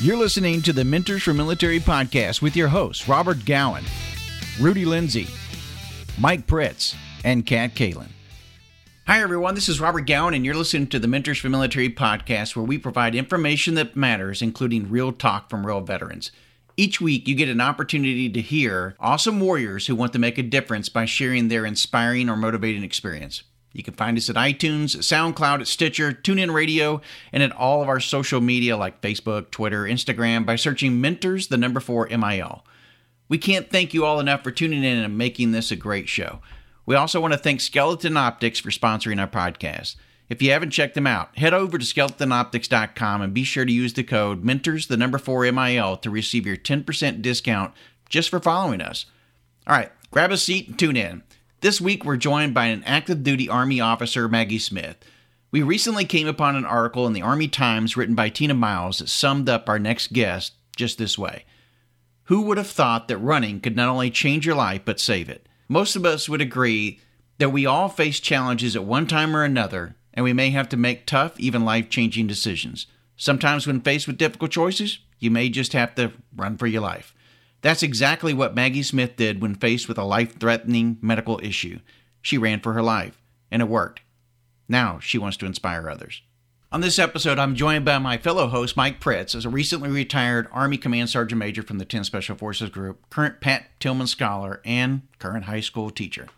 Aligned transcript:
You're 0.00 0.16
listening 0.16 0.62
to 0.62 0.72
the 0.72 0.84
Mentors 0.84 1.24
for 1.24 1.34
Military 1.34 1.80
podcast 1.80 2.40
with 2.40 2.54
your 2.54 2.68
hosts, 2.68 3.08
Robert 3.08 3.44
Gowan, 3.44 3.82
Rudy 4.60 4.84
Lindsay, 4.84 5.26
Mike 6.20 6.46
Pritz, 6.46 6.94
and 7.24 7.44
Kat 7.44 7.74
Kalin. 7.74 8.06
Hi, 9.08 9.20
everyone. 9.20 9.56
This 9.56 9.68
is 9.68 9.80
Robert 9.80 10.06
Gowan, 10.06 10.34
and 10.34 10.44
you're 10.44 10.54
listening 10.54 10.86
to 10.90 11.00
the 11.00 11.08
Mentors 11.08 11.38
for 11.38 11.48
Military 11.48 11.90
podcast, 11.90 12.54
where 12.54 12.64
we 12.64 12.78
provide 12.78 13.16
information 13.16 13.74
that 13.74 13.96
matters, 13.96 14.40
including 14.40 14.88
real 14.88 15.10
talk 15.10 15.50
from 15.50 15.66
real 15.66 15.80
veterans. 15.80 16.30
Each 16.76 17.00
week, 17.00 17.26
you 17.26 17.34
get 17.34 17.48
an 17.48 17.60
opportunity 17.60 18.30
to 18.30 18.40
hear 18.40 18.94
awesome 19.00 19.40
warriors 19.40 19.88
who 19.88 19.96
want 19.96 20.12
to 20.12 20.20
make 20.20 20.38
a 20.38 20.44
difference 20.44 20.88
by 20.88 21.06
sharing 21.06 21.48
their 21.48 21.66
inspiring 21.66 22.28
or 22.28 22.36
motivating 22.36 22.84
experience. 22.84 23.42
You 23.72 23.82
can 23.82 23.94
find 23.94 24.16
us 24.16 24.30
at 24.30 24.36
iTunes, 24.36 24.96
SoundCloud, 24.96 25.66
Stitcher, 25.66 26.12
TuneIn 26.12 26.52
Radio, 26.52 27.00
and 27.32 27.42
at 27.42 27.52
all 27.52 27.82
of 27.82 27.88
our 27.88 28.00
social 28.00 28.40
media 28.40 28.76
like 28.76 29.02
Facebook, 29.02 29.50
Twitter, 29.50 29.82
Instagram 29.82 30.46
by 30.46 30.56
searching 30.56 31.00
Mentors, 31.00 31.48
the 31.48 31.56
number 31.56 31.80
four 31.80 32.08
MIL. 32.08 32.64
We 33.28 33.38
can't 33.38 33.70
thank 33.70 33.92
you 33.92 34.04
all 34.04 34.20
enough 34.20 34.42
for 34.42 34.50
tuning 34.50 34.84
in 34.84 34.98
and 34.98 35.18
making 35.18 35.52
this 35.52 35.70
a 35.70 35.76
great 35.76 36.08
show. 36.08 36.40
We 36.86 36.96
also 36.96 37.20
want 37.20 37.34
to 37.34 37.38
thank 37.38 37.60
Skeleton 37.60 38.16
Optics 38.16 38.58
for 38.58 38.70
sponsoring 38.70 39.20
our 39.20 39.28
podcast. 39.28 39.96
If 40.30 40.42
you 40.42 40.50
haven't 40.50 40.70
checked 40.70 40.94
them 40.94 41.06
out, 41.06 41.36
head 41.36 41.54
over 41.54 41.78
to 41.78 41.84
skeletonoptics.com 41.84 43.22
and 43.22 43.34
be 43.34 43.44
sure 43.44 43.64
to 43.64 43.72
use 43.72 43.92
the 43.92 44.04
code 44.04 44.44
Mentors, 44.44 44.86
the 44.86 44.96
number 44.96 45.18
four 45.18 45.50
MIL, 45.50 45.96
to 45.98 46.10
receive 46.10 46.46
your 46.46 46.56
10% 46.56 47.22
discount 47.22 47.74
just 48.08 48.30
for 48.30 48.40
following 48.40 48.80
us. 48.80 49.06
All 49.66 49.76
right, 49.76 49.92
grab 50.10 50.30
a 50.30 50.38
seat 50.38 50.68
and 50.68 50.78
tune 50.78 50.96
in. 50.96 51.22
This 51.60 51.80
week, 51.80 52.04
we're 52.04 52.16
joined 52.16 52.54
by 52.54 52.66
an 52.66 52.84
active 52.84 53.24
duty 53.24 53.48
Army 53.48 53.80
officer, 53.80 54.28
Maggie 54.28 54.60
Smith. 54.60 54.96
We 55.50 55.60
recently 55.60 56.04
came 56.04 56.28
upon 56.28 56.54
an 56.54 56.64
article 56.64 57.04
in 57.04 57.14
the 57.14 57.22
Army 57.22 57.48
Times 57.48 57.96
written 57.96 58.14
by 58.14 58.28
Tina 58.28 58.54
Miles 58.54 59.00
that 59.00 59.08
summed 59.08 59.48
up 59.48 59.68
our 59.68 59.80
next 59.80 60.12
guest 60.12 60.52
just 60.76 60.98
this 60.98 61.18
way 61.18 61.44
Who 62.24 62.42
would 62.42 62.58
have 62.58 62.68
thought 62.68 63.08
that 63.08 63.18
running 63.18 63.60
could 63.60 63.74
not 63.74 63.88
only 63.88 64.08
change 64.08 64.46
your 64.46 64.54
life, 64.54 64.82
but 64.84 65.00
save 65.00 65.28
it? 65.28 65.48
Most 65.68 65.96
of 65.96 66.06
us 66.06 66.28
would 66.28 66.40
agree 66.40 67.00
that 67.38 67.50
we 67.50 67.66
all 67.66 67.88
face 67.88 68.20
challenges 68.20 68.76
at 68.76 68.84
one 68.84 69.08
time 69.08 69.34
or 69.34 69.42
another, 69.42 69.96
and 70.14 70.22
we 70.22 70.32
may 70.32 70.50
have 70.50 70.68
to 70.68 70.76
make 70.76 71.06
tough, 71.06 71.40
even 71.40 71.64
life 71.64 71.90
changing 71.90 72.28
decisions. 72.28 72.86
Sometimes, 73.16 73.66
when 73.66 73.80
faced 73.80 74.06
with 74.06 74.16
difficult 74.16 74.52
choices, 74.52 75.00
you 75.18 75.32
may 75.32 75.48
just 75.48 75.72
have 75.72 75.96
to 75.96 76.12
run 76.36 76.56
for 76.56 76.68
your 76.68 76.82
life. 76.82 77.16
That's 77.60 77.82
exactly 77.82 78.32
what 78.32 78.54
Maggie 78.54 78.82
Smith 78.82 79.16
did 79.16 79.42
when 79.42 79.54
faced 79.54 79.88
with 79.88 79.98
a 79.98 80.04
life 80.04 80.38
threatening 80.38 80.98
medical 81.00 81.40
issue. 81.42 81.80
She 82.22 82.38
ran 82.38 82.60
for 82.60 82.72
her 82.72 82.82
life, 82.82 83.20
and 83.50 83.62
it 83.62 83.68
worked. 83.68 84.00
Now 84.68 84.98
she 85.00 85.18
wants 85.18 85.36
to 85.38 85.46
inspire 85.46 85.88
others. 85.88 86.22
On 86.70 86.82
this 86.82 86.98
episode, 86.98 87.38
I'm 87.38 87.54
joined 87.54 87.86
by 87.86 87.96
my 87.98 88.18
fellow 88.18 88.46
host, 88.48 88.76
Mike 88.76 89.00
Pritz, 89.00 89.34
as 89.34 89.46
a 89.46 89.48
recently 89.48 89.88
retired 89.88 90.48
Army 90.52 90.76
Command 90.76 91.08
Sergeant 91.08 91.38
Major 91.38 91.62
from 91.62 91.78
the 91.78 91.86
10 91.86 92.04
Special 92.04 92.36
Forces 92.36 92.68
Group, 92.68 93.08
current 93.08 93.40
Pat 93.40 93.68
Tillman 93.80 94.06
Scholar, 94.06 94.60
and 94.66 95.02
current 95.18 95.46
high 95.46 95.60
school 95.60 95.88
teacher. 95.88 96.28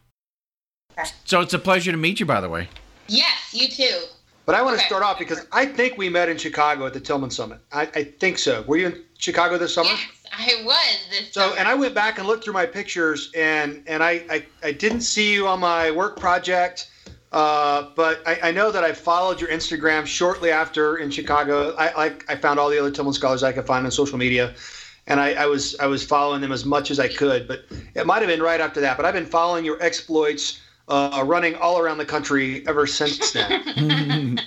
So 1.24 1.40
it's 1.40 1.54
a 1.54 1.58
pleasure 1.58 1.90
to 1.90 1.98
meet 1.98 2.20
you, 2.20 2.26
by 2.26 2.40
the 2.40 2.48
way. 2.48 2.68
Yes, 3.08 3.52
you 3.52 3.68
too. 3.68 4.04
But 4.46 4.54
I 4.54 4.62
want 4.62 4.78
to 4.78 4.86
start 4.86 5.02
off 5.02 5.18
because 5.18 5.46
I 5.52 5.66
think 5.66 5.98
we 5.98 6.08
met 6.08 6.28
in 6.28 6.36
Chicago 6.36 6.86
at 6.86 6.92
the 6.92 7.00
Tillman 7.00 7.30
Summit. 7.30 7.58
I, 7.72 7.82
I 7.82 8.04
think 8.04 8.38
so. 8.38 8.62
Were 8.62 8.76
you 8.76 8.86
in 8.86 9.04
Chicago 9.18 9.58
this 9.58 9.74
summer? 9.74 9.90
Yes, 9.90 10.08
I 10.38 10.62
was 10.64 10.98
this 11.10 11.32
So, 11.32 11.40
summer. 11.42 11.56
and 11.58 11.68
I 11.68 11.74
went 11.74 11.94
back 11.94 12.18
and 12.18 12.26
looked 12.26 12.44
through 12.44 12.54
my 12.54 12.66
pictures, 12.66 13.30
and 13.34 13.82
and 13.86 14.02
I 14.02 14.24
I, 14.30 14.46
I 14.62 14.72
didn't 14.72 15.02
see 15.02 15.32
you 15.34 15.46
on 15.48 15.60
my 15.60 15.90
work 15.90 16.18
project, 16.18 16.90
uh, 17.32 17.86
but 17.96 18.22
I, 18.26 18.38
I 18.44 18.50
know 18.52 18.70
that 18.70 18.84
I 18.84 18.92
followed 18.92 19.40
your 19.40 19.50
Instagram 19.50 20.06
shortly 20.06 20.50
after 20.50 20.96
in 20.98 21.10
Chicago. 21.10 21.74
I 21.76 21.92
like 21.96 22.24
I 22.30 22.36
found 22.36 22.58
all 22.58 22.70
the 22.70 22.78
other 22.78 22.90
Tillman 22.90 23.12
scholars 23.12 23.42
I 23.42 23.52
could 23.52 23.66
find 23.66 23.84
on 23.84 23.90
social 23.92 24.18
media, 24.18 24.54
and 25.06 25.20
I, 25.20 25.32
I 25.34 25.46
was 25.46 25.76
I 25.80 25.86
was 25.86 26.04
following 26.04 26.40
them 26.40 26.52
as 26.52 26.64
much 26.64 26.90
as 26.90 26.98
I 27.00 27.08
could. 27.08 27.46
But 27.48 27.64
it 27.94 28.06
might 28.06 28.18
have 28.22 28.28
been 28.28 28.42
right 28.42 28.60
after 28.60 28.80
that. 28.80 28.96
But 28.96 29.06
I've 29.06 29.14
been 29.14 29.26
following 29.26 29.64
your 29.64 29.82
exploits, 29.82 30.60
uh, 30.88 31.22
running 31.26 31.54
all 31.56 31.78
around 31.78 31.98
the 31.98 32.06
country 32.06 32.66
ever 32.66 32.86
since 32.86 33.32
then. 33.32 33.62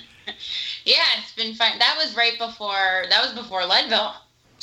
yeah, 0.84 1.04
it's 1.18 1.32
been 1.36 1.54
fun. 1.54 1.78
That 1.78 1.96
was 2.02 2.16
right 2.16 2.38
before. 2.38 3.04
That 3.10 3.22
was 3.24 3.32
before 3.34 3.64
Leadville. 3.66 4.14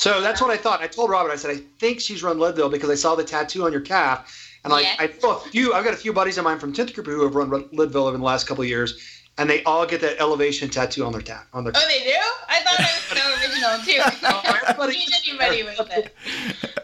So 0.02 0.20
that's 0.20 0.42
what 0.42 0.50
I 0.50 0.58
thought. 0.58 0.82
I 0.82 0.88
told 0.88 1.12
Robert, 1.12 1.32
I 1.32 1.36
said, 1.36 1.52
I 1.52 1.60
think 1.78 2.00
she's 2.02 2.24
run 2.24 2.40
Leadville 2.40 2.70
because 2.70 2.90
I 2.90 2.96
saw 2.96 3.14
the 3.14 3.24
tattoo 3.24 3.66
on 3.66 3.72
your 3.72 3.82
calf. 3.82 4.36
And 4.64 4.74
like, 4.74 4.86
Yes. 4.86 4.96
I 5.00 5.12
know 5.22 5.38
a 5.38 5.40
few, 5.40 5.74
I've 5.76 5.84
got 5.84 5.94
a 5.94 5.98
few 5.98 6.12
buddies 6.12 6.40
of 6.40 6.44
mine 6.44 6.58
from 6.58 6.74
10th 6.74 6.96
Group 6.96 7.06
who 7.06 7.22
have 7.24 7.36
run 7.36 7.52
Leadville 7.72 8.08
over 8.08 8.18
the 8.18 8.24
last 8.24 8.48
couple 8.48 8.64
of 8.64 8.68
years, 8.68 8.98
and 9.38 9.48
they 9.48 9.64
all 9.64 9.86
get 9.86 10.02
that 10.02 10.20
elevation 10.20 10.70
tattoo 10.70 11.06
on 11.06 11.12
their 11.12 11.22
tap. 11.22 11.46
On 11.54 11.64
their 11.64 11.72
Oh, 11.76 11.88
they 11.88 12.00
do? 12.04 12.16
I 12.50 12.62
thought 12.62 12.80
I 12.80 12.84
was 12.84 13.04
so 13.22 13.42
original 13.42 13.86
too. 13.86 14.02
Oh, 14.24 14.58
everybody- 14.68 14.94
Teach 14.94 15.30
anybody 15.30 15.62
with 15.64 15.80
it. 15.92 16.16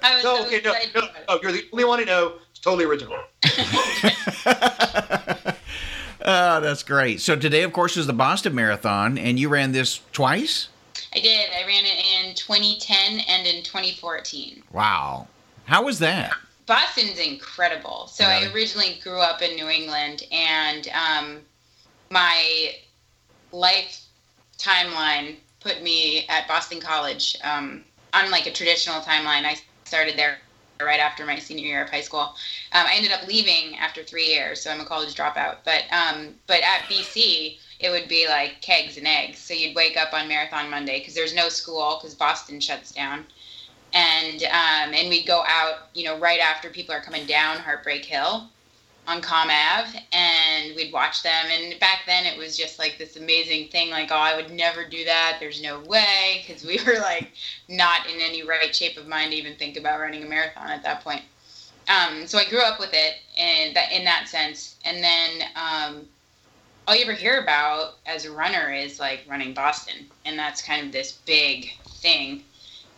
I 0.03 0.13
was 0.15 0.23
no, 0.23 0.35
so 0.37 0.45
okay, 0.45 0.61
no, 0.63 0.71
excited 0.73 0.93
no, 0.93 1.01
about 1.01 1.27
no, 1.27 1.39
you're 1.41 1.51
the 1.53 1.63
only 1.73 1.85
one 1.85 1.99
I 1.99 2.03
know. 2.03 2.33
It's 2.51 2.59
totally 2.59 2.85
original. 2.85 3.17
oh, 6.21 6.61
that's 6.61 6.83
great. 6.83 7.19
So 7.21 7.35
today, 7.35 7.63
of 7.63 7.73
course, 7.73 7.97
is 7.97 8.05
the 8.05 8.13
Boston 8.13 8.53
Marathon, 8.53 9.17
and 9.17 9.39
you 9.39 9.49
ran 9.49 9.71
this 9.71 10.01
twice? 10.13 10.69
I 11.13 11.19
did. 11.19 11.49
I 11.51 11.65
ran 11.65 11.85
it 11.85 12.27
in 12.27 12.35
2010 12.35 13.21
and 13.27 13.47
in 13.47 13.63
2014. 13.63 14.63
Wow. 14.71 15.27
How 15.65 15.83
was 15.83 15.99
that? 15.99 16.33
Boston's 16.65 17.19
incredible. 17.19 18.07
So 18.07 18.27
Really? 18.27 18.47
I 18.47 18.51
originally 18.51 18.99
grew 19.01 19.19
up 19.19 19.41
in 19.41 19.55
New 19.55 19.69
England, 19.69 20.23
and 20.31 20.87
um, 20.89 21.39
my 22.09 22.75
life 23.51 24.03
timeline 24.57 25.37
put 25.61 25.81
me 25.81 26.25
at 26.27 26.47
Boston 26.47 26.79
College 26.79 27.37
um, 27.43 27.83
on 28.13 28.29
like 28.31 28.45
a 28.47 28.51
traditional 28.51 29.01
timeline. 29.01 29.45
I 29.45 29.57
started 29.85 30.17
there 30.17 30.37
right 30.81 30.99
after 30.99 31.25
my 31.25 31.39
senior 31.39 31.65
year 31.65 31.83
of 31.83 31.89
high 31.89 32.01
school. 32.01 32.35
Um, 32.73 32.85
I 32.85 32.93
ended 32.95 33.11
up 33.11 33.25
leaving 33.27 33.77
after 33.77 34.03
three 34.03 34.27
years, 34.27 34.61
so 34.61 34.69
I'm 34.69 34.81
a 34.81 34.85
college 34.85 35.15
dropout. 35.15 35.57
But 35.63 35.83
um, 35.91 36.35
but 36.47 36.61
at 36.61 36.81
BC, 36.89 37.57
it 37.79 37.89
would 37.89 38.07
be 38.07 38.27
like 38.27 38.61
kegs 38.61 38.97
and 38.97 39.07
eggs. 39.07 39.39
So 39.39 39.53
you'd 39.53 39.75
wake 39.75 39.97
up 39.97 40.13
on 40.13 40.27
Marathon 40.27 40.69
Monday 40.69 40.99
because 40.99 41.13
there's 41.15 41.35
no 41.35 41.49
school 41.49 41.99
because 41.99 42.15
Boston 42.15 42.59
shuts 42.59 42.91
down 42.91 43.25
and 43.93 44.43
um, 44.43 44.93
and 44.93 45.09
we'd 45.09 45.25
go 45.25 45.43
out, 45.47 45.89
you 45.93 46.03
know, 46.03 46.17
right 46.19 46.39
after 46.39 46.69
people 46.69 46.93
are 46.93 47.01
coming 47.01 47.25
down 47.25 47.57
Heartbreak 47.57 48.05
Hill 48.05 48.49
on 49.07 49.21
Com 49.21 49.49
Ave, 49.49 49.97
and 50.11 50.75
we'd 50.75 50.91
watch 50.91 51.23
them. 51.23 51.45
And 51.49 51.79
back 51.79 52.01
then, 52.05 52.25
it 52.25 52.37
was 52.37 52.57
just 52.57 52.77
like 52.77 52.97
this 52.97 53.15
amazing 53.15 53.69
thing. 53.69 53.89
Like, 53.89 54.09
oh, 54.11 54.15
I 54.15 54.35
would 54.35 54.51
never 54.51 54.87
do 54.87 55.05
that. 55.05 55.37
There's 55.39 55.61
no 55.61 55.79
way, 55.79 56.43
because 56.45 56.65
we 56.65 56.79
were 56.85 56.99
like 56.99 57.31
not 57.69 58.07
in 58.07 58.19
any 58.19 58.43
right 58.43 58.75
shape 58.75 58.97
of 58.97 59.07
mind 59.07 59.31
to 59.31 59.37
even 59.37 59.55
think 59.55 59.77
about 59.77 59.99
running 59.99 60.23
a 60.23 60.27
marathon 60.27 60.69
at 60.69 60.83
that 60.83 61.03
point. 61.03 61.21
Um, 61.87 62.27
so 62.27 62.37
I 62.37 62.49
grew 62.49 62.59
up 62.59 62.79
with 62.79 62.91
it 62.91 63.15
in 63.37 63.73
that 63.73 63.91
in 63.91 64.03
that 64.05 64.27
sense, 64.27 64.75
and 64.85 65.03
then. 65.03 65.49
Um, 65.55 66.07
all 66.87 66.95
you 66.95 67.03
ever 67.03 67.13
hear 67.13 67.41
about 67.41 67.95
as 68.05 68.23
a 68.23 68.31
runner 68.31 68.71
is 68.71 68.97
like 68.97 69.25
running 69.27 69.53
Boston, 69.53 70.07
and 70.23 70.39
that's 70.39 70.61
kind 70.61 70.85
of 70.85 70.93
this 70.93 71.19
big 71.25 71.69
thing. 71.85 72.43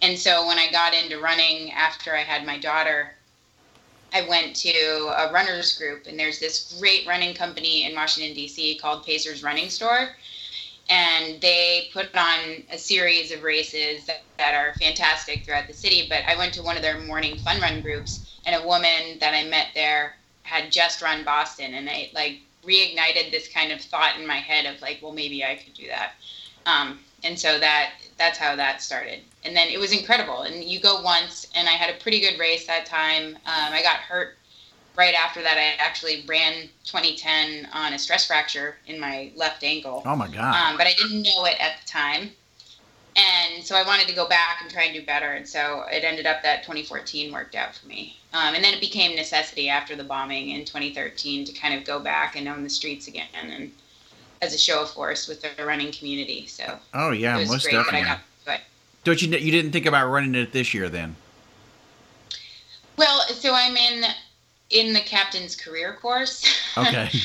And 0.03 0.17
so 0.17 0.45
when 0.45 0.59
I 0.59 0.71
got 0.71 0.93
into 0.93 1.19
running 1.19 1.71
after 1.71 2.15
I 2.15 2.19
had 2.19 2.45
my 2.45 2.59
daughter, 2.59 3.11
I 4.13 4.27
went 4.29 4.55
to 4.57 4.69
a 4.69 5.31
runners 5.33 5.75
group, 5.77 6.05
and 6.05 6.19
there's 6.19 6.39
this 6.39 6.77
great 6.79 7.07
running 7.07 7.33
company 7.33 7.85
in 7.85 7.95
Washington, 7.95 8.35
D.C. 8.35 8.77
called 8.77 9.05
Pacers 9.05 9.43
Running 9.43 9.69
Store. 9.69 10.09
And 10.91 11.41
they 11.41 11.89
put 11.91 12.15
on 12.15 12.63
a 12.71 12.77
series 12.77 13.31
of 13.31 13.43
races 13.43 14.05
that, 14.05 14.21
that 14.37 14.55
are 14.55 14.73
fantastic 14.75 15.45
throughout 15.45 15.67
the 15.67 15.73
city. 15.73 16.07
But 16.09 16.23
I 16.27 16.35
went 16.35 16.53
to 16.55 16.63
one 16.63 16.75
of 16.75 16.81
their 16.81 16.99
morning 17.01 17.37
fun 17.37 17.59
run 17.59 17.81
groups, 17.81 18.39
and 18.45 18.55
a 18.55 18.67
woman 18.67 19.17
that 19.19 19.33
I 19.33 19.43
met 19.43 19.67
there 19.75 20.15
had 20.43 20.71
just 20.71 21.01
run 21.01 21.23
Boston, 21.23 21.75
and 21.75 21.89
I 21.89 22.09
like 22.13 22.39
reignited 22.65 23.31
this 23.31 23.47
kind 23.47 23.71
of 23.71 23.81
thought 23.81 24.17
in 24.19 24.27
my 24.27 24.37
head 24.37 24.65
of 24.65 24.81
like, 24.81 24.99
well, 25.01 25.13
maybe 25.13 25.43
I 25.43 25.55
could 25.55 25.73
do 25.73 25.87
that. 25.87 26.13
Um, 26.65 26.99
and 27.23 27.37
so 27.37 27.59
that 27.59 27.91
that's 28.17 28.37
how 28.37 28.55
that 28.55 28.81
started. 28.81 29.21
And 29.43 29.55
then 29.55 29.69
it 29.69 29.79
was 29.79 29.93
incredible. 29.93 30.41
And 30.41 30.63
you 30.63 30.79
go 30.79 31.01
once, 31.01 31.47
and 31.55 31.67
I 31.67 31.71
had 31.71 31.93
a 31.93 31.97
pretty 31.99 32.19
good 32.19 32.37
race 32.37 32.67
that 32.67 32.85
time. 32.85 33.35
Um, 33.35 33.73
I 33.73 33.81
got 33.81 33.97
hurt 33.97 34.37
right 34.95 35.15
after 35.15 35.41
that. 35.41 35.57
I 35.57 35.81
actually 35.81 36.25
ran 36.27 36.69
2010 36.83 37.69
on 37.73 37.93
a 37.93 37.99
stress 37.99 38.27
fracture 38.27 38.75
in 38.87 38.99
my 38.99 39.31
left 39.35 39.63
ankle. 39.63 40.03
Oh 40.05 40.15
my 40.15 40.27
God. 40.27 40.53
Um, 40.53 40.77
but 40.77 40.87
I 40.87 40.93
didn't 40.93 41.23
know 41.23 41.45
it 41.45 41.55
at 41.61 41.79
the 41.81 41.89
time. 41.89 42.31
And 43.15 43.63
so 43.63 43.75
I 43.75 43.83
wanted 43.83 44.07
to 44.07 44.13
go 44.13 44.27
back 44.27 44.61
and 44.61 44.71
try 44.71 44.83
and 44.83 44.93
do 44.93 45.05
better. 45.05 45.31
And 45.31 45.47
so 45.47 45.83
it 45.91 46.03
ended 46.03 46.25
up 46.25 46.43
that 46.43 46.63
2014 46.63 47.31
worked 47.31 47.55
out 47.55 47.75
for 47.75 47.87
me. 47.87 48.17
Um, 48.33 48.55
and 48.55 48.63
then 48.63 48.73
it 48.73 48.79
became 48.79 49.15
necessity 49.15 49.69
after 49.69 49.95
the 49.95 50.03
bombing 50.03 50.51
in 50.51 50.63
2013 50.63 51.45
to 51.45 51.53
kind 51.53 51.73
of 51.73 51.85
go 51.85 51.99
back 51.99 52.35
and 52.35 52.47
own 52.47 52.63
the 52.63 52.69
streets 52.69 53.07
again 53.07 53.27
and 53.33 53.71
as 54.41 54.53
a 54.53 54.57
show 54.57 54.83
of 54.83 54.89
force 54.91 55.27
with 55.27 55.41
the 55.41 55.65
running 55.65 55.91
community. 55.91 56.45
So 56.47 56.77
oh 56.93 57.11
yeah, 57.11 57.37
it 57.37 57.41
was 57.41 57.49
most 57.49 57.63
great 57.63 57.73
that 57.73 57.79
I 57.79 57.83
definitely. 57.83 58.07
got 58.07 58.17
to 58.17 58.45
do 58.45 58.51
it. 58.51 58.61
Don't 59.03 59.21
you? 59.21 59.37
You 59.37 59.51
didn't 59.51 59.71
think 59.71 59.85
about 59.85 60.09
running 60.09 60.35
it 60.35 60.51
this 60.51 60.73
year 60.73 60.89
then? 60.89 61.15
Well, 62.97 63.21
so 63.29 63.53
I'm 63.53 63.75
in 63.75 64.03
in 64.69 64.93
the 64.93 64.99
captain's 64.99 65.55
career 65.55 65.97
course. 66.01 66.45
Okay. 66.77 67.09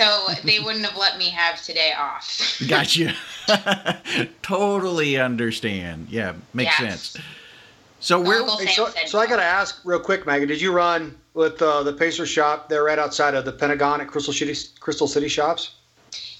so 0.00 0.26
So 0.28 0.34
they 0.44 0.58
wouldn't 0.60 0.84
have 0.84 0.96
let 0.96 1.18
me 1.18 1.30
have 1.30 1.62
today 1.62 1.92
off. 1.98 2.60
gotcha. 2.68 3.14
totally 4.42 5.18
understand. 5.18 6.08
Yeah, 6.10 6.34
makes 6.54 6.78
Yes. 6.80 7.00
sense. 7.10 7.24
So 8.00 8.18
where? 8.18 8.38
Uncle 8.40 8.56
Hey, 8.58 8.72
so, 8.72 8.88
so 9.06 9.18
I 9.18 9.26
got 9.26 9.36
to 9.36 9.44
ask 9.44 9.82
real 9.84 10.00
quick, 10.00 10.26
Maggie. 10.26 10.46
Did 10.46 10.60
you 10.60 10.72
run 10.72 11.14
with 11.34 11.60
uh, 11.60 11.82
the 11.82 11.92
Pacer 11.92 12.24
shop? 12.24 12.68
They're 12.70 12.84
right 12.84 12.98
outside 12.98 13.34
of 13.34 13.44
the 13.44 13.52
Pentagon 13.52 14.00
at 14.00 14.08
Crystal 14.08 14.32
City, 14.32 14.56
Crystal 14.80 15.06
City 15.06 15.28
Shops. 15.28 15.74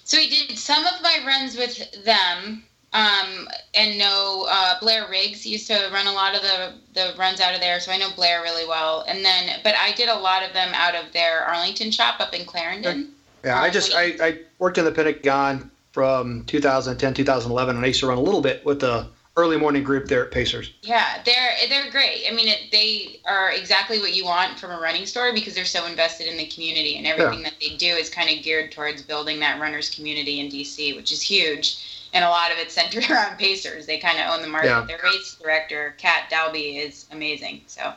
So 0.04 0.18
I 0.18 0.26
did 0.28 0.58
some 0.58 0.84
of 0.86 1.02
my 1.02 1.18
runs 1.26 1.56
with 1.56 2.04
them. 2.04 2.64
Um, 2.92 3.46
and 3.74 3.98
know 3.98 4.48
uh, 4.50 4.80
Blair 4.80 5.06
Riggs 5.08 5.46
used 5.46 5.68
to 5.68 5.90
run 5.92 6.08
a 6.08 6.12
lot 6.12 6.34
of 6.34 6.42
the, 6.42 6.72
the 6.92 7.14
runs 7.16 7.40
out 7.40 7.54
of 7.54 7.60
there, 7.60 7.78
so 7.78 7.92
I 7.92 7.98
know 7.98 8.10
Blair 8.16 8.42
really 8.42 8.66
well. 8.66 9.04
And 9.06 9.24
then, 9.24 9.60
but 9.62 9.76
I 9.76 9.92
did 9.92 10.08
a 10.08 10.18
lot 10.18 10.42
of 10.42 10.52
them 10.54 10.72
out 10.74 10.96
of 10.96 11.12
their 11.12 11.44
Arlington 11.44 11.92
shop 11.92 12.18
up 12.18 12.34
in 12.34 12.44
Clarendon. 12.44 13.12
Yeah, 13.44 13.60
I 13.60 13.70
just 13.70 13.94
I, 13.94 14.16
I 14.20 14.38
worked 14.58 14.78
in 14.78 14.84
the 14.84 14.92
Pentagon 14.92 15.70
from 15.92 16.44
2010 16.44 17.14
2011, 17.14 17.76
and 17.76 17.84
I 17.84 17.88
used 17.88 18.00
to 18.00 18.06
run 18.06 18.18
a 18.18 18.22
little 18.22 18.40
bit 18.42 18.64
with 18.64 18.80
the 18.80 19.08
early 19.36 19.56
morning 19.56 19.82
group 19.82 20.06
there 20.06 20.24
at 20.24 20.30
Pacers. 20.30 20.72
Yeah, 20.82 21.22
they're 21.24 21.52
they're 21.68 21.90
great. 21.90 22.24
I 22.28 22.34
mean, 22.34 22.48
it, 22.48 22.70
they 22.70 23.20
are 23.26 23.50
exactly 23.52 23.98
what 23.98 24.14
you 24.14 24.24
want 24.24 24.58
from 24.58 24.70
a 24.70 24.80
running 24.80 25.06
store 25.06 25.32
because 25.32 25.54
they're 25.54 25.64
so 25.64 25.86
invested 25.86 26.26
in 26.26 26.36
the 26.36 26.46
community 26.46 26.96
and 26.96 27.06
everything 27.06 27.42
that 27.44 27.54
they 27.60 27.76
do 27.76 27.94
is 27.94 28.10
kind 28.10 28.28
of 28.28 28.44
geared 28.44 28.72
towards 28.72 29.02
building 29.02 29.40
that 29.40 29.60
runners 29.60 29.88
community 29.90 30.40
in 30.40 30.48
DC, 30.48 30.94
which 30.96 31.12
is 31.12 31.22
huge. 31.22 32.08
And 32.12 32.24
a 32.24 32.28
lot 32.28 32.50
of 32.50 32.58
it's 32.58 32.74
centered 32.74 33.08
around 33.10 33.38
Pacers. 33.38 33.86
They 33.86 33.98
kind 33.98 34.18
of 34.18 34.34
own 34.34 34.42
the 34.42 34.48
market. 34.48 34.68
Yeah. 34.68 34.84
Their 34.84 35.00
race 35.02 35.36
director, 35.40 35.94
Kat 35.96 36.28
Dalby, 36.28 36.78
is 36.78 37.06
amazing. 37.12 37.62
So 37.66 37.92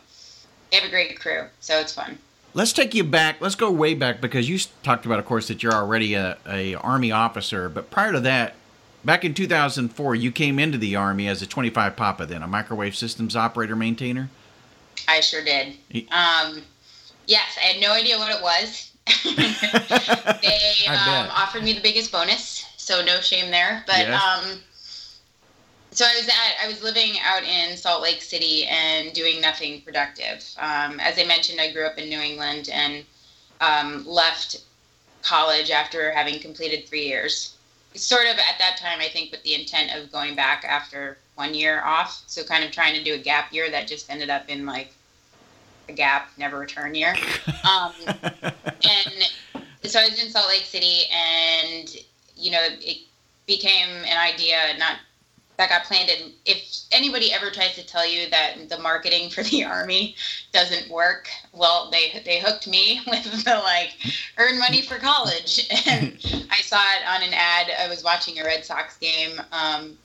they 0.72 0.78
have 0.78 0.86
a 0.86 0.92
great 0.92 1.20
crew. 1.20 1.48
So 1.60 1.80
it's 1.80 1.94
fun. 1.94 2.18
Let's 2.56 2.72
take 2.72 2.94
you 2.94 3.04
back. 3.04 3.42
Let's 3.42 3.56
go 3.56 3.72
way 3.72 3.96
back 3.96 4.22
because 4.22 4.48
you 4.48 4.60
talked 4.84 5.06
about, 5.06 5.20
of 5.20 5.26
course, 5.26 5.48
that 5.48 5.64
you're 5.64 5.74
already 5.74 6.14
a, 6.14 6.38
a 6.48 6.76
army 6.76 7.12
officer. 7.12 7.68
But 7.68 7.90
prior 7.90 8.12
to 8.12 8.20
that, 8.22 8.56
back 9.04 9.26
in 9.26 9.34
2004, 9.34 10.16
you 10.16 10.32
came 10.32 10.60
into 10.60 10.78
the 10.78 10.96
army 10.96 11.28
as 11.28 11.42
a 11.42 11.48
25 11.48 11.96
Papa, 11.96 12.26
then 12.28 12.44
a 12.44 12.48
microwave 12.48 12.96
systems 12.96 13.36
operator 13.36 13.76
maintainer. 13.76 14.30
I 15.08 15.20
sure 15.22 15.44
did. 15.44 15.78
Um, 16.12 16.62
yes, 17.26 17.58
I 17.58 17.66
had 17.66 17.82
no 17.82 17.92
idea 17.92 18.18
what 18.18 18.36
it 18.36 18.42
was. 18.42 18.92
they 20.44 20.88
um, 20.88 21.28
offered 21.32 21.64
me 21.64 21.74
the 21.74 21.82
biggest 21.82 22.12
bonus, 22.12 22.66
so 22.78 23.04
no 23.04 23.20
shame 23.20 23.50
there. 23.50 23.84
But 23.88 23.98
Yes. 24.00 24.22
um, 24.22 24.60
so 25.94 26.06
I 26.06 26.16
was 26.16 26.28
at 26.28 26.64
I 26.64 26.68
was 26.68 26.82
living 26.82 27.18
out 27.24 27.44
in 27.44 27.78
Salt 27.78 28.02
Lake 28.02 28.22
City 28.22 28.66
and 28.66 29.14
doing 29.14 29.40
nothing 29.40 29.82
productive. 29.82 30.44
Um, 30.58 31.00
as 31.00 31.20
I 31.20 31.26
mentioned, 31.26 31.62
I 31.62 31.72
grew 31.72 31.86
up 31.86 31.98
in 31.98 32.10
New 32.10 32.20
England 32.20 32.70
and 32.72 33.04
um, 33.62 34.06
left 34.06 34.62
college 35.22 35.72
after 35.72 36.12
having 36.12 36.40
completed 36.40 36.88
three 36.88 37.06
years. 37.06 37.56
Sort 37.96 38.26
of 38.26 38.38
at 38.38 38.58
that 38.58 38.78
time, 38.78 39.00
I 39.00 39.08
think, 39.08 39.32
with 39.32 39.44
the 39.44 39.54
intent 39.54 39.92
of 39.96 40.12
going 40.12 40.36
back 40.36 40.66
after 40.68 41.18
one 41.36 41.54
year 41.54 41.82
off. 41.84 42.24
So 42.28 42.44
kind 42.44 42.64
of 42.64 42.72
trying 42.72 42.96
to 42.96 43.04
do 43.04 43.14
a 43.14 43.18
gap 43.18 43.54
year 43.54 43.70
that 43.70 43.88
just 43.88 44.10
ended 44.10 44.30
up 44.30 44.50
in 44.50 44.66
like 44.66 44.92
a 45.88 45.94
gap, 45.94 46.30
never 46.38 46.58
return 46.58 46.96
year. 46.96 47.16
Um, 47.64 47.94
and 48.06 49.32
so 49.84 50.02
I 50.02 50.10
was 50.10 50.22
in 50.22 50.30
Salt 50.30 50.50
Lake 50.50 50.66
City, 50.66 51.04
and 51.10 51.96
you 52.36 52.52
know, 52.52 52.60
it 52.62 52.98
became 53.46 53.88
an 53.88 54.18
idea 54.18 54.58
not 54.78 54.98
that 55.58 55.70
got 55.70 55.84
planted. 55.84 56.34
If 56.46 56.64
anybody 56.92 57.32
ever 57.32 57.50
tries 57.50 57.76
to 57.76 57.86
tell 57.86 58.08
you 58.08 58.30
that 58.30 58.70
the 58.70 58.80
marketing 58.80 59.30
for 59.30 59.44
the 59.44 59.64
army 59.64 60.16
doesn't 60.52 60.90
work, 60.90 61.30
well, 61.52 61.90
they 61.92 62.22
they 62.26 62.40
hooked 62.40 62.68
me 62.68 63.02
with 63.08 63.24
the 63.44 63.56
like 63.56 63.92
earn 64.38 64.60
money 64.60 64.82
for 64.82 64.98
college, 64.98 65.68
and 65.88 66.18
I 66.50 66.62
saw 66.62 66.78
it 66.78 67.08
on 67.08 67.22
an 67.22 67.34
ad. 67.34 67.72
I 67.80 67.88
was 67.88 68.04
watching 68.04 68.40
a 68.40 68.44
Red 68.44 68.66
Sox 68.66 68.98
game 68.98 69.40
um, 69.52 69.98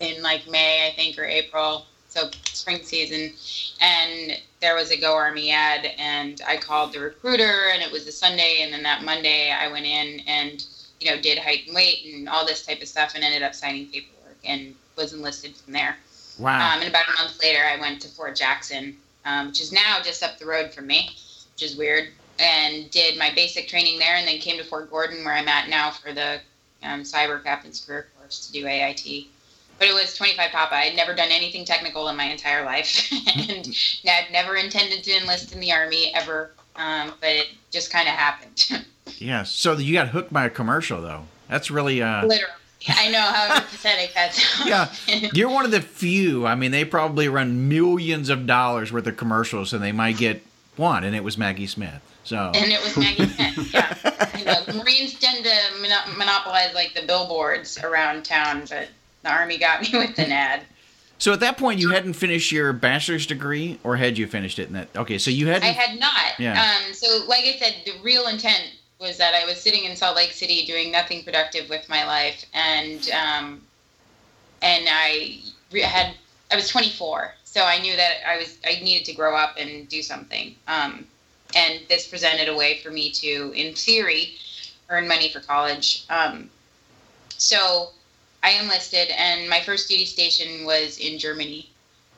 in 0.00 0.22
like 0.22 0.48
May, 0.48 0.88
I 0.88 0.94
think, 0.96 1.18
or 1.18 1.24
April, 1.24 1.86
so 2.08 2.30
spring 2.52 2.82
season, 2.82 3.32
and 3.80 4.38
there 4.60 4.74
was 4.74 4.90
a 4.90 5.00
Go 5.00 5.14
Army 5.14 5.50
ad, 5.52 5.86
and 5.98 6.40
I 6.46 6.56
called 6.56 6.92
the 6.92 7.00
recruiter, 7.00 7.68
and 7.72 7.82
it 7.82 7.92
was 7.92 8.06
a 8.06 8.12
Sunday, 8.12 8.62
and 8.62 8.72
then 8.72 8.82
that 8.82 9.04
Monday 9.04 9.52
I 9.52 9.68
went 9.68 9.86
in 9.86 10.20
and 10.26 10.64
you 10.98 11.10
know 11.10 11.20
did 11.20 11.38
height 11.38 11.66
and 11.66 11.76
weight 11.76 12.06
and 12.06 12.28
all 12.28 12.44
this 12.44 12.66
type 12.66 12.82
of 12.82 12.88
stuff, 12.88 13.14
and 13.14 13.22
ended 13.22 13.44
up 13.44 13.54
signing 13.54 13.86
paperwork. 13.86 14.38
And 14.44 14.74
was 14.96 15.12
enlisted 15.12 15.56
from 15.56 15.72
there. 15.72 15.96
Wow. 16.38 16.74
Um, 16.74 16.80
and 16.80 16.88
about 16.88 17.08
a 17.08 17.22
month 17.22 17.40
later, 17.42 17.62
I 17.64 17.80
went 17.80 18.02
to 18.02 18.08
Fort 18.08 18.36
Jackson, 18.36 18.96
um, 19.24 19.48
which 19.48 19.60
is 19.60 19.72
now 19.72 19.98
just 20.02 20.22
up 20.22 20.38
the 20.38 20.46
road 20.46 20.72
from 20.72 20.86
me, 20.86 21.10
which 21.54 21.62
is 21.62 21.76
weird, 21.76 22.08
and 22.38 22.90
did 22.90 23.18
my 23.18 23.32
basic 23.34 23.68
training 23.68 23.98
there, 23.98 24.16
and 24.16 24.26
then 24.26 24.38
came 24.38 24.58
to 24.58 24.64
Fort 24.64 24.90
Gordon, 24.90 25.24
where 25.24 25.34
I'm 25.34 25.48
at 25.48 25.68
now 25.68 25.90
for 25.90 26.12
the 26.12 26.40
um, 26.82 27.02
Cyber 27.02 27.42
Captain's 27.42 27.80
Career 27.80 28.08
Course 28.18 28.46
to 28.46 28.52
do 28.52 28.66
AIT. 28.66 29.26
But 29.78 29.88
it 29.88 29.94
was 29.94 30.14
25 30.16 30.50
Papa. 30.50 30.74
I'd 30.74 30.96
never 30.96 31.14
done 31.14 31.28
anything 31.30 31.64
technical 31.64 32.08
in 32.08 32.16
my 32.16 32.24
entire 32.24 32.64
life, 32.64 33.10
and 33.12 33.66
had 34.04 34.30
never 34.32 34.56
intended 34.56 35.04
to 35.04 35.16
enlist 35.16 35.52
in 35.52 35.60
the 35.60 35.72
Army 35.72 36.12
ever. 36.14 36.50
Um, 36.76 37.14
but 37.20 37.30
it 37.30 37.46
just 37.70 37.90
kind 37.90 38.08
of 38.08 38.14
happened. 38.14 38.84
yeah. 39.18 39.42
So 39.44 39.72
you 39.78 39.94
got 39.94 40.08
hooked 40.08 40.32
by 40.32 40.44
a 40.44 40.50
commercial, 40.50 41.00
though. 41.00 41.24
That's 41.48 41.70
really. 41.70 42.02
Uh, 42.02 42.26
Literally. 42.26 42.52
I 42.96 43.10
know 43.10 43.20
how 43.20 43.60
pathetic 43.60 44.14
that 44.14 44.34
sounds. 44.34 44.68
yeah. 45.08 45.28
You're 45.32 45.50
one 45.50 45.64
of 45.64 45.70
the 45.70 45.80
few. 45.80 46.46
I 46.46 46.54
mean, 46.54 46.70
they 46.70 46.84
probably 46.84 47.28
run 47.28 47.68
millions 47.68 48.28
of 48.28 48.46
dollars 48.46 48.92
worth 48.92 49.06
of 49.06 49.16
commercials, 49.16 49.72
and 49.72 49.82
they 49.82 49.92
might 49.92 50.16
get 50.16 50.42
one, 50.76 51.04
and 51.04 51.16
it 51.16 51.24
was 51.24 51.36
Maggie 51.38 51.66
Smith. 51.66 52.00
So. 52.24 52.52
And 52.54 52.72
it 52.72 52.82
was 52.82 52.96
Maggie 52.96 53.26
Smith. 53.26 53.74
Yeah. 53.74 53.94
Know, 54.44 54.74
Marines 54.82 55.18
tend 55.18 55.44
to 55.44 55.54
mono- 55.80 56.16
monopolize 56.16 56.74
like 56.74 56.94
the 56.94 57.02
billboards 57.06 57.82
around 57.82 58.24
town, 58.24 58.64
but 58.68 58.88
the 59.22 59.30
Army 59.30 59.58
got 59.58 59.82
me 59.82 59.88
with 59.92 60.18
an 60.18 60.30
ad. 60.30 60.62
So 61.18 61.32
at 61.32 61.40
that 61.40 61.56
point, 61.56 61.80
you 61.80 61.90
hadn't 61.90 62.12
finished 62.12 62.52
your 62.52 62.72
bachelor's 62.72 63.26
degree, 63.26 63.78
or 63.82 63.96
had 63.96 64.18
you 64.18 64.26
finished 64.26 64.58
it? 64.58 64.68
In 64.68 64.74
that 64.74 64.88
okay, 64.94 65.18
so 65.18 65.30
you 65.30 65.48
hadn't. 65.48 65.64
I 65.64 65.72
had 65.72 65.98
not. 65.98 66.38
Yeah. 66.38 66.60
Um, 66.62 66.92
so, 66.92 67.24
like 67.26 67.44
I 67.44 67.56
said, 67.58 67.74
the 67.86 67.92
real 68.02 68.26
intent 68.26 68.70
was 68.98 69.18
that 69.18 69.34
I 69.34 69.44
was 69.44 69.60
sitting 69.60 69.84
in 69.84 69.96
Salt 69.96 70.16
Lake 70.16 70.32
City 70.32 70.64
doing 70.64 70.90
nothing 70.90 71.22
productive 71.22 71.68
with 71.68 71.88
my 71.88 72.06
life, 72.06 72.44
and 72.54 73.08
um, 73.10 73.62
and 74.62 74.86
I 74.88 75.40
had 75.82 76.14
I 76.50 76.56
was 76.56 76.68
24, 76.68 77.34
so 77.44 77.62
I 77.64 77.78
knew 77.80 77.96
that 77.96 78.16
I 78.26 78.38
was 78.38 78.58
I 78.64 78.80
needed 78.82 79.04
to 79.06 79.12
grow 79.12 79.36
up 79.36 79.56
and 79.58 79.88
do 79.88 80.02
something. 80.02 80.54
Um, 80.66 81.06
and 81.54 81.80
this 81.88 82.06
presented 82.06 82.48
a 82.48 82.56
way 82.56 82.78
for 82.78 82.90
me 82.90 83.10
to, 83.10 83.52
in 83.54 83.74
theory, 83.74 84.34
earn 84.88 85.06
money 85.06 85.28
for 85.28 85.40
college. 85.40 86.04
Um, 86.10 86.50
so 87.38 87.90
I 88.42 88.50
enlisted, 88.52 89.10
and 89.10 89.48
my 89.48 89.60
first 89.60 89.88
duty 89.88 90.06
station 90.06 90.64
was 90.64 90.98
in 90.98 91.18
Germany, 91.18 91.70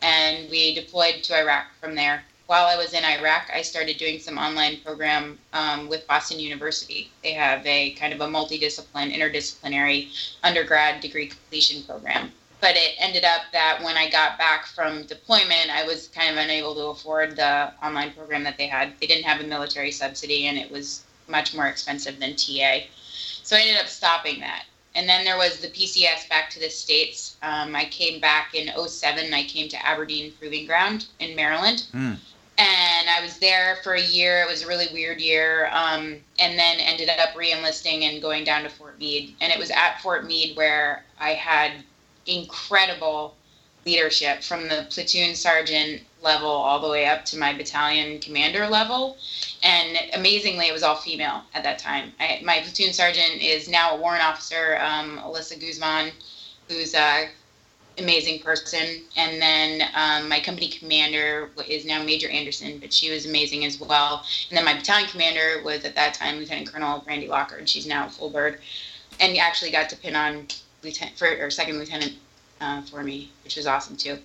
and 0.03 0.51
we 0.51 0.75
deployed 0.75 1.23
to 1.25 1.39
Iraq 1.39 1.67
from 1.81 1.95
there. 1.95 2.25
While 2.49 2.65
I 2.65 2.77
was 2.77 2.95
in 2.95 3.05
Iraq, 3.05 3.51
I 3.53 3.61
started 3.61 3.99
doing 3.99 4.19
some 4.19 4.39
online 4.39 4.81
program 4.81 5.39
um, 5.53 5.87
with 5.87 6.07
Boston 6.07 6.41
University. 6.41 7.13
They 7.23 7.33
have 7.33 7.67
a 7.67 7.91
kind 7.91 8.15
of 8.15 8.23
a 8.23 8.27
multidiscipline, 8.27 9.15
interdisciplinary 9.15 10.09
undergrad 10.43 11.03
degree 11.03 11.27
completion 11.27 11.83
program. 11.83 12.33
But 12.63 12.75
it 12.75 12.95
ended 12.99 13.27
up 13.27 13.43
that 13.53 13.83
when 13.83 13.99
I 13.99 14.09
got 14.09 14.39
back 14.39 14.65
from 14.65 15.03
deployment, 15.03 15.69
I 15.69 15.85
was 15.85 16.09
kind 16.09 16.31
of 16.31 16.43
unable 16.43 16.75
to 16.77 16.87
afford 16.87 17.37
the 17.37 17.71
online 17.83 18.15
program 18.15 18.45
that 18.45 18.57
they 18.57 18.67
had. 18.67 18.99
They 18.99 19.07
didn't 19.07 19.27
have 19.27 19.43
a 19.43 19.47
military 19.47 19.91
subsidy, 19.91 20.47
and 20.47 20.57
it 20.57 20.71
was 20.71 21.03
much 21.29 21.55
more 21.55 21.67
expensive 21.67 22.19
than 22.19 22.35
TA. 22.35 22.79
So 23.43 23.57
I 23.57 23.61
ended 23.61 23.77
up 23.77 23.89
stopping 23.89 24.41
that. 24.41 24.65
And 24.95 25.07
then 25.07 25.23
there 25.23 25.37
was 25.37 25.61
the 25.61 25.69
PCS 25.69 26.31
back 26.31 26.49
to 26.51 26.61
the 26.61 26.71
States. 26.71 27.37
Um, 27.43 27.77
I 27.77 27.85
came 27.85 28.21
back 28.21 28.55
in 28.55 28.71
07. 28.75 29.35
I 29.35 29.43
came 29.43 29.69
to 29.69 29.87
Aberdeen 29.87 30.33
Proving 30.39 30.67
Ground 30.67 31.09
in 31.21 31.37
Maryland. 31.37 31.85
Mm. 31.95 32.17
And 32.59 33.09
I 33.09 33.21
was 33.23 33.39
there 33.39 33.79
for 33.85 33.95
a 33.95 34.03
year. 34.03 34.43
It 34.43 34.51
was 34.51 34.63
a 34.63 34.67
really 34.67 34.89
weird 34.93 35.21
year. 35.21 35.69
Um, 35.73 36.17
and 36.41 36.59
then 36.59 36.81
ended 36.81 37.09
up 37.09 37.37
re 37.37 37.53
enlisting 37.53 38.05
and 38.05 38.21
going 38.21 38.45
down 38.45 38.65
to 38.65 38.69
Fort 38.69 38.99
Meade. 38.99 39.37
And 39.41 39.53
it 39.53 39.59
was 39.59 39.71
at 39.71 40.01
Fort 40.03 40.27
Meade 40.27 40.57
where 40.57 41.05
I 41.21 41.35
had 41.35 41.73
incredible 42.27 43.37
leadership 43.87 44.43
from 44.43 44.69
the 44.69 44.87
platoon 44.91 45.35
sergeant 45.35 46.03
level 46.23 46.51
all 46.51 46.81
the 46.81 46.89
way 46.89 47.07
up 47.07 47.25
to 47.27 47.39
my 47.39 47.53
battalion 47.53 48.21
commander 48.21 48.67
level. 48.67 49.17
And 49.63 49.97
amazingly, 50.15 50.69
it 50.69 50.73
was 50.73 50.83
all 50.83 50.97
female 50.97 51.43
at 51.55 51.63
that 51.63 51.79
time. 51.79 52.13
I, 52.19 52.41
my 52.45 52.61
platoon 52.61 52.93
sergeant 52.93 53.41
is 53.41 53.69
now 53.69 53.97
a 53.97 54.01
warrant 54.01 54.25
officer, 54.25 54.79
um, 54.81 55.19
Alyssa 55.19 55.59
Guzman, 55.61 56.11
who's 56.69 56.95
a 56.95 57.29
amazing 57.99 58.41
person. 58.41 59.03
And 59.17 59.41
then 59.41 59.89
um, 59.95 60.29
my 60.29 60.41
company 60.41 60.69
commander 60.69 61.51
is 61.69 61.85
now 61.85 62.03
Major 62.03 62.29
Anderson, 62.29 62.79
but 62.79 62.93
she 62.93 63.11
was 63.11 63.27
amazing 63.27 63.65
as 63.65 63.81
well. 63.81 64.25
And 64.49 64.57
then 64.57 64.65
my 64.65 64.75
battalion 64.75 65.09
commander 65.09 65.63
was 65.65 65.85
at 65.85 65.95
that 65.95 66.15
time 66.15 66.39
Lieutenant 66.39 66.73
Colonel 66.73 67.01
Brandy 67.01 67.29
Locker, 67.29 67.57
and 67.57 67.69
she's 67.69 67.87
now 67.87 68.09
full 68.09 68.31
bird. 68.31 68.61
And 69.21 69.37
actually 69.39 69.73
got 69.73 69.89
to 69.91 69.97
pin 69.97 70.15
on 70.15 70.47
lieutenant 70.83 71.19
for, 71.19 71.27
or 71.27 71.51
second 71.51 71.79
lieutenant 71.79 72.15
uh, 72.61 72.83
for 72.83 73.03
me, 73.03 73.31
which 73.45 73.57
was 73.57 73.67
awesome 73.67 73.97
too. 73.97 74.19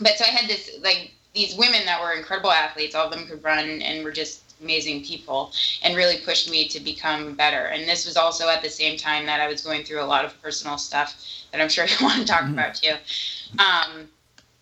But 0.00 0.16
so 0.16 0.24
I 0.24 0.28
had 0.28 0.48
this 0.48 0.70
like 0.82 1.12
these 1.34 1.54
women 1.56 1.84
that 1.86 2.00
were 2.00 2.12
incredible 2.12 2.50
athletes. 2.50 2.94
All 2.94 3.06
of 3.06 3.12
them 3.12 3.26
could 3.26 3.44
run 3.44 3.82
and 3.82 4.04
were 4.04 4.10
just 4.10 4.49
amazing 4.60 5.04
people 5.04 5.52
and 5.82 5.96
really 5.96 6.18
pushed 6.18 6.50
me 6.50 6.68
to 6.68 6.80
become 6.80 7.34
better. 7.34 7.66
And 7.66 7.88
this 7.88 8.06
was 8.06 8.16
also 8.16 8.48
at 8.48 8.62
the 8.62 8.70
same 8.70 8.96
time 8.96 9.26
that 9.26 9.40
I 9.40 9.48
was 9.48 9.62
going 9.62 9.84
through 9.84 10.02
a 10.02 10.04
lot 10.04 10.24
of 10.24 10.40
personal 10.42 10.78
stuff 10.78 11.14
that 11.52 11.60
I'm 11.60 11.68
sure 11.68 11.86
you 11.86 11.96
want 12.00 12.20
to 12.20 12.24
talk 12.24 12.42
mm-hmm. 12.42 12.54
about 12.54 12.74
too. 12.74 12.94
Um, 13.58 14.08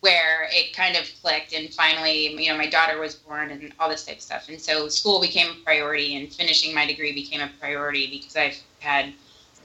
where 0.00 0.48
it 0.52 0.74
kind 0.74 0.96
of 0.96 1.04
clicked 1.22 1.52
and 1.52 1.72
finally 1.74 2.28
you 2.40 2.50
know 2.50 2.56
my 2.56 2.68
daughter 2.68 3.00
was 3.00 3.16
born 3.16 3.50
and 3.50 3.72
all 3.80 3.88
this 3.88 4.04
type 4.04 4.16
of 4.16 4.22
stuff 4.22 4.48
and 4.48 4.60
so 4.60 4.88
school 4.88 5.20
became 5.20 5.50
a 5.50 5.64
priority 5.64 6.16
and 6.16 6.32
finishing 6.32 6.74
my 6.74 6.86
degree 6.86 7.12
became 7.12 7.40
a 7.40 7.50
priority 7.58 8.08
because 8.08 8.36
i've 8.36 8.56
had 8.78 9.12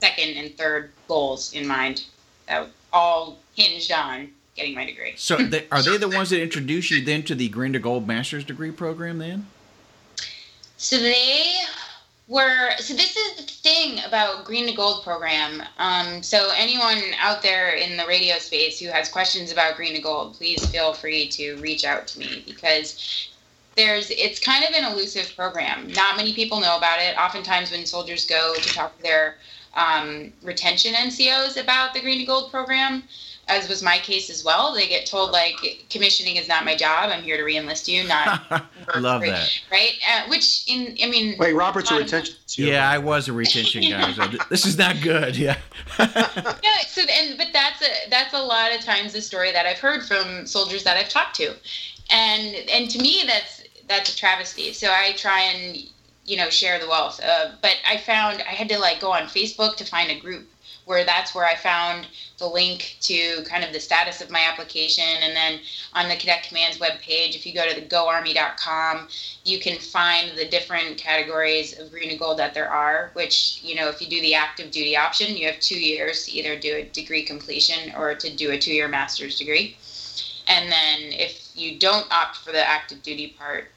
second 0.00 0.36
and 0.36 0.56
third 0.56 0.90
goals 1.06 1.52
in 1.52 1.66
mind 1.66 2.04
that 2.48 2.68
all 2.92 3.38
hinged 3.54 3.92
on 3.92 4.28
getting 4.56 4.74
my 4.74 4.84
degree 4.84 5.14
so 5.16 5.36
they, 5.36 5.66
are 5.70 5.82
they 5.82 5.96
the 5.96 6.08
ones 6.08 6.30
that 6.30 6.42
introduced 6.42 6.90
you 6.90 7.04
then 7.04 7.22
to 7.22 7.34
the 7.34 7.48
green 7.48 7.72
to 7.72 7.78
gold 7.78 8.06
master's 8.06 8.44
degree 8.44 8.72
program 8.72 9.18
then 9.18 9.46
so 10.84 10.98
they 10.98 11.54
were 12.28 12.72
so 12.76 12.92
this 12.92 13.16
is 13.16 13.36
the 13.36 13.42
thing 13.42 14.00
about 14.06 14.44
green 14.44 14.66
to 14.66 14.74
gold 14.74 15.02
program. 15.02 15.62
Um, 15.78 16.22
so 16.22 16.50
anyone 16.54 17.02
out 17.18 17.42
there 17.42 17.70
in 17.70 17.96
the 17.96 18.04
radio 18.06 18.36
space 18.36 18.78
who 18.78 18.88
has 18.88 19.08
questions 19.08 19.50
about 19.50 19.76
green 19.76 19.94
to 19.94 20.02
gold 20.02 20.34
please 20.34 20.66
feel 20.66 20.92
free 20.92 21.26
to 21.28 21.56
reach 21.56 21.84
out 21.86 22.06
to 22.08 22.18
me 22.18 22.44
because 22.46 23.30
there's 23.76 24.10
it's 24.10 24.38
kind 24.38 24.62
of 24.62 24.74
an 24.74 24.92
elusive 24.92 25.34
program. 25.34 25.90
Not 25.92 26.18
many 26.18 26.34
people 26.34 26.60
know 26.60 26.76
about 26.76 27.00
it. 27.00 27.16
Oftentimes 27.16 27.70
when 27.70 27.86
soldiers 27.86 28.26
go 28.26 28.54
to 28.54 28.74
talk 28.74 28.94
to 28.98 29.02
their 29.02 29.36
um, 29.74 30.34
retention 30.42 30.92
ncos 30.92 31.60
about 31.60 31.94
the 31.94 32.00
green 32.00 32.18
to 32.18 32.26
gold 32.26 32.50
program 32.50 33.04
as 33.48 33.68
was 33.68 33.82
my 33.82 33.98
case 33.98 34.30
as 34.30 34.44
well. 34.44 34.74
They 34.74 34.88
get 34.88 35.06
told 35.06 35.30
like 35.30 35.86
commissioning 35.90 36.36
is 36.36 36.48
not 36.48 36.64
my 36.64 36.76
job. 36.76 37.10
I'm 37.10 37.22
here 37.22 37.36
to 37.36 37.42
reenlist 37.42 37.88
you, 37.88 38.06
not 38.06 38.42
love 38.96 39.22
that. 39.22 39.50
Right? 39.70 39.92
Uh, 40.08 40.28
which 40.28 40.64
in 40.68 40.96
I 41.02 41.08
mean, 41.08 41.36
wait, 41.38 41.52
Robert's 41.52 41.90
um, 41.90 41.98
a 41.98 42.00
retention. 42.00 42.34
Yeah, 42.56 42.88
I 42.88 42.98
was 42.98 43.28
a 43.28 43.32
retention 43.32 43.82
guy. 43.90 44.12
So 44.12 44.26
this 44.50 44.64
is 44.64 44.78
not 44.78 45.00
good. 45.02 45.36
Yeah. 45.36 45.56
yeah. 45.98 46.78
So 46.86 47.02
and 47.02 47.36
but 47.36 47.48
that's 47.52 47.82
a 47.82 48.10
that's 48.10 48.34
a 48.34 48.42
lot 48.42 48.74
of 48.74 48.80
times 48.80 49.12
the 49.12 49.20
story 49.20 49.52
that 49.52 49.66
I've 49.66 49.78
heard 49.78 50.04
from 50.04 50.46
soldiers 50.46 50.84
that 50.84 50.96
I've 50.96 51.08
talked 51.08 51.36
to, 51.36 51.54
and 52.10 52.54
and 52.70 52.90
to 52.90 52.98
me 52.98 53.24
that's 53.26 53.64
that's 53.88 54.12
a 54.12 54.16
travesty. 54.16 54.72
So 54.72 54.88
I 54.90 55.12
try 55.12 55.40
and 55.40 55.78
you 56.24 56.36
know 56.36 56.48
share 56.50 56.78
the 56.78 56.88
wealth. 56.88 57.20
Uh, 57.22 57.52
but 57.60 57.76
I 57.86 57.98
found 57.98 58.42
I 58.42 58.52
had 58.52 58.68
to 58.70 58.78
like 58.78 59.00
go 59.00 59.12
on 59.12 59.24
Facebook 59.24 59.76
to 59.76 59.84
find 59.84 60.10
a 60.10 60.18
group 60.18 60.48
where 60.84 61.04
that's 61.04 61.34
where 61.34 61.46
I 61.46 61.54
found 61.54 62.06
the 62.38 62.46
link 62.46 62.96
to 63.02 63.42
kind 63.44 63.64
of 63.64 63.72
the 63.72 63.80
status 63.80 64.20
of 64.20 64.30
my 64.30 64.40
application. 64.40 65.04
And 65.22 65.34
then 65.34 65.60
on 65.94 66.08
the 66.08 66.16
Cadet 66.16 66.46
Command's 66.48 66.78
webpage, 66.78 67.34
if 67.34 67.46
you 67.46 67.54
go 67.54 67.68
to 67.68 67.74
the 67.74 67.86
goarmy.com, 67.86 69.08
you 69.44 69.58
can 69.58 69.78
find 69.78 70.36
the 70.36 70.44
different 70.44 70.98
categories 70.98 71.78
of 71.78 71.90
green 71.90 72.10
and 72.10 72.18
gold 72.18 72.38
that 72.38 72.54
there 72.54 72.68
are, 72.68 73.10
which, 73.14 73.60
you 73.62 73.74
know, 73.74 73.88
if 73.88 74.00
you 74.00 74.08
do 74.08 74.20
the 74.20 74.34
active 74.34 74.70
duty 74.70 74.96
option, 74.96 75.36
you 75.36 75.46
have 75.46 75.58
two 75.60 75.80
years 75.80 76.26
to 76.26 76.32
either 76.32 76.56
do 76.56 76.76
a 76.76 76.84
degree 76.84 77.22
completion 77.22 77.92
or 77.96 78.14
to 78.14 78.34
do 78.34 78.50
a 78.50 78.58
two 78.58 78.72
year 78.72 78.88
master's 78.88 79.38
degree. 79.38 79.76
And 80.46 80.70
then 80.70 81.12
if 81.12 81.48
you 81.54 81.78
don't 81.78 82.10
opt 82.12 82.36
for 82.36 82.52
the 82.52 82.66
active 82.66 83.02
duty 83.02 83.34
part, 83.38 83.70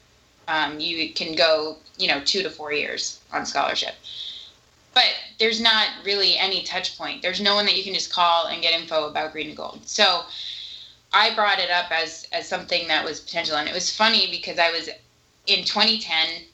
um, 0.48 0.80
you 0.80 1.10
can 1.12 1.34
go, 1.34 1.76
you 1.98 2.08
know, 2.08 2.20
two 2.20 2.42
to 2.42 2.50
four 2.50 2.72
years 2.72 3.20
on 3.32 3.46
scholarship 3.46 3.94
but 4.94 5.04
there's 5.38 5.60
not 5.60 5.88
really 6.04 6.36
any 6.36 6.62
touch 6.62 6.98
point. 6.98 7.22
There's 7.22 7.40
no 7.40 7.54
one 7.54 7.66
that 7.66 7.76
you 7.76 7.84
can 7.84 7.94
just 7.94 8.12
call 8.12 8.46
and 8.46 8.62
get 8.62 8.78
info 8.78 9.08
about 9.08 9.32
green 9.32 9.48
and 9.48 9.56
gold. 9.56 9.80
So 9.86 10.22
I 11.12 11.34
brought 11.34 11.58
it 11.58 11.70
up 11.70 11.90
as 11.90 12.26
as 12.32 12.48
something 12.48 12.88
that 12.88 13.04
was 13.04 13.20
potential, 13.20 13.56
and 13.56 13.68
it 13.68 13.74
was 13.74 13.94
funny 13.94 14.30
because 14.30 14.58
I 14.58 14.70
was 14.70 14.88
in 15.46 15.64
2010. 15.64 16.44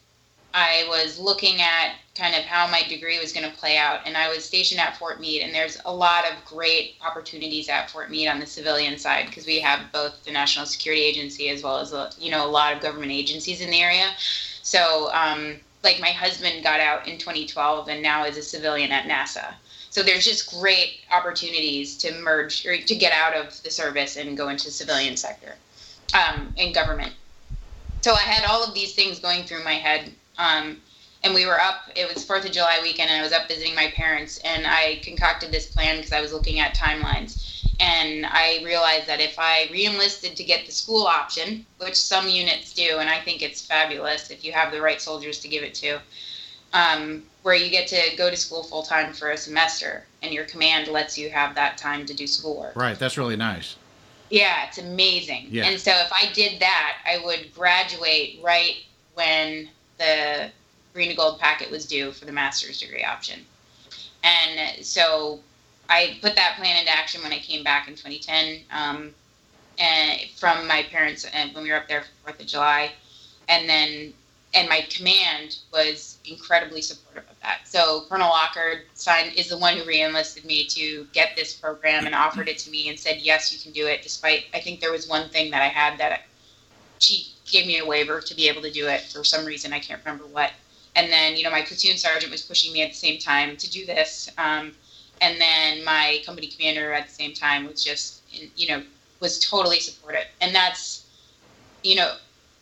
I 0.57 0.87
was 0.89 1.19
looking 1.19 1.61
at 1.61 1.97
kind 2.15 2.37
of 2.37 2.43
how 2.43 2.71
my 2.71 2.83
degree 2.89 3.19
was 3.19 3.33
going 3.33 3.51
to 3.51 3.57
play 3.57 3.77
out, 3.77 4.01
and 4.07 4.17
I 4.17 4.29
was 4.29 4.45
stationed 4.45 4.81
at 4.81 4.97
Fort 4.97 5.21
Meade, 5.21 5.43
and 5.43 5.53
there's 5.53 5.79
a 5.85 5.93
lot 5.93 6.25
of 6.31 6.45
great 6.45 6.95
opportunities 7.05 7.69
at 7.69 7.91
Fort 7.91 8.09
Meade 8.09 8.29
on 8.29 8.39
the 8.39 8.47
civilian 8.47 8.97
side 8.97 9.27
because 9.27 9.47
we 9.47 9.59
have 9.59 9.91
both 9.93 10.23
the 10.25 10.31
National 10.31 10.65
Security 10.65 11.03
Agency 11.03 11.49
as 11.49 11.65
well 11.65 11.79
as 11.79 11.93
you 12.21 12.31
know 12.31 12.47
a 12.47 12.51
lot 12.51 12.73
of 12.73 12.81
government 12.81 13.11
agencies 13.11 13.61
in 13.61 13.71
the 13.71 13.83
area. 13.83 14.15
So 14.63 15.11
um, 15.13 15.57
like 15.85 16.01
my 16.01 16.11
husband 16.11 16.65
got 16.65 16.81
out 16.81 17.07
in 17.07 17.19
2012 17.19 17.89
and 17.89 18.03
now 18.03 18.25
is 18.25 18.37
a 18.37 18.43
civilian 18.43 18.91
at 18.91 19.05
NASA. 19.05 19.55
So 19.91 20.03
there's 20.03 20.25
just 20.25 20.51
great 20.51 21.01
opportunities 21.13 21.97
to 21.99 22.13
merge 22.21 22.67
or 22.67 22.77
to 22.77 22.95
get 22.97 23.13
out 23.13 23.37
of 23.37 23.63
the 23.63 23.71
service 23.71 24.17
and 24.17 24.37
go 24.37 24.49
into 24.49 24.65
the 24.65 24.71
civilian 24.73 25.17
sector 25.17 25.55
um, 26.15 26.53
in 26.57 26.73
government. 26.73 27.13
So 28.03 28.15
I 28.15 28.21
had 28.21 28.45
all 28.45 28.65
of 28.65 28.75
these 28.75 28.95
things 28.95 29.21
going 29.21 29.45
through 29.45 29.63
my 29.63 29.75
head. 29.75 30.13
Um, 30.37 30.79
and 31.23 31.33
we 31.33 31.47
were 31.47 31.61
up, 31.61 31.91
it 31.95 32.13
was 32.13 32.27
4th 32.27 32.45
of 32.45 32.53
July 32.53 32.81
weekend, 32.83 33.09
and 33.11 33.21
I 33.21 33.23
was 33.23 33.33
up 33.33 33.49
visiting 33.49 33.75
my 33.75 33.91
parents. 33.95 34.39
And 34.39 34.67
I 34.67 35.01
concocted 35.03 35.53
this 35.53 35.67
plan 35.67 35.97
because 35.97 36.13
I 36.13 36.21
was 36.21 36.33
looking 36.33 36.59
at 36.59 36.75
timelines 36.75 37.64
and 37.81 38.27
I 38.27 38.61
realized 38.65 39.07
that 39.07 39.21
if 39.21 39.39
I 39.39 39.69
reenlisted 39.71 40.37
to 40.37 40.45
get 40.45 40.67
the 40.67 40.73
school 40.73 41.07
option, 41.07 41.65
which 41.79 41.97
some 41.97 42.29
units 42.29 42.73
do, 42.73 42.99
and 42.99 43.09
I 43.11 43.21
think 43.21 43.43
it's 43.43 43.65
fabulous 43.65 44.31
if 44.31 44.45
you 44.45 44.53
have 44.53 44.73
the 44.73 44.81
right 44.81 45.01
soldiers 45.01 45.39
to 45.41 45.49
give 45.49 45.63
it 45.63 45.75
to, 45.75 45.99
um, 46.73 47.23
where 47.43 47.55
you 47.55 47.71
get 47.71 47.87
to 47.89 48.17
go 48.17 48.31
to 48.31 48.37
school 48.37 48.63
full 48.63 48.83
time 48.83 49.13
for 49.13 49.31
a 49.31 49.37
semester, 49.37 50.05
and 50.23 50.33
your 50.33 50.45
command 50.45 50.89
lets 50.89 51.19
you 51.19 51.31
have 51.31 51.55
that 51.55 51.79
time 51.79 52.07
to 52.07 52.15
do 52.15 52.27
schoolwork. 52.27 52.75
Right, 52.77 52.99
that's 52.99 53.19
really 53.19 53.37
nice. 53.37 53.77
Yeah, 54.31 54.67
it's 54.67 54.79
amazing. 54.79 55.49
Yeah. 55.51 55.67
And 55.67 55.81
so 55.81 55.93
if 55.93 56.13
I 56.13 56.33
did 56.33 56.61
that, 56.61 56.97
I 57.07 57.25
would 57.25 57.55
graduate 57.55 58.41
right 58.43 58.77
when 59.15 59.69
the 59.99 60.51
green 60.93 61.09
and 61.09 61.17
gold 61.17 61.39
packet 61.39 61.71
was 61.71 61.87
due 61.87 62.13
for 62.13 62.25
the 62.25 62.33
master's 62.33 62.81
degree 62.81 63.05
option. 63.05 63.41
And 64.23 64.85
so 64.85 65.41
I 65.89 66.19
put 66.21 66.35
that 66.37 66.57
plan 66.57 66.77
into 66.77 66.91
action 66.91 67.23
when 67.23 67.33
I 67.33 67.39
came 67.39 67.63
back 67.63 67.89
in 67.89 67.95
2010 67.95 68.61
um, 68.71 69.15
and 69.79 70.21
from 70.37 70.67
my 70.67 70.83
parents 70.85 71.27
and 71.33 71.55
when 71.55 71.65
we 71.65 71.71
were 71.71 71.77
up 71.77 71.89
there 71.89 72.03
for 72.03 72.31
Fourth 72.31 72.41
of 72.41 72.47
July, 72.47 72.93
and 73.49 73.69
then 73.69 74.13
and 74.55 74.69
my 74.69 74.87
command 74.89 75.57
was 75.73 76.19
incredibly 76.25 76.81
supportive 76.81 77.29
of 77.29 77.41
that. 77.41 77.63
So 77.65 78.05
Colonel 78.09 78.29
Lockard 78.29 78.83
signed 78.95 79.33
is 79.35 79.49
the 79.49 79.59
one 79.59 79.77
who 79.77 79.85
reenlisted 79.85 80.45
me 80.45 80.65
to 80.67 81.07
get 81.13 81.35
this 81.35 81.53
program 81.53 82.07
and 82.07 82.15
offered 82.15 82.49
it 82.49 82.59
to 82.59 82.71
me 82.71 82.89
and 82.89 82.99
said 82.99 83.19
yes 83.21 83.53
you 83.53 83.59
can 83.59 83.73
do 83.73 83.87
it 83.89 84.03
despite 84.03 84.45
I 84.55 84.61
think 84.61 84.81
there 84.81 84.93
was 84.93 85.09
one 85.09 85.29
thing 85.29 85.51
that 85.51 85.63
I 85.63 85.69
had 85.69 85.99
that 85.99 86.23
she 87.01 87.33
gave 87.51 87.67
me 87.67 87.79
a 87.79 87.85
waiver 87.85 88.21
to 88.21 88.35
be 88.35 88.49
able 88.49 88.63
to 88.63 88.71
do 88.71 88.87
it 88.87 89.03
for 89.03 89.25
some 89.25 89.45
reason 89.45 89.73
I 89.73 89.81
can't 89.81 90.01
remember 90.05 90.27
what. 90.27 90.53
And 90.95 91.11
then 91.13 91.37
you 91.37 91.43
know 91.43 91.51
my 91.51 91.63
platoon 91.63 91.99
sergeant 91.99 92.31
was 92.31 92.43
pushing 92.43 92.73
me 92.73 92.83
at 92.83 92.91
the 92.91 92.97
same 92.97 93.19
time 93.19 93.57
to 93.57 93.69
do 93.69 93.85
this. 93.85 94.31
Um, 94.39 94.73
and 95.21 95.41
then 95.41 95.85
my 95.85 96.23
company 96.25 96.47
commander 96.47 96.93
at 96.93 97.09
the 97.09 97.15
same 97.15 97.35
time 97.35 97.67
was 97.67 97.83
just 97.83 98.23
you 98.57 98.69
know 98.69 98.83
was 99.21 99.39
totally 99.41 99.81
supportive. 99.81 100.25
And 100.41 100.55
that's 100.55 101.07
you 101.83 101.97
know 101.97 102.15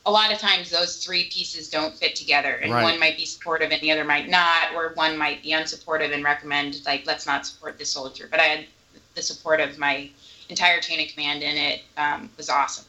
a 0.05 0.11
lot 0.11 0.33
of 0.33 0.39
times 0.39 0.71
those 0.71 1.05
three 1.05 1.25
pieces 1.31 1.69
don't 1.69 1.95
fit 1.95 2.17
together. 2.17 2.55
And 2.55 2.73
right. 2.73 2.83
one 2.83 2.99
might 2.99 3.17
be 3.17 3.25
supportive 3.25 3.71
and 3.71 3.81
the 3.81 3.93
other 3.93 4.05
might 4.05 4.29
not 4.29 4.75
or 4.75 4.93
one 4.95 5.17
might 5.17 5.43
be 5.43 5.51
unsupportive 5.51 6.13
and 6.13 6.25
recommend 6.25 6.81
like 6.87 7.07
let's 7.07 7.27
not 7.27 7.47
support 7.47 7.79
this 7.79 7.91
soldier. 7.91 8.29
But 8.31 8.41
i 8.41 8.45
had 8.45 8.67
the 9.15 9.23
support 9.23 9.61
of 9.61 9.79
my 9.79 10.11
entire 10.49 10.81
chain 10.81 11.01
of 11.01 11.13
command 11.15 11.43
and 11.43 11.59
it 11.59 11.83
um, 11.97 12.31
was 12.37 12.49
awesome. 12.49 12.87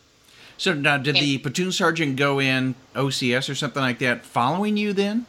So 0.57 0.73
now 0.73 0.97
did 0.97 1.15
and, 1.15 1.23
the 1.23 1.37
platoon 1.39 1.71
sergeant 1.71 2.15
go 2.15 2.39
in 2.39 2.75
ocs 2.95 3.49
or 3.49 3.55
something 3.55 3.81
like 3.81 3.99
that 3.99 4.25
following 4.25 4.77
you 4.77 4.93
then? 4.93 5.25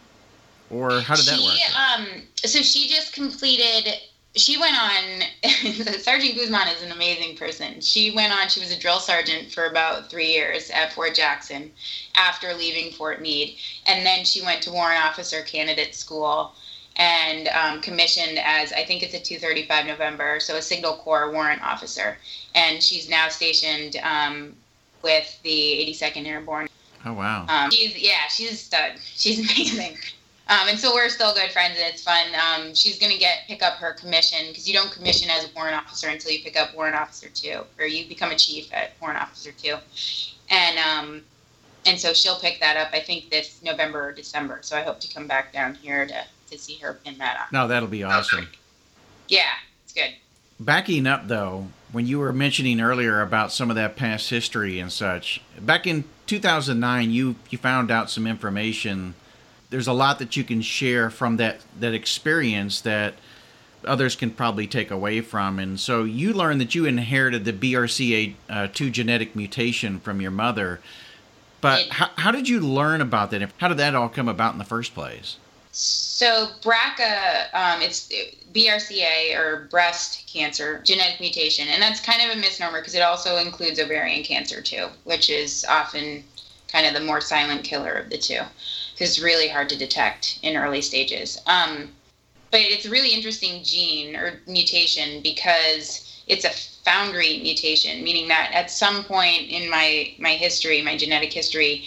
Or 0.70 1.00
how 1.00 1.14
did 1.14 1.26
that 1.26 1.38
she, 1.38 1.44
work? 1.44 1.78
um, 1.78 2.22
so 2.36 2.60
she 2.60 2.88
just 2.88 3.12
completed 3.12 3.94
she 4.36 4.58
went 4.58 4.76
on 4.76 5.22
sergeant 6.00 6.36
guzman 6.36 6.68
is 6.68 6.82
an 6.82 6.92
amazing 6.92 7.36
person. 7.36 7.80
She 7.80 8.10
went 8.10 8.32
on 8.32 8.48
she 8.48 8.60
was 8.60 8.72
a 8.72 8.78
drill 8.78 8.98
sergeant 8.98 9.52
for 9.52 9.66
about 9.66 10.10
three 10.10 10.32
years 10.32 10.70
at 10.70 10.92
fort 10.92 11.14
jackson 11.14 11.70
after 12.14 12.52
leaving 12.54 12.92
fort 12.92 13.20
meade. 13.20 13.56
And 13.86 14.04
then 14.04 14.24
she 14.24 14.42
went 14.42 14.62
to 14.62 14.72
warrant 14.72 15.04
officer 15.04 15.42
candidate 15.42 15.94
school 15.94 16.52
and 16.96 17.48
um, 17.48 17.80
commissioned 17.80 18.38
as 18.38 18.72
i 18.72 18.84
think 18.84 19.02
it's 19.02 19.14
a 19.14 19.20
235 19.20 19.84
november 19.86 20.38
so 20.38 20.54
a 20.54 20.62
signal 20.62 20.96
corps 20.96 21.30
warrant 21.30 21.62
officer. 21.62 22.18
And 22.54 22.82
she's 22.82 23.08
now 23.08 23.28
stationed 23.28 23.96
um, 24.02 24.54
with 25.02 25.40
the 25.42 25.94
82nd 26.00 26.26
airborne. 26.26 26.68
Oh 27.04 27.12
wow. 27.12 27.46
Um, 27.48 27.70
she's 27.70 27.96
yeah 27.96 28.26
she's 28.28 28.52
a 28.52 28.56
stud. 28.56 28.92
She's 28.98 29.38
amazing 29.52 29.96
um, 30.48 30.68
and 30.68 30.78
so 30.78 30.94
we're 30.94 31.08
still 31.08 31.32
good 31.34 31.50
friends, 31.50 31.76
and 31.78 31.92
it's 31.92 32.02
fun. 32.02 32.26
Um, 32.34 32.74
she's 32.74 32.98
gonna 32.98 33.18
get 33.18 33.44
pick 33.46 33.62
up 33.62 33.74
her 33.74 33.94
commission 33.94 34.48
because 34.48 34.68
you 34.68 34.74
don't 34.74 34.92
commission 34.92 35.30
as 35.30 35.44
a 35.44 35.48
warrant 35.54 35.76
officer 35.76 36.08
until 36.08 36.32
you 36.32 36.42
pick 36.42 36.56
up 36.56 36.74
warrant 36.74 36.96
officer 36.96 37.28
two, 37.32 37.62
or 37.78 37.86
you 37.86 38.06
become 38.08 38.30
a 38.30 38.36
chief 38.36 38.72
at 38.72 38.92
warrant 39.00 39.20
officer 39.20 39.52
two, 39.52 39.76
and 40.50 40.78
um, 40.78 41.22
and 41.86 41.98
so 41.98 42.12
she'll 42.12 42.38
pick 42.38 42.60
that 42.60 42.76
up. 42.76 42.88
I 42.92 43.00
think 43.00 43.30
this 43.30 43.62
November 43.62 44.08
or 44.08 44.12
December. 44.12 44.58
So 44.62 44.76
I 44.76 44.82
hope 44.82 45.00
to 45.00 45.12
come 45.12 45.26
back 45.26 45.52
down 45.52 45.74
here 45.76 46.06
to 46.06 46.24
to 46.50 46.58
see 46.58 46.76
her 46.76 46.94
pin 47.04 47.18
that 47.18 47.38
up. 47.40 47.52
No, 47.52 47.66
that'll 47.66 47.88
be 47.88 48.02
awesome. 48.02 48.48
Yeah, 49.28 49.42
it's 49.84 49.92
good. 49.92 50.10
Backing 50.60 51.06
up 51.06 51.26
though, 51.26 51.68
when 51.90 52.06
you 52.06 52.18
were 52.18 52.32
mentioning 52.32 52.80
earlier 52.80 53.22
about 53.22 53.50
some 53.50 53.70
of 53.70 53.76
that 53.76 53.96
past 53.96 54.30
history 54.30 54.78
and 54.78 54.92
such, 54.92 55.40
back 55.58 55.86
in 55.86 56.04
2009, 56.26 57.10
you 57.10 57.36
you 57.50 57.58
found 57.58 57.90
out 57.90 58.10
some 58.10 58.26
information. 58.26 59.14
There's 59.74 59.88
a 59.88 59.92
lot 59.92 60.20
that 60.20 60.36
you 60.36 60.44
can 60.44 60.62
share 60.62 61.10
from 61.10 61.36
that 61.38 61.56
that 61.80 61.94
experience 61.94 62.80
that 62.82 63.14
others 63.84 64.14
can 64.14 64.30
probably 64.30 64.68
take 64.68 64.92
away 64.92 65.20
from. 65.20 65.58
And 65.58 65.80
so 65.80 66.04
you 66.04 66.32
learned 66.32 66.60
that 66.60 66.76
you 66.76 66.84
inherited 66.86 67.44
the 67.44 67.52
BRCA2 67.52 68.36
uh, 68.48 68.68
genetic 68.68 69.34
mutation 69.34 69.98
from 69.98 70.20
your 70.20 70.30
mother. 70.30 70.78
But 71.60 71.88
how, 71.88 72.08
how 72.14 72.30
did 72.30 72.48
you 72.48 72.60
learn 72.60 73.00
about 73.00 73.32
that? 73.32 73.50
How 73.58 73.66
did 73.66 73.78
that 73.78 73.96
all 73.96 74.08
come 74.08 74.28
about 74.28 74.52
in 74.52 74.60
the 74.60 74.64
first 74.64 74.94
place? 74.94 75.38
So 75.72 76.50
BRCA, 76.62 77.52
um, 77.52 77.82
it's 77.82 78.08
BRCA 78.52 79.36
or 79.36 79.66
breast 79.72 80.30
cancer 80.32 80.80
genetic 80.84 81.18
mutation, 81.18 81.66
and 81.66 81.82
that's 81.82 81.98
kind 81.98 82.22
of 82.22 82.36
a 82.36 82.40
misnomer 82.40 82.78
because 82.78 82.94
it 82.94 83.02
also 83.02 83.38
includes 83.38 83.80
ovarian 83.80 84.22
cancer 84.22 84.62
too, 84.62 84.86
which 85.02 85.30
is 85.30 85.66
often 85.68 86.22
kind 86.68 86.86
of 86.86 86.94
the 86.94 87.00
more 87.04 87.20
silent 87.20 87.64
killer 87.64 87.94
of 87.94 88.08
the 88.08 88.18
two, 88.18 88.42
because 88.94 89.10
it's 89.10 89.22
really 89.22 89.48
hard 89.48 89.68
to 89.68 89.76
detect 89.76 90.38
in 90.42 90.56
early 90.56 90.80
stages. 90.80 91.40
Um, 91.46 91.90
but 92.50 92.60
it's 92.60 92.86
a 92.86 92.90
really 92.90 93.10
interesting 93.10 93.64
gene 93.64 94.14
or 94.14 94.40
mutation 94.46 95.20
because 95.20 96.22
it's 96.28 96.44
a 96.44 96.50
founder 96.84 97.18
mutation, 97.18 98.04
meaning 98.04 98.28
that 98.28 98.50
at 98.52 98.70
some 98.70 99.02
point 99.04 99.48
in 99.48 99.68
my 99.68 100.14
my 100.18 100.34
history, 100.34 100.80
my 100.80 100.96
genetic 100.96 101.32
history, 101.32 101.84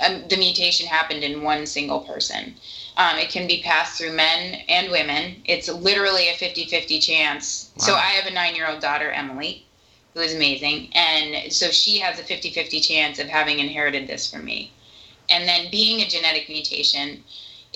um, 0.00 0.22
the 0.28 0.36
mutation 0.36 0.86
happened 0.86 1.24
in 1.24 1.42
one 1.42 1.66
single 1.66 2.00
person. 2.00 2.54
Um, 2.96 3.18
it 3.18 3.30
can 3.30 3.48
be 3.48 3.60
passed 3.62 3.98
through 3.98 4.12
men 4.12 4.62
and 4.68 4.92
women. 4.92 5.42
It's 5.46 5.68
literally 5.68 6.28
a 6.28 6.34
50 6.34 6.66
50 6.66 7.00
chance. 7.00 7.70
Wow. 7.76 7.86
So 7.86 7.94
I 7.94 8.10
have 8.16 8.26
a 8.26 8.34
nine 8.34 8.54
year 8.54 8.68
old 8.68 8.80
daughter, 8.80 9.10
Emily, 9.10 9.66
who 10.14 10.20
is 10.20 10.34
amazing. 10.34 10.90
And 10.94 11.52
so 11.52 11.70
she 11.70 11.98
has 11.98 12.20
a 12.20 12.22
50 12.22 12.50
50 12.50 12.80
chance 12.80 13.18
of 13.18 13.26
having 13.26 13.58
inherited 13.58 14.06
this 14.06 14.30
from 14.30 14.44
me. 14.44 14.70
And 15.28 15.48
then 15.48 15.70
being 15.70 16.00
a 16.00 16.08
genetic 16.08 16.48
mutation, 16.48 17.24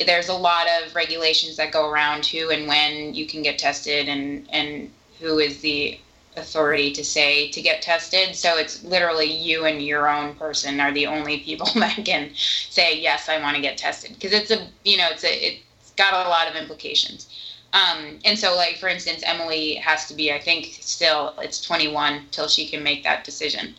there's 0.04 0.28
a 0.28 0.34
lot 0.34 0.66
of 0.82 0.94
regulations 0.94 1.56
that 1.56 1.72
go 1.72 1.90
around 1.90 2.26
who 2.26 2.50
and 2.50 2.68
when 2.68 3.14
you 3.14 3.26
can 3.26 3.42
get 3.42 3.58
tested 3.58 4.08
and, 4.08 4.46
and 4.50 4.90
who 5.20 5.38
is 5.38 5.60
the 5.60 5.98
authority 6.38 6.92
to 6.92 7.04
say 7.04 7.50
to 7.50 7.60
get 7.60 7.82
tested. 7.82 8.34
So 8.34 8.56
it's 8.56 8.82
literally 8.84 9.30
you 9.30 9.64
and 9.64 9.82
your 9.82 10.08
own 10.08 10.34
person 10.34 10.80
are 10.80 10.92
the 10.92 11.06
only 11.06 11.40
people 11.40 11.68
that 11.76 12.04
can 12.04 12.30
say 12.34 12.98
yes, 13.00 13.28
I 13.28 13.40
want 13.40 13.56
to 13.56 13.62
get 13.62 13.76
tested 13.76 14.14
because 14.14 14.32
it's 14.32 14.50
a 14.50 14.68
you 14.84 14.96
know 14.96 15.08
it's 15.10 15.24
a 15.24 15.46
it's 15.46 15.90
got 15.96 16.26
a 16.26 16.28
lot 16.28 16.48
of 16.48 16.56
implications. 16.56 17.28
Um, 17.72 18.18
and 18.24 18.38
so 18.38 18.56
like 18.56 18.76
for 18.76 18.88
instance, 18.88 19.22
Emily 19.26 19.74
has 19.74 20.06
to 20.08 20.14
be 20.14 20.32
I 20.32 20.40
think 20.40 20.78
still 20.80 21.34
it's 21.38 21.60
21 21.60 22.26
till 22.30 22.48
she 22.48 22.66
can 22.66 22.82
make 22.82 23.02
that 23.04 23.24
decision. 23.24 23.74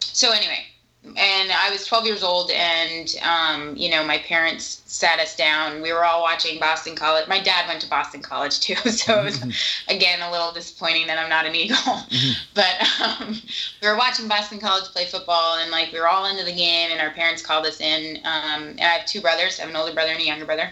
So 0.00 0.30
anyway, 0.32 0.66
and 1.04 1.50
I 1.50 1.68
was 1.70 1.84
12 1.84 2.06
years 2.06 2.22
old, 2.22 2.52
and 2.52 3.12
um, 3.22 3.76
you 3.76 3.90
know, 3.90 4.04
my 4.04 4.18
parents 4.18 4.82
sat 4.86 5.18
us 5.18 5.34
down. 5.34 5.82
We 5.82 5.92
were 5.92 6.04
all 6.04 6.22
watching 6.22 6.60
Boston 6.60 6.94
College. 6.94 7.26
My 7.26 7.40
dad 7.40 7.66
went 7.66 7.80
to 7.80 7.88
Boston 7.88 8.22
College 8.22 8.60
too, 8.60 8.74
so 8.90 9.20
it 9.20 9.24
was 9.24 9.38
mm-hmm. 9.38 9.94
again 9.94 10.22
a 10.22 10.30
little 10.30 10.52
disappointing 10.52 11.08
that 11.08 11.18
I'm 11.18 11.28
not 11.28 11.44
an 11.44 11.54
Eagle. 11.54 11.76
Mm-hmm. 11.76 12.32
But 12.54 12.86
um, 13.00 13.34
we 13.80 13.88
were 13.88 13.96
watching 13.96 14.28
Boston 14.28 14.60
College 14.60 14.84
play 14.92 15.06
football, 15.06 15.58
and 15.58 15.70
like 15.70 15.90
we 15.92 15.98
were 15.98 16.08
all 16.08 16.26
into 16.26 16.44
the 16.44 16.54
game, 16.54 16.90
and 16.92 17.00
our 17.00 17.10
parents 17.10 17.42
called 17.42 17.66
us 17.66 17.80
in. 17.80 18.18
Um, 18.18 18.62
and 18.68 18.80
I 18.80 18.98
have 18.98 19.06
two 19.06 19.20
brothers. 19.20 19.58
I 19.58 19.62
have 19.62 19.70
an 19.70 19.76
older 19.76 19.92
brother 19.92 20.12
and 20.12 20.20
a 20.20 20.24
younger 20.24 20.44
brother. 20.44 20.70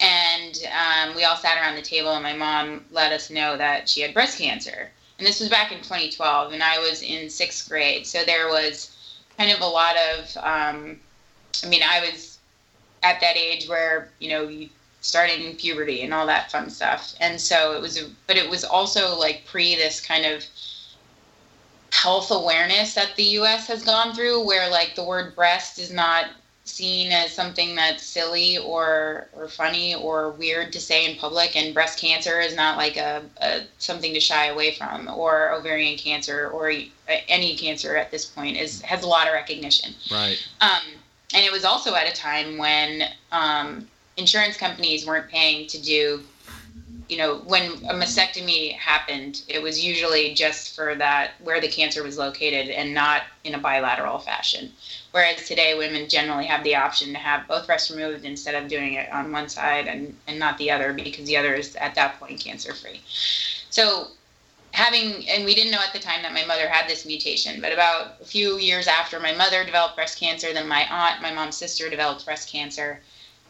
And 0.00 0.58
um, 0.72 1.14
we 1.14 1.24
all 1.24 1.36
sat 1.36 1.58
around 1.58 1.76
the 1.76 1.82
table, 1.82 2.12
and 2.12 2.22
my 2.22 2.32
mom 2.32 2.84
let 2.90 3.12
us 3.12 3.30
know 3.30 3.56
that 3.56 3.88
she 3.88 4.00
had 4.00 4.14
breast 4.14 4.38
cancer. 4.38 4.90
And 5.18 5.26
this 5.26 5.40
was 5.40 5.48
back 5.48 5.70
in 5.70 5.78
2012, 5.78 6.52
and 6.52 6.62
I 6.62 6.78
was 6.78 7.02
in 7.02 7.28
sixth 7.28 7.68
grade. 7.68 8.06
So 8.06 8.24
there 8.24 8.48
was 8.48 8.93
kind 9.38 9.50
of 9.50 9.60
a 9.60 9.66
lot 9.66 9.96
of 9.96 10.36
um, 10.38 10.98
i 11.62 11.68
mean 11.68 11.82
i 11.82 12.00
was 12.00 12.38
at 13.02 13.20
that 13.20 13.36
age 13.36 13.68
where 13.68 14.08
you 14.18 14.28
know 14.28 14.48
you 14.48 14.68
starting 15.04 15.54
puberty 15.56 16.00
and 16.02 16.14
all 16.14 16.26
that 16.26 16.50
fun 16.50 16.70
stuff. 16.70 17.14
And 17.20 17.38
so 17.38 17.76
it 17.76 17.82
was 17.82 18.00
a, 18.00 18.08
but 18.26 18.36
it 18.36 18.48
was 18.48 18.64
also 18.64 19.16
like 19.18 19.44
pre 19.46 19.76
this 19.76 20.00
kind 20.00 20.24
of 20.24 20.44
health 21.92 22.30
awareness 22.30 22.94
that 22.94 23.14
the 23.16 23.24
us 23.24 23.66
has 23.66 23.84
gone 23.84 24.14
through 24.14 24.44
where 24.44 24.68
like 24.70 24.94
the 24.96 25.04
word 25.04 25.36
breast 25.36 25.78
is 25.78 25.92
not 25.92 26.26
seen 26.64 27.12
as 27.12 27.30
something 27.32 27.74
that's 27.74 28.02
silly 28.02 28.56
or 28.58 29.28
or 29.34 29.48
funny 29.48 29.94
or 29.94 30.30
weird 30.30 30.72
to 30.72 30.80
say 30.80 31.10
in 31.10 31.16
public 31.18 31.54
and 31.56 31.74
breast 31.74 31.98
cancer 31.98 32.40
is 32.40 32.56
not 32.56 32.78
like 32.78 32.96
a, 32.96 33.22
a 33.42 33.62
something 33.78 34.14
to 34.14 34.20
shy 34.20 34.46
away 34.46 34.74
from 34.74 35.08
or 35.08 35.52
ovarian 35.52 35.96
cancer 35.98 36.48
or 36.48 36.72
any 37.28 37.54
cancer 37.54 37.96
at 37.96 38.10
this 38.10 38.24
point 38.24 38.56
is 38.56 38.80
has 38.80 39.02
a 39.02 39.06
lot 39.06 39.26
of 39.26 39.34
recognition. 39.34 39.94
Right. 40.10 40.38
Um, 40.62 40.82
and 41.34 41.44
it 41.44 41.52
was 41.52 41.64
also 41.64 41.94
at 41.94 42.08
a 42.08 42.14
time 42.14 42.56
when 42.56 43.04
um, 43.30 43.86
insurance 44.16 44.56
companies 44.56 45.06
weren't 45.06 45.28
paying 45.28 45.66
to 45.68 45.80
do 45.82 46.22
you 47.08 47.18
know, 47.18 47.36
when 47.38 47.72
a 47.88 47.94
mastectomy 47.94 48.76
happened, 48.76 49.42
it 49.48 49.62
was 49.62 49.84
usually 49.84 50.32
just 50.32 50.74
for 50.74 50.94
that 50.94 51.32
where 51.42 51.60
the 51.60 51.68
cancer 51.68 52.02
was 52.02 52.16
located 52.16 52.70
and 52.70 52.94
not 52.94 53.22
in 53.44 53.54
a 53.54 53.58
bilateral 53.58 54.18
fashion. 54.18 54.72
Whereas 55.10 55.46
today, 55.46 55.76
women 55.76 56.08
generally 56.08 56.46
have 56.46 56.64
the 56.64 56.76
option 56.76 57.12
to 57.12 57.18
have 57.18 57.46
both 57.46 57.66
breasts 57.66 57.90
removed 57.90 58.24
instead 58.24 58.54
of 58.54 58.70
doing 58.70 58.94
it 58.94 59.10
on 59.12 59.32
one 59.32 59.48
side 59.48 59.86
and, 59.86 60.16
and 60.26 60.38
not 60.38 60.56
the 60.58 60.70
other 60.70 60.92
because 60.92 61.26
the 61.26 61.36
other 61.36 61.54
is 61.54 61.76
at 61.76 61.94
that 61.94 62.18
point 62.18 62.40
cancer 62.40 62.72
free. 62.72 63.00
So, 63.70 64.08
having, 64.72 65.28
and 65.28 65.44
we 65.44 65.54
didn't 65.54 65.72
know 65.72 65.82
at 65.86 65.92
the 65.92 65.98
time 65.98 66.22
that 66.22 66.32
my 66.32 66.44
mother 66.46 66.68
had 66.68 66.88
this 66.88 67.04
mutation, 67.04 67.60
but 67.60 67.72
about 67.72 68.16
a 68.20 68.24
few 68.24 68.56
years 68.58 68.88
after 68.88 69.20
my 69.20 69.32
mother 69.32 69.62
developed 69.64 69.94
breast 69.94 70.18
cancer, 70.18 70.52
then 70.52 70.66
my 70.66 70.86
aunt, 70.90 71.22
my 71.22 71.32
mom's 71.32 71.56
sister, 71.56 71.90
developed 71.90 72.24
breast 72.24 72.50
cancer 72.50 73.00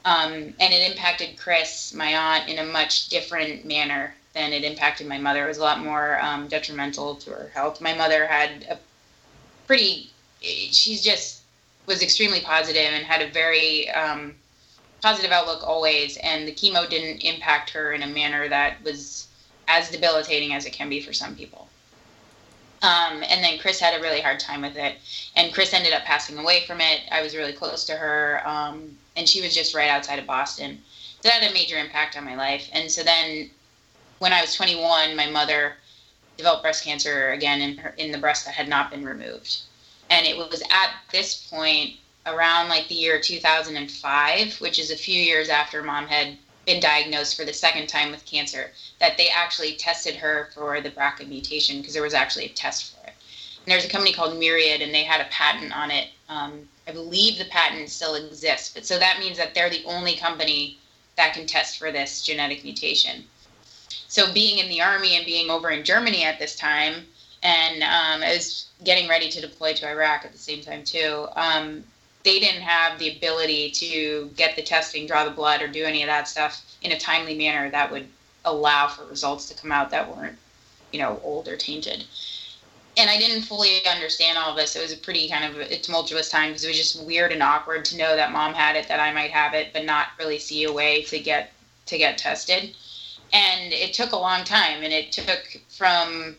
um, 0.05 0.33
and 0.33 0.73
it 0.75 0.90
impacted 0.90 1.38
Chris, 1.38 1.95
my 1.95 2.14
aunt, 2.14 2.49
in 2.49 2.59
a 2.59 2.64
much 2.64 3.09
different 3.09 3.64
manner 3.64 4.14
than 4.35 4.53
it 4.53 4.64
impacted 4.64 5.07
my 5.07 5.19
mother. 5.19 5.45
It 5.45 5.49
was 5.49 5.59
a 5.59 5.62
lot 5.62 5.81
more 5.81 6.21
um, 6.21 6.49
detrimental 6.49 7.14
to 7.17 7.31
her 7.31 7.51
health. 7.55 7.81
My 7.81 7.95
mother 7.95 8.27
had 8.27 8.67
a 8.69 8.79
pretty, 9.67 10.11
she's 10.40 11.03
just 11.03 11.43
was 11.87 12.03
extremely 12.03 12.40
positive 12.40 12.93
and 12.93 13.05
had 13.05 13.23
a 13.23 13.31
very 13.31 13.90
um, 13.90 14.35
positive 15.03 15.31
outlook 15.31 15.62
always. 15.62 16.17
And 16.19 16.49
the 16.49 16.53
chemo 16.53 16.88
didn't 16.88 17.25
impact 17.25 17.71
her 17.71 17.93
in 17.93 18.03
a 18.03 18.07
manner 18.07 18.49
that 18.49 18.83
was 18.83 19.29
as 19.69 19.90
debilitating 19.90 20.55
as 20.55 20.67
it 20.67 20.73
can 20.73 20.88
be 20.88 21.01
for 21.01 21.12
some 21.12 21.35
people. 21.35 21.69
Um, 22.85 23.25
and 23.27 23.42
then 23.42 23.59
Chris 23.59 23.81
had 23.81 23.99
a 23.99 24.03
really 24.03 24.20
hard 24.20 24.38
time 24.38 24.61
with 24.61 24.77
it, 24.77 24.97
and 25.37 25.55
Chris 25.55 25.73
ended 25.73 25.94
up 25.94 26.05
passing 26.05 26.37
away 26.37 26.66
from 26.66 26.83
it. 26.83 27.01
I 27.11 27.23
was 27.23 27.35
really 27.35 27.55
close 27.55 27.87
to 27.87 27.97
her, 27.97 28.47
um, 28.47 28.99
and 29.16 29.27
she 29.27 29.40
was 29.40 29.55
just 29.55 29.75
right 29.75 29.88
outside 29.88 30.18
of 30.18 30.27
Boston. 30.27 30.83
So 31.23 31.31
that 31.31 31.42
had 31.42 31.51
a 31.51 31.55
major 31.55 31.79
impact 31.79 32.14
on 32.14 32.27
my 32.27 32.35
life. 32.35 32.68
And 32.75 32.90
so 32.90 33.03
then, 33.03 33.49
when 34.18 34.35
I 34.35 34.42
was 34.42 34.55
21, 34.55 35.16
my 35.16 35.31
mother 35.31 35.77
developed 36.37 36.62
breast 36.62 36.85
cancer 36.85 37.33
again 37.33 37.62
in 37.62 37.79
her 37.79 37.94
in 37.97 38.12
the 38.12 38.18
breast 38.18 38.44
that 38.44 38.55
had 38.55 38.68
not 38.68 38.90
been 38.90 39.07
removed, 39.07 39.62
and 40.11 40.27
it 40.27 40.37
was 40.37 40.62
at 40.70 40.90
this 41.11 41.49
point 41.49 41.97
around 42.27 42.68
like 42.68 42.88
the 42.88 42.94
year 42.94 43.18
2005, 43.18 44.61
which 44.61 44.79
is 44.79 44.90
a 44.90 44.97
few 44.97 45.18
years 45.18 45.49
after 45.49 45.83
mom 45.83 46.07
had 46.07 46.37
been 46.66 46.81
diagnosed 46.81 47.37
for 47.37 47.44
the 47.44 47.53
second 47.53 47.88
time 47.88 48.11
with 48.11 48.24
cancer 48.24 48.70
that 49.00 49.16
they 49.16 49.29
actually 49.29 49.74
tested 49.74 50.16
her 50.16 50.50
for 50.55 50.81
the 50.81 50.90
BRCA 50.90 51.29
mutation 51.29 51.79
because 51.79 51.94
there 51.94 52.03
was 52.03 52.14
actually 52.14 52.46
a 52.46 52.50
test 52.50 52.94
for 52.94 53.07
it. 53.07 53.14
And 53.64 53.72
there's 53.72 53.85
a 53.85 53.88
company 53.88 54.12
called 54.12 54.38
Myriad, 54.38 54.83
and 54.83 54.94
they 54.94 55.05
had 55.05 55.20
a 55.20 55.31
patent 55.31 55.77
on 55.77 55.90
it. 55.90 56.11
Um, 56.29 56.68
I 56.87 56.92
believe 56.92 57.38
the 57.38 57.46
patent 57.46 57.88
still 57.88 58.14
exists, 58.14 58.72
but 58.74 58.85
so 58.85 58.98
that 58.98 59.18
means 59.18 59.38
that 59.38 59.55
they're 59.55 59.70
the 59.70 59.85
only 59.85 60.16
company 60.16 60.79
that 61.16 61.35
can 61.35 61.46
test 61.46 61.79
for 61.79 61.90
this 61.90 62.22
genetic 62.22 62.64
mutation. 62.64 63.24
So 64.09 64.33
being 64.33 64.59
in 64.59 64.68
the 64.68 64.83
army 64.83 65.16
and 65.16 65.24
being 65.24 65.50
over 65.50 65.70
in 65.70 65.85
Germany 65.85 66.24
at 66.24 66.38
this 66.38 66.57
time, 66.57 67.07
and 67.42 67.83
um, 67.83 68.22
I 68.22 68.33
was 68.35 68.68
getting 68.85 69.09
ready 69.09 69.29
to 69.31 69.40
deploy 69.40 69.74
to 69.74 69.88
Iraq 69.88 70.24
at 70.24 70.33
the 70.33 70.38
same 70.38 70.62
time 70.62 70.85
too. 70.85 71.27
Um, 71.37 71.85
they 72.25 72.41
didn't 72.41 72.63
have 72.63 72.99
the 72.99 73.17
ability 73.17 73.71
to 73.71 74.31
get 74.35 74.57
the 74.57 74.63
testing, 74.63 75.07
draw 75.07 75.25
the 75.25 75.31
blood, 75.31 75.61
or 75.61 75.69
do 75.69 75.85
any 75.85 76.03
of 76.03 76.09
that 76.09 76.27
stuff 76.27 76.63
in 76.83 76.93
a 76.93 76.99
timely 76.99 77.37
manner 77.37 77.71
that 77.71 77.93
would 77.93 78.09
allow 78.47 78.89
for 78.89 79.05
results 79.05 79.49
to 79.49 79.55
come 79.55 79.71
out 79.71 79.91
that 79.91 80.15
weren't, 80.15 80.39
you 80.91 80.99
know, 80.99 81.21
old 81.23 81.49
or 81.49 81.57
tainted. 81.57 82.05
And 82.97 83.11
I 83.11 83.19
didn't 83.19 83.43
fully 83.43 83.87
understand 83.87 84.39
all 84.39 84.51
of 84.51 84.57
this. 84.57 84.75
It 84.75 84.83
was 84.83 84.93
a 84.93 84.97
pretty 84.97 85.29
kind 85.29 85.45
of 85.45 85.61
a 85.61 85.79
tumultuous 85.79 86.31
time 86.31 86.51
because 86.51 86.65
it 86.65 86.69
was 86.69 86.79
just 86.79 87.05
weird 87.05 87.33
and 87.33 87.43
awkward 87.43 87.85
to 87.87 87.97
know 87.97 88.17
that 88.17 88.33
mom 88.33 88.55
had 88.55 88.77
it, 88.77 88.89
that 88.89 89.01
I 89.01 89.13
might 89.13 89.31
have 89.31 89.53
it, 89.53 89.73
but 89.73 89.85
not 89.85 90.09
really 90.19 90.39
see 90.39 90.65
a 90.65 90.73
way 90.73 91.03
to 91.03 91.19
get 91.19 91.53
to 91.87 91.99
get 91.99 92.17
tested. 92.17 92.75
And 93.33 93.73
it 93.73 93.93
took 93.93 94.13
a 94.13 94.17
long 94.17 94.45
time, 94.45 94.83
and 94.83 94.93
it 94.93 95.13
took 95.13 95.61
from 95.69 96.37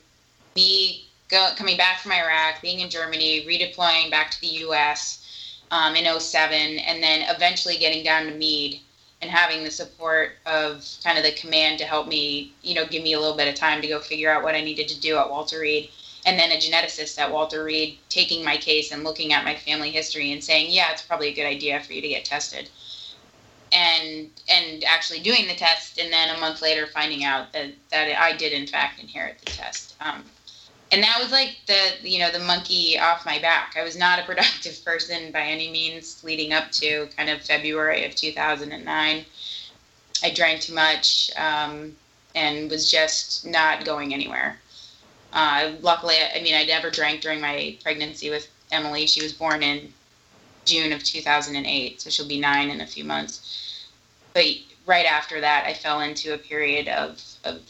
me 0.55 1.05
go, 1.27 1.49
coming 1.55 1.77
back 1.77 1.99
from 1.99 2.13
Iraq, 2.13 2.61
being 2.61 2.79
in 2.79 2.89
Germany, 2.89 3.45
redeploying 3.45 4.09
back 4.09 4.31
to 4.31 4.41
the 4.41 4.47
U.S 4.47 5.24
um, 5.71 5.95
in 5.95 6.19
07, 6.19 6.79
and 6.79 7.01
then 7.01 7.27
eventually 7.35 7.77
getting 7.77 8.03
down 8.03 8.25
to 8.27 8.33
Meade 8.33 8.81
and 9.21 9.31
having 9.31 9.63
the 9.63 9.71
support 9.71 10.33
of 10.45 10.85
kind 11.03 11.17
of 11.17 11.23
the 11.23 11.31
command 11.31 11.79
to 11.79 11.85
help 11.85 12.07
me, 12.07 12.53
you 12.61 12.75
know, 12.75 12.85
give 12.85 13.03
me 13.03 13.13
a 13.13 13.19
little 13.19 13.35
bit 13.35 13.47
of 13.47 13.55
time 13.55 13.81
to 13.81 13.87
go 13.87 13.99
figure 13.99 14.29
out 14.29 14.43
what 14.43 14.55
I 14.55 14.61
needed 14.61 14.87
to 14.89 14.99
do 14.99 15.17
at 15.17 15.29
Walter 15.29 15.59
Reed. 15.59 15.89
And 16.25 16.39
then 16.39 16.51
a 16.51 16.55
geneticist 16.55 17.19
at 17.19 17.31
Walter 17.31 17.63
Reed 17.63 17.99
taking 18.09 18.43
my 18.43 18.57
case 18.57 18.91
and 18.91 19.03
looking 19.03 19.31
at 19.31 19.45
my 19.45 19.55
family 19.55 19.91
history 19.91 20.31
and 20.31 20.43
saying, 20.43 20.71
yeah, 20.71 20.91
it's 20.91 21.01
probably 21.01 21.29
a 21.29 21.35
good 21.35 21.45
idea 21.45 21.79
for 21.81 21.93
you 21.93 22.01
to 22.01 22.07
get 22.07 22.25
tested. 22.25 22.69
And 23.71 24.29
and 24.47 24.83
actually 24.85 25.19
doing 25.19 25.47
the 25.47 25.55
test, 25.55 25.99
and 25.99 26.13
then 26.13 26.35
a 26.35 26.39
month 26.39 26.61
later 26.61 26.87
finding 26.87 27.23
out 27.23 27.51
that, 27.53 27.71
that 27.91 28.19
I 28.19 28.35
did 28.37 28.53
in 28.53 28.67
fact 28.67 28.99
inherit 28.99 29.39
the 29.39 29.51
test. 29.51 29.95
Um, 29.99 30.23
and 30.91 31.01
that 31.03 31.17
was 31.19 31.31
like 31.31 31.57
the 31.67 32.07
you 32.07 32.19
know 32.19 32.31
the 32.31 32.39
monkey 32.39 32.97
off 32.99 33.25
my 33.25 33.39
back. 33.39 33.75
I 33.77 33.83
was 33.83 33.97
not 33.97 34.19
a 34.19 34.23
productive 34.25 34.83
person 34.83 35.31
by 35.31 35.41
any 35.41 35.71
means 35.71 36.23
leading 36.23 36.53
up 36.53 36.71
to 36.73 37.07
kind 37.17 37.29
of 37.29 37.41
February 37.41 38.05
of 38.05 38.15
2009. 38.15 39.25
I 40.23 40.29
drank 40.31 40.61
too 40.61 40.73
much 40.73 41.29
um, 41.37 41.95
and 42.33 42.69
was 42.69 42.89
just 42.89 43.45
not 43.45 43.85
going 43.85 44.13
anywhere. 44.13 44.59
Uh, 45.33 45.73
luckily, 45.81 46.15
I 46.33 46.41
mean, 46.41 46.55
I 46.55 46.63
never 46.63 46.89
drank 46.89 47.21
during 47.21 47.41
my 47.41 47.77
pregnancy 47.83 48.29
with 48.29 48.47
Emily. 48.71 49.05
She 49.05 49.21
was 49.21 49.33
born 49.33 49.61
in 49.61 49.93
June 50.63 50.93
of 50.93 51.03
2008, 51.03 52.01
so 52.01 52.09
she'll 52.09 52.27
be 52.27 52.39
nine 52.39 52.69
in 52.69 52.81
a 52.81 52.87
few 52.87 53.03
months. 53.03 53.85
But 54.33 54.45
right 54.85 55.05
after 55.05 55.41
that, 55.41 55.65
I 55.65 55.73
fell 55.73 55.99
into 55.99 56.33
a 56.33 56.37
period 56.37 56.87
of, 56.87 57.21
of 57.43 57.61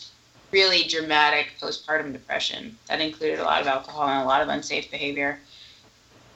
really 0.56 0.84
dramatic 0.88 1.48
postpartum 1.60 2.14
depression 2.14 2.78
that 2.88 3.02
included 3.02 3.40
a 3.40 3.44
lot 3.44 3.60
of 3.62 3.68
alcohol 3.68 4.08
and 4.08 4.24
a 4.24 4.26
lot 4.26 4.42
of 4.42 4.48
unsafe 4.48 4.90
behavior. 4.90 5.38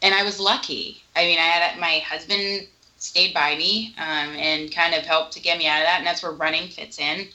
And 0.01 0.13
I 0.13 0.23
was 0.23 0.41
lucky. 0.41 1.01
I 1.15 1.23
mean, 1.23 1.39
I 1.39 1.43
had 1.43 1.79
my 1.79 1.99
husband 1.99 2.67
stayed 2.97 3.33
by 3.33 3.55
me 3.55 3.95
um, 3.97 4.29
and 4.35 4.75
kind 4.75 4.93
of 4.93 5.03
helped 5.03 5.31
to 5.33 5.39
get 5.39 5.57
me 5.57 5.67
out 5.67 5.79
of 5.79 5.85
that. 5.87 5.99
And 5.99 6.05
that's 6.05 6.21
where 6.21 6.33
running 6.33 6.67
fits 6.67 6.99
in. 6.99 7.29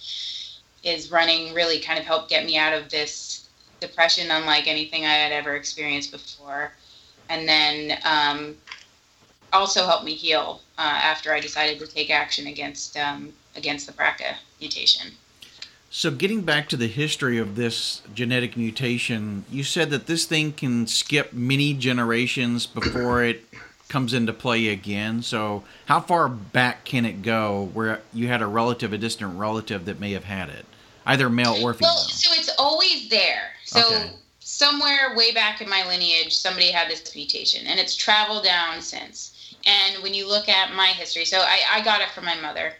Is 0.83 1.11
running 1.11 1.55
really 1.55 1.81
kind 1.81 1.99
of 1.99 2.05
helped 2.05 2.29
get 2.29 2.44
me 2.44 2.59
out 2.59 2.75
of 2.75 2.90
this 2.90 3.49
depression, 3.81 4.31
unlike 4.31 4.66
anything 4.66 5.07
I 5.07 5.14
had 5.14 5.33
ever 5.33 5.57
experienced 5.57 6.12
before. 6.12 6.73
And 7.31 7.49
then 7.49 7.99
um, 8.05 8.57
also 9.55 9.87
helped 9.87 10.05
me 10.05 10.14
heal 10.14 10.61
uh, 10.77 11.01
after 11.12 11.33
I 11.33 11.40
decided 11.40 11.79
to 11.79 11.87
take 11.87 12.11
action 12.11 12.47
against 12.47 12.99
um, 12.99 13.33
against 13.57 13.87
the 13.87 13.94
BRCA 13.94 14.35
mutation. 14.61 15.12
So, 15.97 16.11
getting 16.11 16.41
back 16.41 16.69
to 16.71 16.77
the 16.77 16.89
history 16.89 17.39
of 17.39 17.55
this 17.55 18.03
genetic 18.17 18.57
mutation, 18.57 19.45
you 19.49 19.63
said 19.63 19.91
that 19.91 20.09
this 20.09 20.25
thing 20.25 20.53
can 20.53 20.89
skip 20.89 21.33
many 21.33 21.73
generations 21.73 22.67
before 22.67 23.23
it 23.23 23.45
comes 23.89 24.13
into 24.13 24.33
play 24.33 24.71
again. 24.71 25.23
So, 25.23 25.63
how 25.87 26.01
far 26.01 26.29
back 26.29 26.85
can 26.85 27.07
it 27.07 27.23
go 27.23 27.71
where 27.75 28.01
you 28.13 28.27
had 28.27 28.43
a 28.43 28.47
relative, 28.49 28.93
a 28.93 28.99
distant 28.99 29.39
relative 29.39 29.85
that 29.85 30.01
may 30.01 30.11
have 30.11 30.25
had 30.25 30.49
it, 30.49 30.67
either 31.07 31.31
male 31.31 31.53
or 31.63 31.75
female? 31.75 31.93
Well, 31.95 31.99
so 31.99 32.33
it's 32.33 32.51
always 32.59 33.09
there. 33.09 33.53
So, 33.65 33.87
okay. 33.87 34.11
somewhere 34.41 35.15
way 35.17 35.31
back 35.31 35.61
in 35.61 35.69
my 35.69 35.87
lineage, 35.87 36.35
somebody 36.35 36.73
had 36.73 36.91
this 36.91 37.15
mutation, 37.15 37.69
and 37.69 37.79
it's 37.79 37.95
traveled 37.95 38.43
down 38.43 38.83
since. 38.83 39.55
And 39.65 40.03
when 40.03 40.13
you 40.13 40.27
look 40.27 40.49
at 40.49 40.75
my 40.75 40.89
history, 40.89 41.25
so 41.25 41.39
I, 41.39 41.61
I 41.71 41.85
got 41.85 42.01
it 42.01 42.11
from 42.11 42.25
my 42.25 42.35
mother 42.41 42.73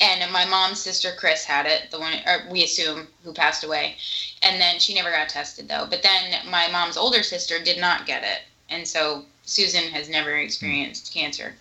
and 0.00 0.32
my 0.32 0.44
mom's 0.44 0.80
sister 0.80 1.12
Chris 1.16 1.44
had 1.44 1.66
it, 1.66 1.90
the 1.90 1.98
one 1.98 2.12
we 2.48 2.64
assume 2.64 3.08
who 3.24 3.32
passed 3.32 3.64
away, 3.64 3.96
and 4.42 4.60
then 4.60 4.78
she 4.78 4.94
never 4.94 5.10
got 5.10 5.28
tested 5.28 5.68
though. 5.68 5.86
But 5.88 6.02
then 6.02 6.46
my 6.48 6.68
mom's 6.68 6.96
older 6.96 7.22
sister 7.22 7.62
did 7.62 7.78
not 7.78 8.06
get 8.06 8.22
it, 8.22 8.42
and 8.68 8.86
so 8.86 9.24
Susan 9.44 9.88
has 9.88 10.08
never 10.08 10.36
experienced 10.36 11.12
cancer. 11.12 11.56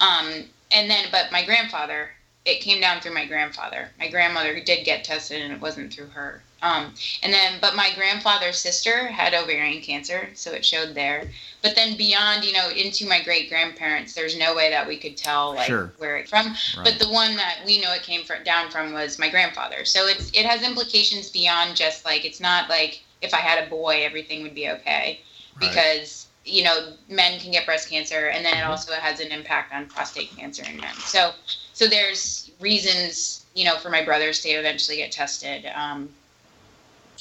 Um, 0.00 0.44
and 0.70 0.90
then, 0.90 1.06
but 1.12 1.30
my 1.30 1.44
grandfather, 1.44 2.10
it 2.44 2.60
came 2.60 2.80
down 2.80 3.00
through 3.00 3.14
my 3.14 3.26
grandfather. 3.26 3.90
My 3.98 4.08
grandmother 4.08 4.58
did 4.60 4.84
get 4.84 5.04
tested, 5.04 5.42
and 5.42 5.52
it 5.52 5.60
wasn't 5.60 5.92
through 5.92 6.08
her. 6.08 6.42
Um, 6.62 6.94
and 7.22 7.32
then, 7.32 7.58
but 7.60 7.76
my 7.76 7.90
grandfather's 7.94 8.58
sister 8.58 9.08
had 9.08 9.34
ovarian 9.34 9.82
cancer, 9.82 10.30
so 10.34 10.52
it 10.52 10.64
showed 10.64 10.94
there. 10.94 11.30
But 11.62 11.74
then 11.74 11.96
beyond, 11.96 12.44
you 12.44 12.52
know, 12.54 12.70
into 12.70 13.06
my 13.06 13.22
great 13.22 13.50
grandparents, 13.50 14.14
there's 14.14 14.38
no 14.38 14.54
way 14.54 14.70
that 14.70 14.88
we 14.88 14.96
could 14.96 15.16
tell 15.16 15.54
like 15.54 15.66
sure. 15.66 15.92
where 15.98 16.16
it's 16.16 16.30
from. 16.30 16.46
Right. 16.46 16.84
But 16.84 16.98
the 16.98 17.10
one 17.10 17.36
that 17.36 17.58
we 17.66 17.80
know 17.80 17.92
it 17.92 18.02
came 18.02 18.24
from, 18.24 18.42
down 18.42 18.70
from 18.70 18.94
was 18.94 19.18
my 19.18 19.28
grandfather. 19.28 19.84
So 19.84 20.06
it's 20.06 20.30
it 20.32 20.46
has 20.46 20.62
implications 20.62 21.28
beyond 21.28 21.76
just 21.76 22.04
like 22.04 22.24
it's 22.24 22.40
not 22.40 22.70
like 22.70 23.02
if 23.20 23.34
I 23.34 23.38
had 23.38 23.64
a 23.64 23.68
boy, 23.68 24.02
everything 24.04 24.42
would 24.42 24.54
be 24.54 24.70
okay, 24.70 25.20
right. 25.60 25.68
because 25.68 26.26
you 26.46 26.64
know 26.64 26.92
men 27.08 27.38
can 27.38 27.50
get 27.50 27.66
breast 27.66 27.90
cancer, 27.90 28.28
and 28.28 28.44
then 28.44 28.54
it 28.54 28.60
mm-hmm. 28.60 28.70
also 28.70 28.94
has 28.94 29.20
an 29.20 29.30
impact 29.30 29.74
on 29.74 29.86
prostate 29.86 30.34
cancer 30.34 30.64
in 30.64 30.78
men. 30.78 30.94
So 30.94 31.32
so 31.74 31.86
there's 31.86 32.50
reasons 32.60 33.44
you 33.54 33.66
know 33.66 33.76
for 33.76 33.90
my 33.90 34.02
brothers 34.02 34.40
to 34.40 34.48
eventually 34.48 34.96
get 34.96 35.12
tested. 35.12 35.70
Um, 35.74 36.08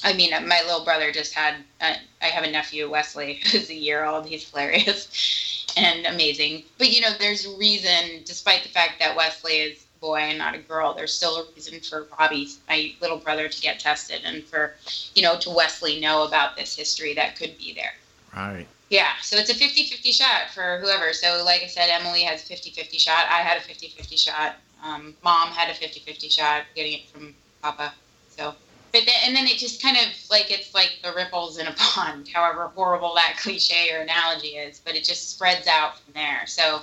I 0.04 0.14
mean, 0.14 0.32
my 0.48 0.62
little 0.66 0.84
brother 0.84 1.12
just 1.12 1.34
had. 1.34 1.56
Uh, 1.82 1.96
I 2.22 2.26
have 2.26 2.44
a 2.44 2.52
nephew, 2.52 2.90
Wesley, 2.90 3.42
who's 3.52 3.70
a 3.70 3.74
year 3.74 4.06
old. 4.06 4.26
He's 4.26 4.50
hilarious 4.50 5.66
and 5.78 6.06
amazing. 6.06 6.64
But 6.78 6.92
you 6.92 7.02
know, 7.02 7.12
there's 7.20 7.48
reason, 7.48 8.24
despite 8.26 8.64
the 8.64 8.70
fact 8.70 9.00
that 9.00 9.16
Wesley 9.16 9.54
is 9.54 9.86
a 9.96 10.00
boy 10.00 10.18
and 10.18 10.38
not 10.38 10.56
a 10.56 10.60
girl, 10.60 10.94
there's 10.94 11.14
still 11.14 11.38
a 11.38 11.46
reason 11.56 11.80
for 11.80 12.08
Robbie, 12.20 12.50
my 12.68 12.94
little 13.02 13.18
brother, 13.18 13.48
to 13.48 13.62
get 13.62 13.80
tested 13.80 14.22
and 14.26 14.44
for 14.44 14.74
you 15.14 15.22
know 15.22 15.38
to 15.40 15.50
Wesley 15.50 16.00
know 16.00 16.24
about 16.24 16.56
this 16.56 16.76
history 16.76 17.14
that 17.16 17.38
could 17.38 17.58
be 17.58 17.74
there. 17.74 17.94
Right. 18.36 18.68
Yeah, 18.90 19.14
so 19.24 19.38
it's 19.38 19.50
a 19.50 19.54
50-50 19.54 20.14
shot 20.14 20.52
for 20.54 20.80
whoever. 20.80 21.12
So 21.12 21.42
like 21.44 21.64
I 21.64 21.68
said, 21.68 21.90
Emily 21.90 22.22
has 22.22 22.48
a 22.48 22.54
50-50 22.54 23.00
shot. 23.00 23.26
I 23.30 23.40
had 23.40 23.58
a 23.58 23.62
50-50 23.62 24.18
shot. 24.18 24.56
Um, 24.84 25.16
Mom 25.24 25.50
had 25.50 25.70
a 25.70 25.74
50-50 25.74 26.32
shot 26.32 26.64
getting 26.76 26.94
it 26.94 27.10
from 27.10 27.34
Papa. 27.64 27.94
So 28.30 28.54
but 28.96 29.06
then, 29.06 29.16
and 29.26 29.36
then 29.36 29.46
it 29.46 29.58
just 29.58 29.82
kind 29.82 29.98
of 29.98 30.04
like 30.32 30.50
it's 30.50 30.74
like 30.74 31.00
the 31.04 31.12
ripples 31.12 31.58
in 31.58 31.68
a 31.68 31.74
pond, 31.78 32.30
however 32.34 32.72
horrible 32.76 33.14
that 33.16 33.36
cliche 33.38 33.92
or 33.94 34.00
analogy 34.00 34.56
is, 34.56 34.80
but 34.80 34.96
it 34.96 35.04
just 35.04 35.32
spreads 35.32 35.68
out 35.68 36.00
from 36.00 36.14
there. 36.14 36.48
So, 36.48 36.82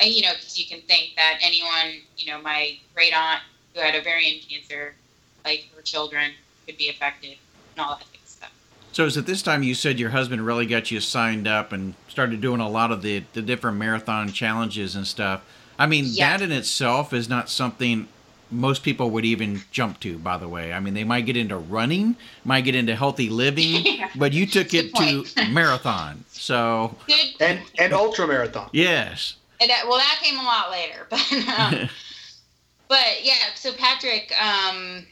and, 0.00 0.10
you 0.10 0.22
know, 0.22 0.32
because 0.32 0.58
you 0.58 0.66
can 0.66 0.80
think 0.88 1.12
that 1.14 1.38
anyone, 1.40 2.02
you 2.16 2.32
know, 2.32 2.42
my 2.42 2.76
great 2.92 3.16
aunt 3.16 3.40
who 3.72 3.80
had 3.80 3.94
ovarian 3.94 4.40
cancer, 4.40 4.96
like 5.44 5.68
her 5.76 5.82
children 5.82 6.32
could 6.66 6.76
be 6.76 6.88
affected 6.88 7.36
and 7.76 7.86
all 7.86 7.94
that 7.94 8.06
stuff. 8.24 8.52
So, 8.90 9.04
is 9.04 9.16
at 9.16 9.26
this 9.26 9.40
time 9.40 9.62
you 9.62 9.76
said 9.76 10.00
your 10.00 10.10
husband 10.10 10.44
really 10.44 10.66
got 10.66 10.90
you 10.90 10.98
signed 10.98 11.46
up 11.46 11.70
and 11.70 11.94
started 12.08 12.40
doing 12.40 12.60
a 12.60 12.68
lot 12.68 12.90
of 12.90 13.02
the, 13.02 13.22
the 13.34 13.42
different 13.42 13.76
marathon 13.76 14.32
challenges 14.32 14.96
and 14.96 15.06
stuff? 15.06 15.44
I 15.78 15.86
mean, 15.86 16.16
that 16.16 16.42
in 16.42 16.50
itself 16.50 17.12
is 17.12 17.28
not 17.28 17.48
something 17.48 18.08
most 18.50 18.82
people 18.82 19.10
would 19.10 19.24
even 19.24 19.62
jump 19.70 20.00
to 20.00 20.18
by 20.18 20.36
the 20.36 20.48
way. 20.48 20.72
I 20.72 20.80
mean 20.80 20.94
they 20.94 21.04
might 21.04 21.26
get 21.26 21.36
into 21.36 21.56
running 21.56 22.16
might 22.44 22.62
get 22.62 22.74
into 22.74 22.94
healthy 22.94 23.28
living 23.28 23.84
yeah. 23.84 24.10
but 24.16 24.32
you 24.32 24.46
took 24.46 24.74
it 24.74 24.94
to 24.96 25.24
marathon. 25.50 26.24
So 26.32 26.96
and 27.40 27.60
and 27.78 27.92
ultra 27.92 28.26
marathon. 28.26 28.70
Yes. 28.72 29.36
And 29.60 29.70
that, 29.70 29.86
well 29.88 29.98
that 29.98 30.20
came 30.22 30.38
a 30.38 30.42
lot 30.42 30.70
later 30.70 31.06
but 31.10 31.32
um, 31.58 31.88
but 32.88 33.24
yeah 33.24 33.54
so 33.54 33.72
patrick 33.72 34.32
um, 34.40 35.04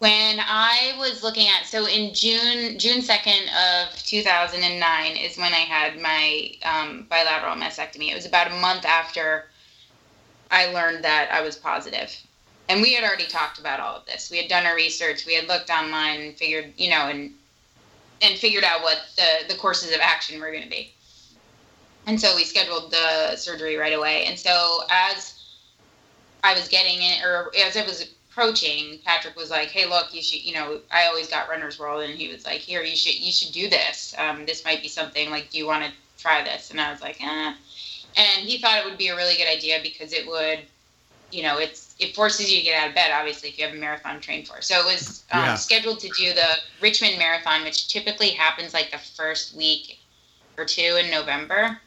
when 0.00 0.40
i 0.40 0.92
was 0.98 1.22
looking 1.22 1.46
at 1.46 1.64
so 1.66 1.86
in 1.86 2.12
june 2.12 2.78
june 2.78 3.00
2nd 3.00 3.86
of 3.86 3.96
2009 4.02 5.16
is 5.16 5.38
when 5.38 5.52
i 5.52 5.60
had 5.60 6.00
my 6.00 6.50
um, 6.64 7.06
bilateral 7.08 7.54
mastectomy. 7.54 8.10
It 8.10 8.16
was 8.16 8.26
about 8.26 8.50
a 8.50 8.54
month 8.56 8.84
after 8.84 9.44
i 10.50 10.66
learned 10.72 11.04
that 11.04 11.28
i 11.32 11.40
was 11.40 11.54
positive 11.54 12.12
and 12.72 12.80
we 12.80 12.94
had 12.94 13.04
already 13.04 13.26
talked 13.26 13.58
about 13.58 13.80
all 13.80 13.96
of 13.96 14.06
this. 14.06 14.30
We 14.30 14.38
had 14.38 14.48
done 14.48 14.64
our 14.64 14.74
research. 14.74 15.26
We 15.26 15.34
had 15.34 15.46
looked 15.46 15.68
online 15.68 16.22
and 16.22 16.34
figured, 16.34 16.72
you 16.78 16.88
know, 16.88 17.08
and 17.08 17.32
and 18.22 18.38
figured 18.38 18.64
out 18.64 18.82
what 18.82 18.98
the 19.16 19.52
the 19.52 19.60
courses 19.60 19.94
of 19.94 20.00
action 20.00 20.40
were 20.40 20.50
going 20.50 20.62
to 20.62 20.70
be. 20.70 20.90
And 22.06 22.18
so 22.18 22.34
we 22.34 22.44
scheduled 22.44 22.90
the 22.90 23.36
surgery 23.36 23.76
right 23.76 23.92
away. 23.92 24.24
And 24.24 24.38
so 24.38 24.84
as 24.90 25.38
I 26.42 26.54
was 26.54 26.66
getting 26.68 27.02
it, 27.02 27.22
or 27.22 27.52
as 27.58 27.76
it 27.76 27.86
was 27.86 28.10
approaching, 28.30 28.98
Patrick 29.04 29.36
was 29.36 29.50
like, 29.50 29.68
"Hey, 29.68 29.86
look, 29.86 30.14
you 30.14 30.22
should, 30.22 30.42
you 30.42 30.54
know, 30.54 30.80
I 30.90 31.06
always 31.08 31.28
got 31.28 31.50
Runner's 31.50 31.78
World, 31.78 32.02
and 32.02 32.14
he 32.14 32.28
was 32.28 32.46
like, 32.46 32.60
here, 32.60 32.82
you 32.82 32.96
should, 32.96 33.20
you 33.20 33.32
should 33.32 33.52
do 33.52 33.68
this. 33.68 34.14
Um, 34.16 34.46
this 34.46 34.64
might 34.64 34.80
be 34.80 34.88
something. 34.88 35.30
Like, 35.30 35.50
do 35.50 35.58
you 35.58 35.66
want 35.66 35.84
to 35.84 35.92
try 36.16 36.42
this?" 36.42 36.70
And 36.70 36.80
I 36.80 36.90
was 36.90 37.02
like, 37.02 37.22
"Eh." 37.22 37.54
And 38.16 38.48
he 38.48 38.56
thought 38.58 38.78
it 38.78 38.86
would 38.86 38.98
be 38.98 39.08
a 39.08 39.16
really 39.16 39.36
good 39.36 39.48
idea 39.48 39.80
because 39.82 40.14
it 40.14 40.26
would 40.26 40.60
you 41.32 41.42
know, 41.42 41.58
it's 41.58 41.81
it 42.02 42.14
forces 42.14 42.50
you 42.50 42.58
to 42.58 42.64
get 42.64 42.82
out 42.82 42.88
of 42.88 42.94
bed. 42.94 43.10
Obviously, 43.12 43.50
if 43.50 43.58
you 43.58 43.66
have 43.66 43.74
a 43.74 43.78
marathon 43.78 44.20
trained 44.20 44.48
for. 44.48 44.60
So 44.60 44.80
it 44.80 44.84
was 44.84 45.24
um, 45.32 45.40
yeah. 45.40 45.54
scheduled 45.54 46.00
to 46.00 46.08
do 46.08 46.32
the 46.32 46.56
Richmond 46.80 47.18
Marathon, 47.18 47.62
which 47.64 47.88
typically 47.88 48.30
happens 48.30 48.74
like 48.74 48.90
the 48.90 48.98
first 48.98 49.56
week 49.56 49.98
or 50.58 50.64
two 50.64 50.98
in 51.02 51.10
November. 51.10 51.78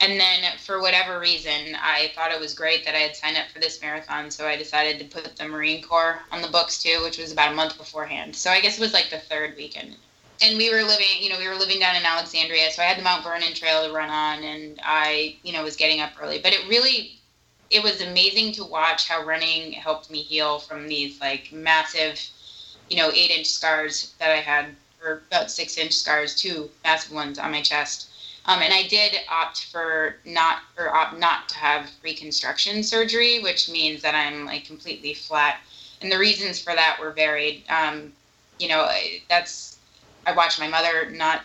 And 0.00 0.20
then 0.20 0.44
for 0.58 0.80
whatever 0.80 1.18
reason, 1.18 1.76
I 1.80 2.12
thought 2.14 2.30
it 2.30 2.38
was 2.38 2.54
great 2.54 2.84
that 2.84 2.94
I 2.94 2.98
had 2.98 3.16
signed 3.16 3.36
up 3.36 3.48
for 3.52 3.58
this 3.58 3.82
marathon, 3.82 4.30
so 4.30 4.46
I 4.46 4.56
decided 4.56 4.98
to 5.00 5.04
put 5.04 5.34
the 5.34 5.48
Marine 5.48 5.82
Corps 5.82 6.20
on 6.30 6.40
the 6.40 6.48
books 6.48 6.80
too, 6.80 7.00
which 7.02 7.18
was 7.18 7.32
about 7.32 7.52
a 7.52 7.56
month 7.56 7.76
beforehand. 7.76 8.36
So 8.36 8.50
I 8.50 8.60
guess 8.60 8.78
it 8.78 8.80
was 8.80 8.92
like 8.92 9.10
the 9.10 9.18
third 9.18 9.56
weekend. 9.56 9.96
And 10.40 10.56
we 10.56 10.70
were 10.70 10.84
living, 10.84 11.08
you 11.18 11.30
know, 11.30 11.38
we 11.38 11.48
were 11.48 11.56
living 11.56 11.80
down 11.80 11.96
in 11.96 12.04
Alexandria, 12.04 12.70
so 12.70 12.80
I 12.80 12.84
had 12.84 12.96
the 12.96 13.02
Mount 13.02 13.24
Vernon 13.24 13.54
Trail 13.54 13.84
to 13.84 13.92
run 13.92 14.08
on, 14.08 14.44
and 14.44 14.78
I, 14.84 15.36
you 15.42 15.52
know, 15.52 15.64
was 15.64 15.74
getting 15.74 16.00
up 16.00 16.12
early. 16.22 16.38
But 16.38 16.52
it 16.52 16.60
really 16.68 17.17
it 17.70 17.82
was 17.82 18.00
amazing 18.00 18.52
to 18.52 18.64
watch 18.64 19.08
how 19.08 19.24
running 19.24 19.72
helped 19.72 20.10
me 20.10 20.22
heal 20.22 20.58
from 20.58 20.88
these 20.88 21.20
like 21.20 21.52
massive, 21.52 22.20
you 22.88 22.96
know, 22.96 23.10
eight 23.12 23.30
inch 23.30 23.46
scars 23.46 24.14
that 24.18 24.30
I 24.30 24.40
had, 24.40 24.74
or 25.04 25.22
about 25.30 25.50
six 25.50 25.76
inch 25.76 25.92
scars, 25.92 26.34
two 26.34 26.70
massive 26.84 27.12
ones 27.12 27.38
on 27.38 27.50
my 27.50 27.62
chest. 27.62 28.08
Um, 28.46 28.62
and 28.62 28.72
I 28.72 28.88
did 28.88 29.14
opt 29.30 29.66
for 29.66 30.16
not 30.24 30.62
or 30.78 30.94
opt 30.94 31.18
not 31.18 31.48
to 31.50 31.56
have 31.56 31.90
reconstruction 32.02 32.82
surgery, 32.82 33.40
which 33.40 33.68
means 33.68 34.00
that 34.00 34.14
I'm 34.14 34.46
like 34.46 34.64
completely 34.64 35.12
flat. 35.12 35.60
And 36.00 36.10
the 36.10 36.18
reasons 36.18 36.58
for 36.58 36.74
that 36.74 36.98
were 36.98 37.10
varied. 37.10 37.64
Um, 37.68 38.12
you 38.58 38.68
know, 38.68 38.88
that's 39.28 39.78
I 40.26 40.32
watched 40.32 40.58
my 40.58 40.68
mother 40.68 41.10
not 41.10 41.42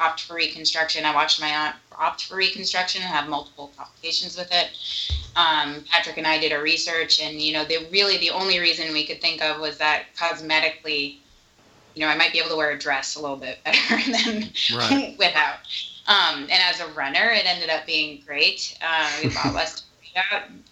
opt 0.00 0.22
for 0.22 0.34
reconstruction. 0.34 1.04
I 1.04 1.14
watched 1.14 1.40
my 1.40 1.48
aunt 1.48 1.76
opt 2.00 2.24
for 2.24 2.36
reconstruction 2.36 3.02
and 3.02 3.10
have 3.10 3.28
multiple 3.28 3.70
complications 3.76 4.36
with 4.36 4.50
it. 4.50 4.70
Um, 5.36 5.84
Patrick 5.88 6.16
and 6.16 6.26
I 6.26 6.38
did 6.38 6.52
our 6.52 6.62
research, 6.62 7.20
and 7.20 7.40
you 7.40 7.52
know, 7.52 7.64
the 7.64 7.86
really 7.92 8.16
the 8.18 8.30
only 8.30 8.58
reason 8.58 8.92
we 8.92 9.06
could 9.06 9.20
think 9.20 9.42
of 9.42 9.60
was 9.60 9.78
that 9.78 10.06
cosmetically, 10.16 11.18
you 11.94 12.00
know, 12.00 12.08
I 12.08 12.16
might 12.16 12.32
be 12.32 12.38
able 12.38 12.50
to 12.50 12.56
wear 12.56 12.70
a 12.70 12.78
dress 12.78 13.16
a 13.16 13.20
little 13.20 13.36
bit 13.36 13.58
better 13.64 14.10
than 14.10 14.50
right. 14.74 15.16
without. 15.18 15.58
Um, 16.08 16.42
and 16.42 16.52
as 16.52 16.80
a 16.80 16.88
runner, 16.88 17.30
it 17.30 17.46
ended 17.46 17.70
up 17.70 17.86
being 17.86 18.22
great. 18.26 18.76
Uh, 18.82 19.08
we 19.22 19.28
bought 19.30 19.54
less. 19.54 19.84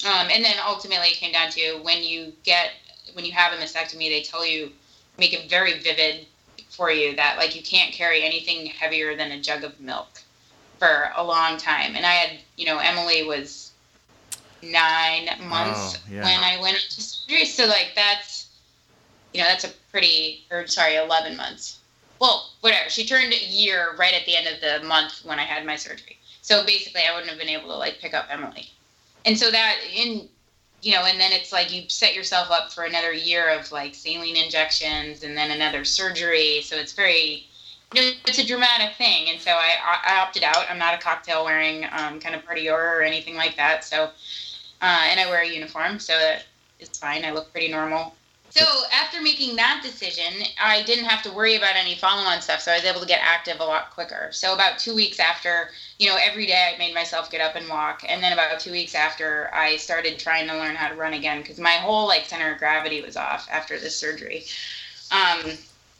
Um, 0.05 0.29
and 0.33 0.45
then 0.45 0.57
ultimately, 0.67 1.11
it 1.11 1.15
came 1.15 1.31
down 1.31 1.49
to 1.53 1.79
when 1.83 2.03
you 2.03 2.33
get 2.43 2.73
when 3.13 3.25
you 3.25 3.31
have 3.31 3.53
a 3.53 3.57
mastectomy, 3.57 4.11
they 4.11 4.21
tell 4.21 4.45
you 4.45 4.73
make 5.17 5.33
it 5.33 5.49
very 5.49 5.79
vivid 5.79 6.27
for 6.69 6.91
you 6.91 7.15
that 7.15 7.37
like 7.39 7.55
you 7.55 7.63
can't 7.63 7.93
carry 7.93 8.25
anything 8.25 8.67
heavier 8.67 9.17
than 9.17 9.31
a 9.31 9.41
jug 9.41 9.63
of 9.63 9.79
milk 9.79 10.09
for 10.79 11.11
a 11.17 11.25
long 11.25 11.59
time. 11.59 11.97
And 11.97 12.05
I 12.05 12.13
had, 12.13 12.39
you 12.57 12.67
know, 12.67 12.79
Emily 12.79 13.25
was 13.25 13.73
nine 14.63 15.29
months 15.49 15.97
oh, 15.97 16.01
yeah. 16.11 16.25
when 16.25 16.43
I 16.43 16.61
went 16.61 16.77
into 16.77 17.01
surgery. 17.01 17.45
So 17.45 17.67
like 17.67 17.93
that's, 17.95 18.49
you 19.33 19.41
know, 19.41 19.47
that's 19.49 19.65
a 19.65 19.71
pretty, 19.91 20.45
or 20.51 20.67
sorry, 20.67 20.97
11 20.97 21.37
months. 21.37 21.79
Well, 22.21 22.51
whatever. 22.61 22.91
She 22.91 23.07
turned 23.07 23.33
a 23.33 23.47
year 23.47 23.95
right 23.99 24.15
at 24.15 24.27
the 24.27 24.37
end 24.37 24.49
of 24.49 24.61
the 24.61 24.87
month 24.87 25.25
when 25.25 25.39
I 25.39 25.45
had 25.45 25.65
my 25.65 25.77
surgery. 25.77 26.19
So 26.43 26.65
basically, 26.65 27.03
I 27.09 27.13
wouldn't 27.13 27.31
have 27.31 27.39
been 27.39 27.49
able 27.49 27.69
to 27.69 27.77
like 27.77 27.99
pick 28.01 28.15
up 28.15 28.27
Emily. 28.31 28.71
And 29.25 29.39
so 29.39 29.51
that 29.51 29.77
in 29.95 30.29
you 30.81 30.95
know, 30.95 31.05
and 31.05 31.21
then 31.21 31.33
it's 31.33 31.53
like 31.53 31.73
you 31.73 31.89
set 31.89 32.15
yourself 32.15 32.51
up 32.51 32.73
for 32.73 32.85
another 32.85 33.13
year 33.13 33.49
of 33.49 33.71
like 33.73 33.95
saline 33.95 34.37
injections 34.37 35.25
and 35.25 35.37
then 35.37 35.51
another 35.51 35.85
surgery. 35.85 36.61
So 36.63 36.77
it's 36.77 36.93
very, 36.93 37.48
it's 37.95 38.39
a 38.39 38.47
dramatic 38.47 38.97
thing. 38.97 39.31
And 39.31 39.41
so 39.41 39.51
I, 39.53 39.77
I 40.07 40.21
opted 40.21 40.43
out. 40.43 40.65
I'm 40.69 40.79
not 40.79 40.95
a 40.95 40.99
cocktail 40.99 41.45
wearing 41.45 41.85
um, 41.93 42.21
kind 42.21 42.35
of 42.35 42.45
partier 42.45 42.73
or 42.73 43.03
anything 43.03 43.37
like 43.37 43.57
that. 43.57 43.85
So, 43.85 44.05
uh, 44.83 45.07
and 45.09 45.19
I 45.19 45.27
wear 45.29 45.43
a 45.43 45.49
uniform, 45.49 45.99
so 45.99 46.37
it's 46.79 46.99
fine. 46.99 47.25
I 47.25 47.33
look 47.33 47.51
pretty 47.53 47.69
normal. 47.69 48.15
So 48.51 48.65
after 48.95 49.21
making 49.21 49.57
that 49.57 49.83
decision, 49.83 50.47
I 50.61 50.83
didn't 50.83 51.05
have 51.05 51.23
to 51.23 51.33
worry 51.33 51.57
about 51.57 51.77
any 51.77 51.95
follow-on 51.97 52.41
stuff. 52.41 52.61
So 52.61 52.73
I 52.73 52.77
was 52.77 52.85
able 52.85 53.01
to 53.01 53.07
get 53.07 53.21
active 53.23 53.61
a 53.61 53.65
lot 53.65 53.91
quicker. 53.91 54.31
So 54.33 54.55
about 54.55 54.79
two 54.79 54.95
weeks 54.95 55.21
after, 55.21 55.69
you 55.99 56.09
know, 56.09 56.17
every 56.19 56.47
day 56.47 56.73
I 56.75 56.79
made 56.79 56.95
myself 56.95 57.31
get 57.31 57.43
up 57.43 57.57
and 57.57 57.69
walk, 57.69 58.05
and 58.09 58.23
then 58.23 58.33
about 58.33 58.59
two 58.59 58.73
weeks 58.73 58.95
after, 58.95 59.51
I 59.53 59.77
started 59.77 60.19
trying 60.19 60.49
to 60.49 60.55
learn 60.55 60.77
how 60.77 60.89
to 60.89 60.95
run 60.95 61.13
again 61.13 61.43
because 61.43 61.59
my 61.59 61.73
whole 61.73 62.07
like 62.07 62.25
center 62.25 62.53
of 62.53 62.59
gravity 62.59 63.03
was 63.03 63.19
off 63.19 63.47
after 63.51 63.79
this 63.79 63.95
surgery. 63.95 64.45
Um, 65.13 65.53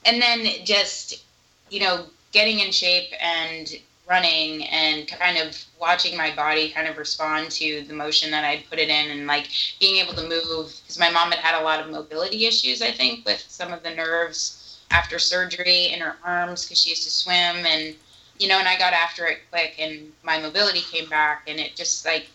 and 0.07 0.21
then 0.23 0.47
just, 0.65 1.23
you 1.71 1.81
know, 1.81 2.07
getting 2.33 2.61
in 2.61 2.73
shape 2.73 3.13
and 3.21 3.73
running 4.09 4.65
and 4.69 5.07
kind 5.07 5.37
of 5.37 5.57
watching 5.79 6.17
my 6.17 6.35
body 6.35 6.71
kind 6.71 6.89
of 6.89 6.97
respond 6.97 7.51
to 7.51 7.83
the 7.83 7.95
motion 7.95 8.31
that 8.31 8.45
I'd 8.45 8.69
put 8.71 8.79
it 8.79 8.89
in 8.89 9.11
and 9.11 9.27
like 9.27 9.49
being 9.79 9.97
able 9.97 10.15
to 10.15 10.23
move 10.23 10.75
because 10.83 10.99
my 10.99 11.11
mom 11.11 11.31
had 11.31 11.41
had 11.41 11.61
a 11.61 11.63
lot 11.63 11.81
of 11.81 11.91
mobility 11.91 12.47
issues 12.47 12.81
I 12.81 12.91
think 12.91 13.27
with 13.27 13.45
some 13.49 13.73
of 13.73 13.83
the 13.83 13.91
nerves 13.91 14.79
after 14.91 15.19
surgery 15.19 15.93
in 15.93 16.01
her 16.01 16.17
arms 16.25 16.65
because 16.65 16.81
she 16.81 16.91
used 16.91 17.05
to 17.05 17.11
swim 17.11 17.67
and 17.67 17.95
you 18.39 18.49
know 18.49 18.59
and 18.59 18.67
I 18.67 18.79
got 18.79 18.95
after 18.95 19.27
it 19.27 19.41
quick 19.51 19.75
and 19.79 20.11
my 20.23 20.39
mobility 20.41 20.81
came 20.81 21.09
back 21.11 21.43
and 21.47 21.59
it 21.61 21.77
just 21.77 22.07
like 22.07 22.29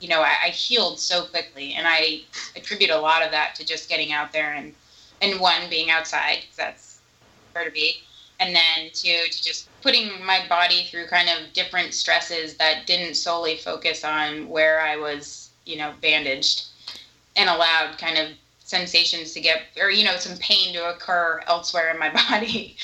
you 0.00 0.08
know 0.08 0.20
I, 0.20 0.34
I 0.44 0.48
healed 0.48 1.00
so 1.00 1.24
quickly 1.24 1.72
and 1.72 1.86
I 1.88 2.20
attribute 2.54 2.90
a 2.90 2.98
lot 2.98 3.22
of 3.22 3.30
that 3.30 3.54
to 3.54 3.64
just 3.64 3.88
getting 3.88 4.12
out 4.12 4.30
there 4.32 4.52
and 4.52 4.74
and 5.22 5.40
one 5.40 5.70
being 5.70 5.90
outside 5.90 6.40
because 6.42 6.56
that's 6.56 6.98
where 7.52 7.64
to 7.64 7.70
be 7.70 8.02
and 8.40 8.54
then 8.54 8.90
two 8.92 9.18
to 9.30 9.42
just 9.42 9.68
putting 9.82 10.24
my 10.24 10.46
body 10.48 10.84
through 10.90 11.06
kind 11.06 11.28
of 11.28 11.52
different 11.52 11.94
stresses 11.94 12.56
that 12.56 12.86
didn't 12.86 13.14
solely 13.14 13.56
focus 13.56 14.04
on 14.04 14.48
where 14.48 14.80
I 14.80 14.96
was, 14.96 15.50
you 15.66 15.76
know, 15.76 15.92
bandaged 16.00 16.66
and 17.36 17.48
allowed 17.48 17.98
kind 17.98 18.18
of 18.18 18.28
sensations 18.66 19.34
to 19.34 19.40
get 19.42 19.60
or 19.78 19.90
you 19.90 20.02
know 20.04 20.16
some 20.16 20.38
pain 20.38 20.72
to 20.72 20.88
occur 20.88 21.42
elsewhere 21.46 21.90
in 21.90 21.98
my 21.98 22.08
body 22.30 22.76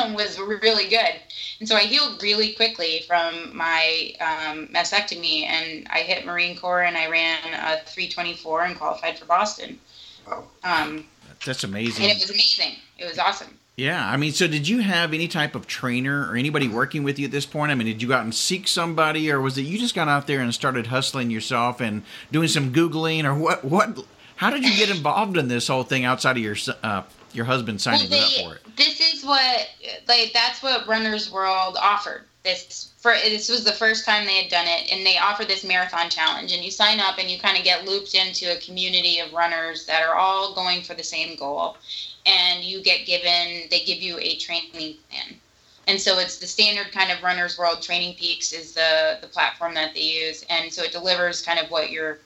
um, 0.00 0.14
was 0.14 0.38
really 0.38 0.88
good. 0.88 1.20
And 1.58 1.68
so 1.68 1.74
i 1.74 1.80
healed 1.80 2.22
really 2.22 2.52
quickly 2.52 3.00
from 3.06 3.54
my 3.54 4.12
um, 4.20 4.68
mastectomy 4.68 5.44
and 5.44 5.88
i 5.90 6.00
hit 6.00 6.24
marine 6.24 6.56
corps 6.56 6.84
and 6.84 6.96
i 6.96 7.08
ran 7.08 7.38
a 7.52 7.82
324 7.84 8.62
and 8.62 8.78
qualified 8.78 9.18
for 9.18 9.24
boston. 9.24 9.78
Wow. 10.26 10.44
um, 10.62 11.04
that's 11.44 11.64
amazing. 11.64 12.04
and 12.04 12.12
it 12.12 12.20
was 12.20 12.30
amazing. 12.30 12.76
It 12.96 13.04
was 13.06 13.18
awesome 13.18 13.58
yeah, 13.76 14.08
I 14.08 14.16
mean, 14.16 14.32
so 14.32 14.46
did 14.46 14.68
you 14.68 14.80
have 14.80 15.12
any 15.12 15.26
type 15.26 15.56
of 15.56 15.66
trainer 15.66 16.30
or 16.30 16.36
anybody 16.36 16.68
working 16.68 17.02
with 17.02 17.18
you 17.18 17.24
at 17.26 17.32
this 17.32 17.44
point? 17.44 17.72
I 17.72 17.74
mean, 17.74 17.88
did 17.88 18.00
you 18.00 18.08
go 18.08 18.14
out 18.14 18.22
and 18.22 18.34
seek 18.34 18.68
somebody, 18.68 19.32
or 19.32 19.40
was 19.40 19.58
it 19.58 19.62
you 19.62 19.78
just 19.78 19.96
got 19.96 20.06
out 20.06 20.28
there 20.28 20.40
and 20.40 20.54
started 20.54 20.86
hustling 20.86 21.28
yourself 21.28 21.80
and 21.80 22.02
doing 22.30 22.46
some 22.46 22.72
googling, 22.72 23.24
or 23.24 23.34
what? 23.34 23.64
What? 23.64 23.98
How 24.36 24.50
did 24.50 24.64
you 24.64 24.76
get 24.76 24.90
involved 24.90 25.36
in 25.36 25.48
this 25.48 25.66
whole 25.66 25.82
thing 25.82 26.04
outside 26.04 26.36
of 26.36 26.42
your 26.42 26.56
uh, 26.84 27.02
your 27.32 27.46
husband 27.46 27.80
signing 27.80 28.08
well, 28.10 28.10
they, 28.10 28.36
you 28.36 28.46
up 28.46 28.52
for 28.52 28.56
it? 28.56 28.76
This 28.76 29.00
is 29.00 29.24
what 29.24 29.68
like 30.06 30.30
that's 30.32 30.62
what 30.62 30.86
Runner's 30.86 31.32
World 31.32 31.76
offered. 31.80 32.22
This 32.44 32.92
for 32.98 33.12
this 33.24 33.48
was 33.48 33.64
the 33.64 33.72
first 33.72 34.04
time 34.04 34.24
they 34.24 34.40
had 34.40 34.52
done 34.52 34.66
it, 34.68 34.92
and 34.92 35.04
they 35.04 35.18
offered 35.18 35.48
this 35.48 35.64
marathon 35.64 36.10
challenge. 36.10 36.52
And 36.52 36.64
you 36.64 36.70
sign 36.70 37.00
up, 37.00 37.18
and 37.18 37.28
you 37.28 37.40
kind 37.40 37.58
of 37.58 37.64
get 37.64 37.84
looped 37.84 38.14
into 38.14 38.56
a 38.56 38.60
community 38.60 39.18
of 39.18 39.32
runners 39.32 39.84
that 39.86 40.04
are 40.04 40.14
all 40.14 40.54
going 40.54 40.82
for 40.82 40.94
the 40.94 41.02
same 41.02 41.34
goal 41.34 41.76
and 42.26 42.64
you 42.64 42.82
get 42.82 43.06
given 43.06 43.68
they 43.70 43.80
give 43.84 43.98
you 44.00 44.18
a 44.18 44.36
training 44.36 44.96
plan. 45.10 45.38
And 45.86 46.00
so 46.00 46.18
it's 46.18 46.38
the 46.38 46.46
standard 46.46 46.92
kind 46.92 47.12
of 47.12 47.22
runners 47.22 47.58
world 47.58 47.82
training 47.82 48.14
peaks 48.14 48.52
is 48.52 48.72
the 48.72 49.18
the 49.20 49.26
platform 49.26 49.74
that 49.74 49.94
they 49.94 50.00
use. 50.00 50.44
And 50.48 50.72
so 50.72 50.82
it 50.82 50.92
delivers 50.92 51.42
kind 51.42 51.58
of 51.58 51.70
what 51.70 51.90
your 51.90 52.18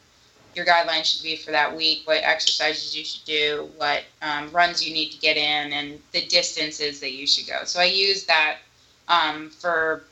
your 0.54 0.64
guidelines 0.64 1.04
should 1.04 1.22
be 1.22 1.36
for 1.36 1.52
that 1.52 1.76
week 1.76 2.02
what 2.04 2.18
exercises 2.22 2.96
you 2.96 3.04
should 3.04 3.24
do 3.24 3.68
what 3.76 4.02
um, 4.22 4.50
runs 4.50 4.84
you 4.84 4.92
need 4.92 5.10
to 5.10 5.18
get 5.18 5.36
in 5.36 5.72
and 5.72 6.00
the 6.12 6.24
distances 6.26 7.00
that 7.00 7.12
you 7.12 7.26
should 7.26 7.46
go. 7.46 7.64
So 7.64 7.80
i 7.80 7.84
use 7.84 8.24
that 8.24 8.56
um, 9.08 9.50
for 9.50 10.04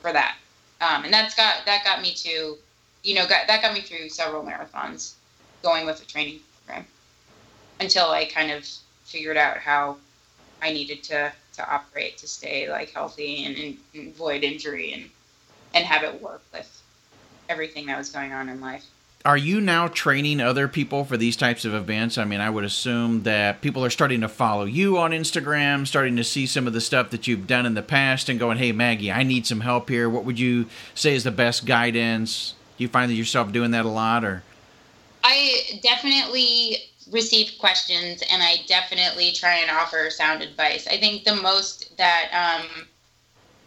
for 0.00 0.12
that. 0.12 0.36
Um, 0.80 1.04
and 1.04 1.12
that's 1.12 1.34
got 1.34 1.64
that 1.66 1.84
got 1.84 2.02
me 2.02 2.12
to 2.14 2.56
you 3.02 3.14
know 3.14 3.26
got, 3.26 3.46
that 3.46 3.62
got 3.62 3.74
me 3.74 3.80
through 3.80 4.08
several 4.08 4.42
marathons 4.42 5.14
going 5.62 5.86
with 5.86 6.02
a 6.02 6.06
training 6.06 6.40
program 6.66 6.86
until 7.80 8.10
i 8.10 8.24
kind 8.24 8.50
of 8.50 8.68
figured 9.04 9.36
out 9.36 9.58
how 9.58 9.98
I 10.62 10.72
needed 10.72 11.02
to 11.04 11.32
to 11.54 11.72
operate 11.72 12.18
to 12.18 12.26
stay 12.26 12.68
like 12.68 12.90
healthy 12.90 13.44
and, 13.44 13.78
and 13.94 14.08
avoid 14.08 14.42
injury 14.42 14.92
and 14.92 15.10
and 15.74 15.84
have 15.84 16.02
it 16.02 16.20
work 16.20 16.42
with 16.52 16.82
everything 17.48 17.86
that 17.86 17.98
was 17.98 18.10
going 18.10 18.32
on 18.32 18.48
in 18.48 18.60
life. 18.60 18.86
Are 19.24 19.38
you 19.38 19.60
now 19.60 19.88
training 19.88 20.40
other 20.42 20.68
people 20.68 21.04
for 21.04 21.16
these 21.16 21.36
types 21.36 21.64
of 21.64 21.72
events? 21.72 22.18
I 22.18 22.24
mean, 22.24 22.40
I 22.40 22.50
would 22.50 22.64
assume 22.64 23.22
that 23.22 23.62
people 23.62 23.82
are 23.82 23.90
starting 23.90 24.20
to 24.20 24.28
follow 24.28 24.64
you 24.64 24.98
on 24.98 25.12
Instagram, 25.12 25.86
starting 25.86 26.16
to 26.16 26.24
see 26.24 26.44
some 26.46 26.66
of 26.66 26.74
the 26.74 26.80
stuff 26.80 27.08
that 27.08 27.26
you've 27.26 27.46
done 27.46 27.64
in 27.64 27.72
the 27.72 27.82
past 27.82 28.28
and 28.28 28.38
going, 28.38 28.58
hey, 28.58 28.70
Maggie, 28.72 29.10
I 29.10 29.22
need 29.22 29.46
some 29.46 29.60
help 29.60 29.88
here. 29.88 30.10
What 30.10 30.26
would 30.26 30.38
you 30.38 30.66
say 30.94 31.14
is 31.14 31.24
the 31.24 31.30
best 31.30 31.64
guidance? 31.64 32.54
Do 32.76 32.84
you 32.84 32.88
find 32.88 33.10
yourself 33.10 33.50
doing 33.50 33.70
that 33.70 33.86
a 33.86 33.88
lot 33.88 34.24
or? 34.24 34.42
I 35.22 35.80
definitely 35.82 36.76
receive 37.10 37.58
questions 37.58 38.22
and 38.30 38.42
I 38.42 38.56
definitely 38.66 39.32
try 39.32 39.56
and 39.56 39.70
offer 39.70 40.10
sound 40.10 40.42
advice. 40.42 40.86
I 40.86 40.98
think 40.98 41.24
the 41.24 41.34
most 41.34 41.96
that 41.96 42.28
um, 42.32 42.86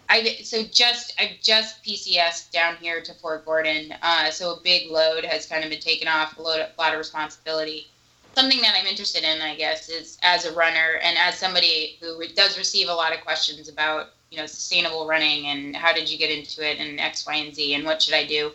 I 0.09 0.23
so 0.43 0.63
just 0.63 1.13
I've 1.19 1.41
just 1.41 1.83
PCS 1.83 2.51
down 2.51 2.77
here 2.77 3.01
to 3.01 3.13
Fort 3.13 3.45
Gordon, 3.45 3.93
uh, 4.01 4.29
so 4.31 4.53
a 4.53 4.59
big 4.61 4.89
load 4.89 5.25
has 5.25 5.45
kind 5.45 5.63
of 5.63 5.69
been 5.69 5.79
taken 5.79 6.07
off, 6.07 6.37
a, 6.37 6.41
load, 6.41 6.59
a 6.59 6.81
lot 6.81 6.93
of 6.93 6.97
responsibility. 6.97 7.87
Something 8.35 8.61
that 8.61 8.75
I'm 8.77 8.85
interested 8.85 9.23
in, 9.23 9.41
I 9.41 9.55
guess, 9.55 9.89
is 9.89 10.17
as 10.21 10.45
a 10.45 10.53
runner 10.53 10.99
and 11.03 11.17
as 11.17 11.37
somebody 11.37 11.97
who 11.99 12.23
does 12.35 12.57
receive 12.57 12.87
a 12.87 12.93
lot 12.93 13.13
of 13.13 13.21
questions 13.21 13.67
about 13.67 14.09
you 14.31 14.37
know 14.37 14.45
sustainable 14.45 15.07
running 15.07 15.47
and 15.47 15.75
how 15.75 15.93
did 15.93 16.09
you 16.09 16.17
get 16.17 16.31
into 16.31 16.67
it 16.67 16.79
and 16.79 16.99
X, 16.99 17.25
Y, 17.25 17.35
and 17.35 17.53
Z 17.53 17.73
and 17.73 17.85
what 17.85 18.01
should 18.01 18.13
I 18.13 18.25
do, 18.25 18.51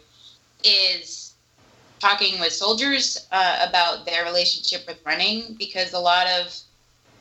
is 0.64 1.21
talking 2.02 2.40
with 2.40 2.52
soldiers 2.52 3.28
uh, 3.30 3.64
about 3.68 4.04
their 4.04 4.24
relationship 4.24 4.84
with 4.88 4.98
running 5.06 5.54
because 5.56 5.92
a 5.92 5.98
lot 5.98 6.26
of 6.26 6.52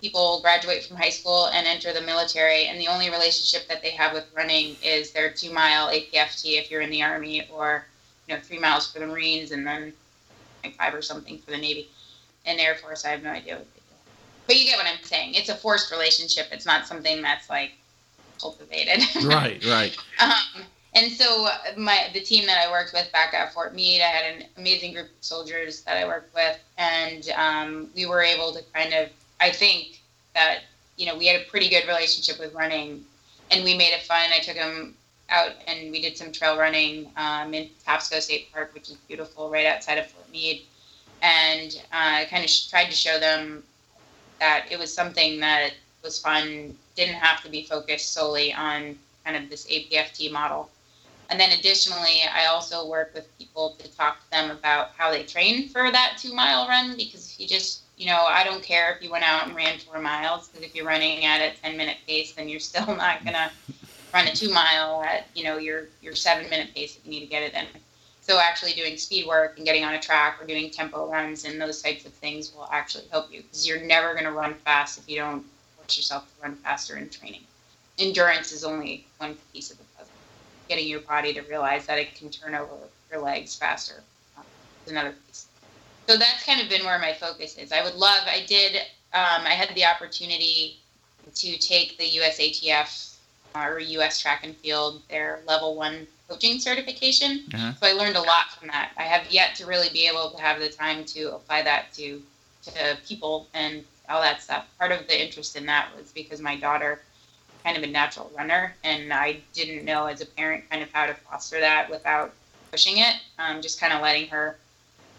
people 0.02 0.42
graduate 0.42 0.84
from 0.84 0.98
high 0.98 1.10
school 1.10 1.46
and 1.54 1.68
enter 1.68 1.94
the 1.94 2.02
military 2.02 2.66
and 2.66 2.80
the 2.80 2.88
only 2.88 3.08
relationship 3.12 3.68
that 3.68 3.84
they 3.84 3.92
have 3.92 4.12
with 4.12 4.26
running 4.36 4.76
is 4.84 5.12
their 5.12 5.30
two 5.32 5.54
mile 5.54 5.88
apft 5.90 6.42
if 6.44 6.72
you're 6.72 6.82
in 6.82 6.90
the 6.90 7.04
army 7.04 7.48
or 7.54 7.86
you 8.28 8.34
know 8.34 8.42
three 8.42 8.58
miles 8.58 8.92
for 8.92 8.98
the 8.98 9.06
marines 9.06 9.52
and 9.52 9.68
then 9.68 9.94
five 10.78 10.96
or 10.96 11.02
something 11.04 11.38
for 11.38 11.52
the 11.52 11.58
Navy. 11.58 11.88
In 12.46 12.60
Air 12.60 12.74
Force, 12.74 13.06
I 13.06 13.10
have 13.10 13.22
no 13.22 13.30
idea 13.30 13.58
what 13.58 13.72
they 13.76 13.80
do. 13.80 13.96
But 14.48 14.56
you 14.58 14.66
get 14.66 14.78
what 14.78 14.88
I'm 14.88 15.04
saying. 15.04 15.36
It's 15.36 15.50
a 15.50 15.56
forced 15.56 15.92
relationship. 15.92 16.48
It's 16.52 16.66
not 16.66 16.88
something 16.88 17.22
that's 17.22 17.52
like 17.52 17.74
cultivated. 18.40 19.04
right, 19.26 19.64
right. 19.66 19.96
Um, 20.20 20.64
and 20.94 21.12
so 21.12 21.48
my 21.78 22.10
the 22.14 22.20
team 22.20 22.46
that 22.48 22.68
I 22.68 22.72
worked 22.72 22.94
with 22.94 23.12
back 23.12 23.34
at 23.34 23.54
Fort 23.54 23.74
Meade, 23.74 24.02
I 24.02 24.06
had 24.06 24.36
an 24.36 24.48
amazing 24.58 24.94
group 24.94 25.06
of 25.06 25.12
soldiers 25.24 25.82
that 25.84 25.98
I 25.98 26.06
worked 26.06 26.34
with, 26.36 26.60
and 26.78 27.30
um, 27.36 27.90
we 27.96 28.06
were 28.06 28.22
able 28.22 28.52
to 28.54 28.62
kind 28.74 28.94
of, 28.94 29.10
I 29.40 29.52
think 29.52 30.02
that 30.36 30.60
you 30.98 31.06
know 31.06 31.18
we 31.18 31.28
had 31.28 31.40
a 31.40 31.46
pretty 31.46 31.70
good 31.70 31.88
relationship 31.88 32.40
with 32.40 32.54
running, 32.54 33.06
and 33.52 33.64
we 33.64 33.78
made 33.78 33.94
it 33.94 34.02
fun. 34.02 34.32
I 34.34 34.40
took 34.40 34.56
them 34.56 34.96
out 35.30 35.54
and 35.66 35.92
we 35.92 36.02
did 36.02 36.18
some 36.18 36.32
trail 36.32 36.58
running 36.58 37.10
um, 37.16 37.54
in 37.54 37.70
Patapsco 37.88 38.20
State 38.20 38.52
Park, 38.52 38.74
which 38.74 38.90
is 38.90 38.98
beautiful, 39.08 39.50
right 39.50 39.66
outside 39.66 39.98
of 39.98 40.08
Fort 40.08 40.30
Meade, 40.30 40.64
and 41.22 41.82
uh, 41.94 42.20
I 42.20 42.28
kind 42.30 42.44
of 42.44 42.50
sh- 42.50 42.68
tried 42.68 42.88
to 42.88 42.96
show 42.96 43.18
them 43.18 43.64
that 44.40 44.66
it 44.70 44.78
was 44.78 44.94
something 44.94 45.40
that 45.40 45.72
was 46.04 46.20
fun, 46.20 46.76
didn't 46.96 47.16
have 47.16 47.42
to 47.44 47.50
be 47.50 47.64
focused 47.64 48.12
solely 48.12 48.52
on 48.54 48.98
kind 49.24 49.38
of 49.38 49.50
this 49.50 49.66
APFT 49.68 50.32
model. 50.32 50.70
And 51.32 51.40
then 51.40 51.58
additionally, 51.58 52.24
I 52.30 52.48
also 52.48 52.86
work 52.86 53.14
with 53.16 53.38
people 53.38 53.78
to 53.80 53.88
talk 53.96 54.22
to 54.22 54.32
them 54.32 54.52
about 54.52 54.92
how 54.98 55.10
they 55.12 55.24
train 55.24 55.70
for 55.70 55.90
that 55.90 56.18
two 56.20 56.34
mile 56.34 56.68
run 56.68 56.98
because 56.98 57.32
if 57.32 57.40
you 57.40 57.48
just, 57.48 57.84
you 57.96 58.06
know, 58.08 58.26
I 58.28 58.44
don't 58.44 58.62
care 58.62 58.94
if 58.94 59.02
you 59.02 59.10
went 59.10 59.24
out 59.24 59.48
and 59.48 59.56
ran 59.56 59.80
four 59.80 60.02
miles 60.02 60.50
because 60.50 60.68
if 60.68 60.76
you're 60.76 60.86
running 60.86 61.24
at 61.24 61.40
a 61.40 61.56
10 61.62 61.78
minute 61.78 61.98
pace, 62.06 62.34
then 62.34 62.50
you're 62.50 62.60
still 62.60 62.86
not 62.98 63.24
going 63.24 63.36
to 63.36 63.50
run 64.14 64.28
a 64.28 64.36
two 64.36 64.52
mile 64.52 65.04
at, 65.04 65.28
you 65.34 65.46
know, 65.46 65.58
your, 65.58 65.88
your 66.02 66.16
seven 66.16 66.50
minute 66.50 66.76
pace 66.76 66.98
if 66.98 67.06
you 67.06 67.12
need 67.12 67.22
to 67.22 67.28
get 67.28 67.44
it 67.44 67.54
in. 67.54 67.66
So 68.20 68.38
actually 68.38 68.74
doing 68.74 68.98
speed 68.98 69.26
work 69.26 69.56
and 69.56 69.66
getting 69.66 69.86
on 69.86 69.94
a 69.94 70.02
track 70.02 70.38
or 70.42 70.46
doing 70.46 70.70
tempo 70.70 71.10
runs 71.10 71.46
and 71.46 71.62
those 71.62 71.82
types 71.82 72.06
of 72.06 72.12
things 72.12 72.54
will 72.54 72.68
actually 72.74 73.06
help 73.10 73.32
you 73.32 73.42
because 73.42 73.66
you're 73.66 73.82
never 73.82 74.12
going 74.12 74.26
to 74.26 74.34
run 74.34 74.54
fast 74.66 75.00
if 75.00 75.08
you 75.08 75.16
don't 75.16 75.46
force 75.78 75.96
yourself 75.96 76.26
to 76.26 76.44
run 76.44 76.58
faster 76.58 76.98
in 76.98 77.08
training. 77.10 77.42
Endurance 77.98 78.52
is 78.52 78.66
only 78.66 79.06
one 79.18 79.38
piece 79.54 79.72
of 79.72 79.78
the. 79.78 79.91
Getting 80.72 80.88
your 80.88 81.02
body 81.02 81.34
to 81.34 81.42
realize 81.42 81.86
that 81.88 82.00
it 82.00 82.16
can 82.16 82.30
turn 82.30 82.56
over 82.56 82.72
your 83.12 83.20
legs 83.20 83.58
faster 83.58 84.02
um, 84.38 84.46
is 84.86 84.94
another 84.94 85.14
piece. 85.28 85.48
So 86.08 86.16
that's 86.16 86.46
kind 86.46 86.62
of 86.62 86.70
been 86.70 86.86
where 86.86 86.98
my 86.98 87.12
focus 87.12 87.58
is. 87.58 87.74
I 87.74 87.84
would 87.84 87.96
love, 87.96 88.22
I 88.26 88.46
did, 88.48 88.78
um, 89.14 89.44
I 89.44 89.50
had 89.50 89.76
the 89.76 89.84
opportunity 89.84 90.78
to 91.36 91.58
take 91.58 91.98
the 91.98 92.06
USATF 92.06 93.18
uh, 93.54 93.60
or 93.60 93.80
US 93.80 94.22
Track 94.22 94.46
and 94.46 94.56
Field, 94.56 95.02
their 95.10 95.42
level 95.46 95.76
one 95.76 96.08
coaching 96.30 96.58
certification. 96.58 97.44
Uh-huh. 97.54 97.74
So 97.82 97.88
I 97.88 97.92
learned 97.92 98.16
a 98.16 98.22
lot 98.22 98.54
from 98.58 98.70
that. 98.70 98.94
I 98.96 99.04
have 99.04 99.30
yet 99.30 99.56
to 99.56 99.66
really 99.66 99.90
be 99.90 100.08
able 100.08 100.32
to 100.32 100.42
have 100.42 100.62
the 100.62 100.70
time 100.70 101.04
to 101.04 101.36
apply 101.36 101.64
that 101.64 101.92
to 101.96 102.22
to 102.64 102.98
people 103.06 103.48
and 103.54 103.84
all 104.08 104.22
that 104.22 104.42
stuff. 104.42 104.68
Part 104.80 104.94
of 104.94 105.06
the 105.08 105.22
interest 105.22 105.58
in 105.58 105.66
that 105.66 105.90
was 105.98 106.14
because 106.14 106.40
my 106.40 106.56
daughter 106.56 107.02
kind 107.64 107.78
of 107.78 107.84
a 107.84 107.88
natural 107.88 108.32
runner 108.36 108.74
and 108.84 109.14
I 109.14 109.38
didn't 109.54 109.86
know 109.86 110.06
as 110.06 110.22
a 110.22 110.26
parent 110.26 110.70
kind 110.70 110.82
of 110.82 110.92
how 110.92 111.06
to 111.06 111.14
foster 111.14 111.60
that 111.60 111.90
without 111.90 112.34
pushing 112.72 112.98
it. 112.98 113.16
Um, 113.40 113.62
just 113.62 113.80
kind 113.80 113.94
of 113.94 114.02
letting 114.02 114.28
her 114.30 114.58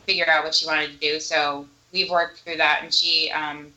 figure 0.07 0.29
out 0.29 0.45
what 0.45 0.55
she 0.55 0.67
wanted 0.67 0.93
to 0.93 0.99
do. 0.99 1.21
So 1.21 1.67
we've 1.93 2.11
worked 2.11 2.41
through 2.41 2.57
that 2.57 2.81
and 2.83 2.93
she 2.93 3.31
um, 3.31 3.73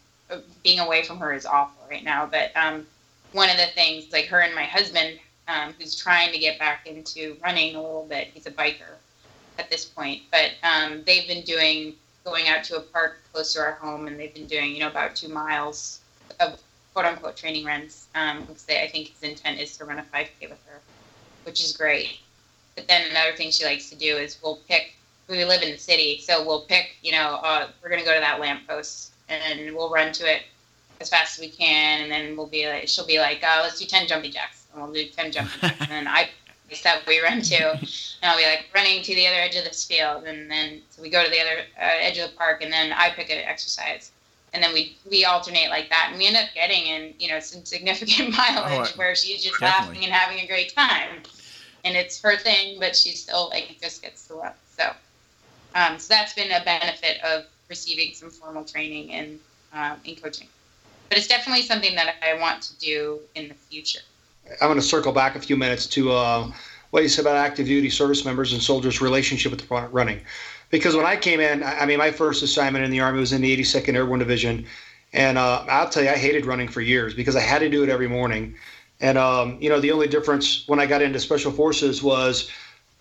being 0.63 0.80
away 0.80 1.04
from 1.04 1.19
her 1.19 1.34
is 1.34 1.45
awful 1.45 1.86
right 1.89 2.04
now. 2.04 2.25
But 2.25 2.51
um, 2.56 2.86
one 3.34 3.49
of 3.49 3.58
the 3.58 3.67
things 3.75 4.12
like 4.12 4.25
her 4.28 4.41
and 4.41 4.56
my 4.56 4.63
husband 4.63 5.19
um, 5.47 5.73
who's 5.78 5.95
trying 5.95 6.32
to 6.32 6.39
get 6.39 6.58
back 6.60 6.88
into 6.88 7.38
running 7.43 7.75
a 7.75 7.82
little 7.82 8.06
bit. 8.10 8.30
He's 8.34 8.47
a 8.47 8.51
biker 8.51 8.95
at 9.60 9.69
this 9.69 9.86
point, 9.86 10.23
but 10.32 10.51
um, 10.63 11.04
they've 11.06 11.28
been 11.28 11.43
doing 11.43 11.93
going 12.23 12.47
out 12.47 12.63
to 12.65 12.78
a 12.78 12.82
park 12.82 13.19
close 13.32 13.54
to 13.54 13.60
our 13.60 13.73
home, 13.73 14.08
and 14.08 14.19
they've 14.19 14.34
been 14.34 14.47
doing 14.47 14.73
you 14.73 14.80
know 14.80 14.89
about 14.89 15.15
two 15.15 15.30
miles 15.30 15.99
of 16.39 16.60
quote 16.95 17.05
unquote 17.05 17.36
training 17.36 17.65
runs. 17.65 18.08
Um, 18.15 18.47
I 18.69 18.88
think 18.88 19.10
his 19.10 19.21
intent 19.21 19.60
is 19.60 19.75
to 19.77 19.86
run 19.86 19.99
a 19.99 20.03
5K 20.03 20.49
with 20.49 20.65
her, 20.67 20.79
which 21.43 21.62
is 21.62 21.75
great. 21.75 22.19
But 22.73 22.88
then 22.88 23.12
another 23.12 23.36
thing 23.36 23.51
she 23.51 23.65
likes 23.65 23.89
to 23.89 23.95
do 23.95 24.15
is 24.15 24.38
we'll 24.41 24.62
pick. 24.67 24.95
We 25.27 25.43
live 25.43 25.62
in 25.62 25.71
the 25.71 25.77
city, 25.77 26.19
so 26.21 26.45
we'll 26.45 26.62
pick. 26.62 26.95
You 27.01 27.12
know, 27.12 27.39
uh, 27.43 27.67
we're 27.84 27.89
gonna 27.89 28.05
go 28.05 28.13
to 28.13 28.19
that 28.21 28.39
lamppost 28.39 29.12
and 29.27 29.75
we'll 29.75 29.89
run 29.89 30.13
to 30.13 30.31
it 30.31 30.43
as 31.01 31.10
fast 31.10 31.38
as 31.38 31.41
we 31.41 31.49
can, 31.49 32.01
and 32.01 32.12
then 32.12 32.38
we'll 32.38 32.47
be 32.47 32.67
like, 32.69 32.88
she'll 32.88 33.05
be 33.05 33.19
like, 33.19 33.43
oh, 33.43 33.62
let's 33.63 33.79
do 33.79 33.86
10 33.86 34.08
jumping 34.08 34.31
jacks 34.31 34.67
and 34.71 34.81
we'll 34.81 34.93
do 34.93 35.05
10 35.05 35.31
jumping 35.31 35.60
jacks. 35.62 35.81
and 35.81 35.89
then 35.89 36.08
I 36.08 36.29
that 36.84 37.05
we 37.08 37.19
run 37.21 37.41
to, 37.41 37.71
and 37.71 38.23
I'll 38.23 38.38
be 38.38 38.45
like 38.45 38.65
running 38.73 39.03
to 39.03 39.15
the 39.15 39.27
other 39.27 39.38
edge 39.38 39.55
of 39.55 39.63
this 39.65 39.86
field, 39.86 40.23
and 40.23 40.49
then 40.49 40.81
so 40.89 41.01
we 41.01 41.10
go 41.10 41.23
to 41.23 41.29
the 41.29 41.39
other 41.39 41.60
uh, 41.77 41.91
edge 41.99 42.17
of 42.17 42.31
the 42.31 42.36
park, 42.36 42.63
and 42.63 42.71
then 42.71 42.91
I 42.91 43.12
pick 43.12 43.29
an 43.29 43.38
exercise, 43.38 44.12
and 44.55 44.63
then 44.63 44.73
we 44.73 44.95
we 45.09 45.25
alternate 45.25 45.69
like 45.69 45.89
that, 45.89 46.07
and 46.09 46.17
we 46.17 46.25
end 46.25 46.37
up 46.37 46.47
getting 46.55 46.87
in 46.87 47.13
you 47.19 47.27
know 47.27 47.39
some 47.39 47.63
significant 47.65 48.29
mileage 48.37 48.91
oh, 48.93 48.97
where 48.97 49.13
she's 49.13 49.43
just 49.43 49.59
definitely. 49.59 49.95
laughing 49.95 50.05
and 50.05 50.13
having 50.13 50.39
a 50.43 50.47
great 50.47 50.73
time, 50.73 51.21
and 51.83 51.95
it's 51.95 52.19
her 52.21 52.37
thing, 52.37 52.79
but 52.79 52.95
she 52.95 53.09
still 53.09 53.49
like 53.49 53.77
just 53.81 54.01
gets 54.01 54.27
to 54.27 54.35
run. 54.35 54.53
So, 54.77 54.91
um, 55.75 55.99
so 55.99 56.13
that's 56.13 56.33
been 56.33 56.51
a 56.51 56.63
benefit 56.63 57.21
of 57.23 57.43
receiving 57.69 58.13
some 58.13 58.29
formal 58.29 58.63
training 58.63 59.11
and 59.11 59.39
um, 59.73 59.99
in 60.05 60.15
coaching, 60.15 60.47
but 61.09 61.17
it's 61.17 61.27
definitely 61.27 61.63
something 61.63 61.93
that 61.95 62.15
I 62.23 62.39
want 62.39 62.63
to 62.63 62.79
do 62.79 63.19
in 63.35 63.49
the 63.49 63.55
future. 63.55 63.99
I'm 64.61 64.67
going 64.67 64.79
to 64.79 64.81
circle 64.81 65.11
back 65.11 65.35
a 65.35 65.39
few 65.39 65.57
minutes 65.57 65.85
to 65.87 66.13
uh, 66.13 66.51
what 66.91 67.03
you 67.03 67.09
said 67.09 67.23
about 67.23 67.35
active 67.35 67.65
duty 67.65 67.89
service 67.89 68.23
members 68.23 68.53
and 68.53 68.61
soldiers' 68.61 69.01
relationship 69.01 69.51
with 69.51 69.67
the 69.67 69.75
running. 69.91 70.21
Because 70.75 70.95
when 70.95 71.05
I 71.05 71.15
came 71.15 71.39
in, 71.39 71.63
I 71.63 71.85
mean, 71.85 71.97
my 71.99 72.11
first 72.11 72.43
assignment 72.43 72.83
in 72.83 72.91
the 72.91 72.99
Army 72.99 73.19
was 73.19 73.31
in 73.31 73.41
the 73.41 73.57
82nd 73.57 73.95
Airborne 73.95 74.19
Division. 74.19 74.65
And 75.13 75.38
uh, 75.38 75.63
I'll 75.69 75.89
tell 75.89 76.03
you, 76.03 76.09
I 76.09 76.17
hated 76.17 76.45
running 76.45 76.67
for 76.67 76.81
years 76.81 77.13
because 77.13 77.38
I 77.38 77.39
had 77.39 77.59
to 77.59 77.69
do 77.69 77.83
it 77.83 77.89
every 77.89 78.09
morning. 78.09 78.55
And, 78.99 79.17
um, 79.17 79.57
you 79.61 79.69
know, 79.69 79.79
the 79.79 79.91
only 79.91 80.07
difference 80.07 80.67
when 80.67 80.79
I 80.79 80.85
got 80.85 81.01
into 81.01 81.19
Special 81.19 81.51
Forces 81.51 82.03
was 82.03 82.51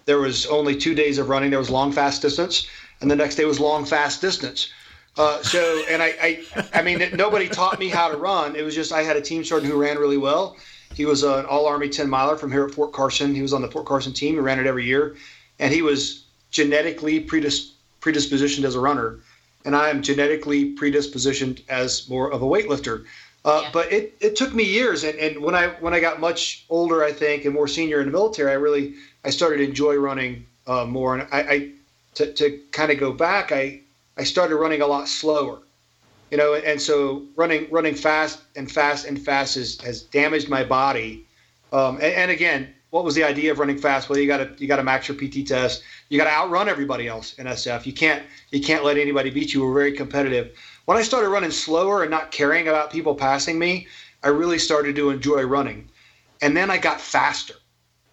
there 0.04 0.18
was 0.18 0.46
only 0.46 0.76
two 0.76 0.94
days 0.94 1.18
of 1.18 1.28
running. 1.28 1.50
There 1.50 1.58
was 1.58 1.70
long, 1.70 1.90
fast 1.90 2.22
distance, 2.22 2.68
and 3.00 3.10
the 3.10 3.16
next 3.16 3.34
day 3.34 3.44
was 3.44 3.58
long, 3.58 3.84
fast 3.84 4.20
distance. 4.20 4.70
Uh, 5.16 5.42
so, 5.42 5.82
and 5.88 6.00
I, 6.00 6.14
I, 6.22 6.44
I 6.74 6.82
mean, 6.82 7.02
nobody 7.14 7.48
taught 7.48 7.80
me 7.80 7.88
how 7.88 8.08
to 8.08 8.16
run. 8.16 8.54
It 8.54 8.62
was 8.62 8.74
just 8.74 8.92
I 8.92 9.02
had 9.02 9.16
a 9.16 9.20
team 9.20 9.44
sergeant 9.44 9.72
who 9.72 9.80
ran 9.80 9.98
really 9.98 10.18
well, 10.18 10.56
he 10.94 11.04
was 11.04 11.24
an 11.24 11.44
all 11.46 11.66
Army 11.66 11.88
10 11.88 12.08
miler 12.08 12.36
from 12.36 12.52
here 12.52 12.64
at 12.64 12.70
Fort 12.70 12.92
Carson. 12.92 13.34
He 13.34 13.42
was 13.42 13.52
on 13.52 13.62
the 13.62 13.70
Fort 13.70 13.86
Carson 13.86 14.12
team. 14.12 14.34
He 14.34 14.40
ran 14.40 14.60
it 14.60 14.66
every 14.66 14.84
year. 14.84 15.16
And 15.58 15.72
he 15.72 15.82
was 15.82 16.23
genetically 16.54 17.20
predis- 17.20 17.72
predispositioned 18.00 18.64
as 18.64 18.76
a 18.76 18.80
runner. 18.80 19.18
And 19.66 19.74
I 19.74 19.90
am 19.90 20.02
genetically 20.02 20.74
predispositioned 20.76 21.62
as 21.68 22.08
more 22.08 22.32
of 22.32 22.42
a 22.42 22.46
weightlifter. 22.46 23.04
Uh, 23.44 23.60
yeah. 23.64 23.70
But 23.72 23.92
it, 23.92 24.14
it 24.20 24.36
took 24.36 24.54
me 24.54 24.64
years. 24.64 25.04
And, 25.04 25.18
and 25.18 25.42
when 25.42 25.54
I 25.54 25.68
when 25.80 25.92
I 25.92 26.00
got 26.00 26.20
much 26.20 26.64
older, 26.70 27.04
I 27.04 27.12
think, 27.12 27.44
and 27.44 27.52
more 27.52 27.68
senior 27.68 28.00
in 28.00 28.06
the 28.06 28.12
military, 28.12 28.50
I 28.50 28.54
really 28.54 28.94
I 29.24 29.30
started 29.30 29.58
to 29.58 29.64
enjoy 29.64 29.96
running 29.96 30.46
uh, 30.66 30.86
more. 30.86 31.18
And 31.18 31.28
I, 31.30 31.40
I 31.40 31.70
to, 32.14 32.32
to 32.32 32.60
kind 32.70 32.92
of 32.92 32.98
go 32.98 33.12
back, 33.12 33.52
I, 33.52 33.80
I 34.16 34.24
started 34.24 34.56
running 34.56 34.80
a 34.80 34.86
lot 34.86 35.08
slower 35.08 35.58
you 36.30 36.38
know 36.38 36.54
and 36.54 36.80
so 36.80 37.22
running 37.36 37.68
running 37.70 37.94
fast 37.94 38.40
and 38.56 38.70
fast 38.70 39.06
and 39.06 39.22
fast 39.22 39.54
has, 39.54 39.80
has 39.82 40.02
damaged 40.02 40.48
my 40.48 40.64
body 40.64 41.24
um, 41.72 41.96
and, 41.96 42.14
and, 42.22 42.30
again 42.30 42.74
what 42.94 43.04
was 43.04 43.16
the 43.16 43.24
idea 43.24 43.50
of 43.50 43.58
running 43.58 43.76
fast? 43.76 44.08
Well 44.08 44.20
you 44.20 44.28
got 44.28 44.36
to 44.36 44.54
you 44.56 44.68
got 44.68 44.76
to 44.76 44.84
max 44.84 45.08
your 45.08 45.16
pt 45.16 45.48
test. 45.48 45.82
You 46.10 46.16
got 46.16 46.26
to 46.26 46.30
outrun 46.30 46.68
everybody 46.68 47.08
else 47.08 47.34
in 47.34 47.46
sf 47.46 47.86
you 47.86 47.92
can't 47.92 48.22
you 48.52 48.60
can't 48.60 48.84
let 48.84 48.96
anybody 48.96 49.30
beat 49.30 49.52
you. 49.52 49.64
We're 49.64 49.74
very 49.74 49.92
competitive. 49.92 50.56
When 50.84 50.96
i 50.96 51.02
started 51.02 51.30
running 51.30 51.50
slower 51.50 52.02
and 52.02 52.10
not 52.12 52.30
caring 52.30 52.68
about 52.68 52.92
people 52.92 53.16
passing 53.16 53.58
me 53.58 53.88
i 54.22 54.28
really 54.28 54.60
started 54.60 54.94
to 54.94 55.10
enjoy 55.10 55.42
running. 55.42 55.88
And 56.40 56.56
then 56.56 56.70
i 56.70 56.78
got 56.78 57.00
faster. 57.00 57.54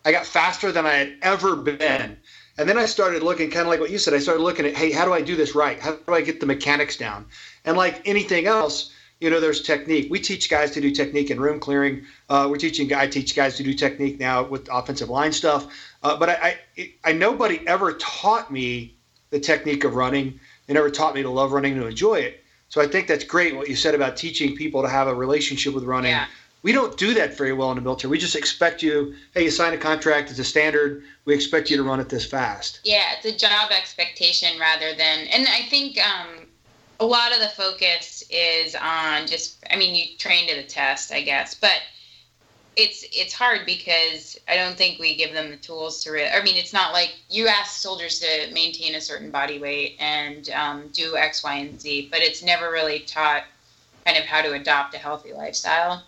I 0.04 0.12
got 0.12 0.26
faster 0.26 0.72
than 0.72 0.88
i 0.88 0.94
had 0.94 1.14
ever 1.22 1.56
been. 1.56 2.18
And 2.58 2.68
then 2.68 2.80
I 2.80 2.88
started 2.88 3.22
looking 3.22 3.52
kind 3.52 3.68
of 3.68 3.68
like 3.68 3.80
what 3.80 3.92
you 3.92 4.00
said. 4.00 4.16
I 4.16 4.20
started 4.20 4.42
looking 4.42 4.66
at, 4.66 4.76
hey, 4.76 4.92
how 4.92 5.06
do 5.06 5.14
I 5.14 5.22
do 5.22 5.36
this 5.36 5.54
right? 5.54 5.80
How 5.80 5.92
do 5.94 6.14
I 6.14 6.22
get 6.22 6.40
the 6.40 6.48
mechanics 6.48 6.98
down? 6.98 7.28
And 7.66 7.78
like 7.78 8.02
anything 8.06 8.48
else, 8.48 8.91
you 9.22 9.30
know, 9.30 9.40
there's 9.40 9.62
technique. 9.62 10.08
We 10.10 10.20
teach 10.20 10.50
guys 10.50 10.72
to 10.72 10.82
do 10.82 10.90
technique 10.92 11.30
in 11.30 11.40
room 11.40 11.60
clearing. 11.60 12.06
Uh, 12.28 12.48
we're 12.50 12.58
teaching, 12.58 12.92
I 12.92 13.08
teach 13.08 13.36
guys 13.36 13.56
to 13.58 13.64
do 13.64 13.74
technique 13.74 14.20
now 14.20 14.44
with 14.44 14.68
offensive 14.72 15.10
line 15.10 15.32
stuff. 15.32 15.72
Uh, 16.02 16.18
but 16.18 16.30
I, 16.30 16.60
I, 16.78 16.94
I, 17.06 17.12
nobody 17.12 17.66
ever 17.68 17.94
taught 17.94 18.52
me 18.52 18.96
the 19.30 19.40
technique 19.40 19.84
of 19.84 19.94
running. 19.94 20.40
They 20.66 20.74
never 20.74 20.90
taught 20.90 21.14
me 21.14 21.22
to 21.22 21.30
love 21.30 21.52
running, 21.52 21.74
and 21.74 21.82
to 21.82 21.88
enjoy 21.88 22.16
it. 22.16 22.44
So 22.70 22.82
I 22.82 22.88
think 22.88 23.08
that's 23.08 23.24
great 23.24 23.56
what 23.56 23.70
you 23.70 23.76
said 23.76 23.94
about 23.94 24.18
teaching 24.18 24.56
people 24.56 24.82
to 24.82 24.90
have 24.90 25.08
a 25.08 25.14
relationship 25.14 25.76
with 25.76 25.84
running. 25.84 26.12
Yeah. 26.12 26.26
We 26.64 26.72
don't 26.72 26.98
do 26.98 27.14
that 27.16 27.38
very 27.38 27.54
well 27.54 27.70
in 27.72 27.76
the 27.76 27.82
military. 27.82 28.10
We 28.10 28.18
just 28.18 28.36
expect 28.36 28.82
you, 28.82 29.16
hey, 29.34 29.44
you 29.44 29.52
sign 29.52 29.74
a 29.74 29.78
contract, 29.78 30.30
it's 30.30 30.40
a 30.40 30.44
standard. 30.44 31.04
We 31.26 31.34
expect 31.34 31.70
you 31.70 31.78
to 31.78 31.84
run 31.84 32.00
it 32.00 32.10
this 32.10 32.26
fast. 32.26 32.80
Yeah, 32.84 33.14
it's 33.18 33.26
a 33.26 33.36
job 33.36 33.72
expectation 33.72 34.60
rather 34.60 34.96
than, 34.96 35.28
and 35.28 35.48
I 35.48 35.64
think 35.70 35.98
um, 36.00 36.48
a 37.02 37.06
lot 37.06 37.34
of 37.34 37.40
the 37.40 37.50
focus 37.50 38.24
is 38.30 38.76
on 38.76 39.26
just, 39.26 39.58
I 39.72 39.76
mean, 39.76 39.96
you 39.96 40.16
train 40.18 40.48
to 40.50 40.56
the 40.56 40.64
test, 40.64 41.12
I 41.12 41.24
guess, 41.24 41.56
but 41.56 41.82
it's 42.78 43.04
it's 43.12 43.34
hard 43.34 43.66
because 43.66 44.40
I 44.48 44.56
don't 44.56 44.78
think 44.78 45.00
we 45.00 45.16
give 45.18 45.34
them 45.34 45.50
the 45.50 45.58
tools 45.58 46.04
to. 46.04 46.12
Re- 46.12 46.30
I 46.30 46.42
mean, 46.44 46.56
it's 46.58 46.74
not 46.74 46.94
like 46.94 47.16
you 47.30 47.48
ask 47.48 47.82
soldiers 47.82 48.20
to 48.20 48.52
maintain 48.54 48.96
a 48.96 49.02
certain 49.02 49.32
body 49.32 49.60
weight 49.60 49.98
and 50.00 50.48
um, 50.52 50.90
do 50.94 51.18
X, 51.18 51.44
Y, 51.44 51.56
and 51.56 51.82
Z, 51.82 52.10
but 52.12 52.22
it's 52.22 52.44
never 52.44 52.72
really 52.72 53.00
taught 53.00 53.44
kind 54.06 54.18
of 54.18 54.26
how 54.26 54.42
to 54.44 54.54
adopt 54.54 54.94
a 54.94 55.00
healthy 55.00 55.34
lifestyle. 55.34 56.04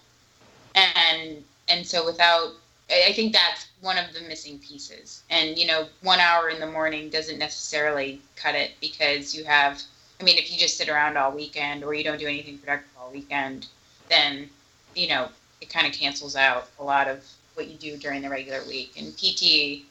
And 0.76 1.44
and 1.70 1.86
so 1.86 2.06
without, 2.06 2.54
I 2.90 3.14
think 3.14 3.34
that's 3.34 3.68
one 3.82 3.98
of 3.98 4.14
the 4.14 4.22
missing 4.22 4.60
pieces. 4.60 5.24
And 5.30 5.58
you 5.58 5.68
know, 5.68 5.88
one 6.02 6.20
hour 6.20 6.50
in 6.50 6.60
the 6.60 6.68
morning 6.68 7.10
doesn't 7.10 7.40
necessarily 7.40 8.22
cut 8.36 8.56
it 8.56 8.74
because 8.80 9.36
you 9.36 9.44
have. 9.46 9.82
I 10.24 10.26
mean, 10.26 10.38
if 10.38 10.50
you 10.50 10.58
just 10.58 10.78
sit 10.78 10.88
around 10.88 11.18
all 11.18 11.34
weekend 11.34 11.84
or 11.84 11.94
you 11.94 12.02
don't 12.02 12.18
do 12.18 12.28
anything 12.28 12.58
productive 12.58 12.90
all 12.98 13.12
weekend, 13.12 13.68
then 14.10 14.50
you 14.96 15.10
know 15.10 15.28
it 15.60 15.70
kind 15.70 15.86
of 15.86 15.92
cancels 15.92 16.38
out 16.38 16.70
a 16.80 16.84
lot 16.84 17.10
of 17.10 17.26
what 17.56 17.68
you 17.68 17.76
do 17.76 17.98
during 17.98 18.22
the 18.22 18.30
regular 18.30 18.62
week. 18.66 18.94
And 18.98 19.14
PT, 19.18 19.84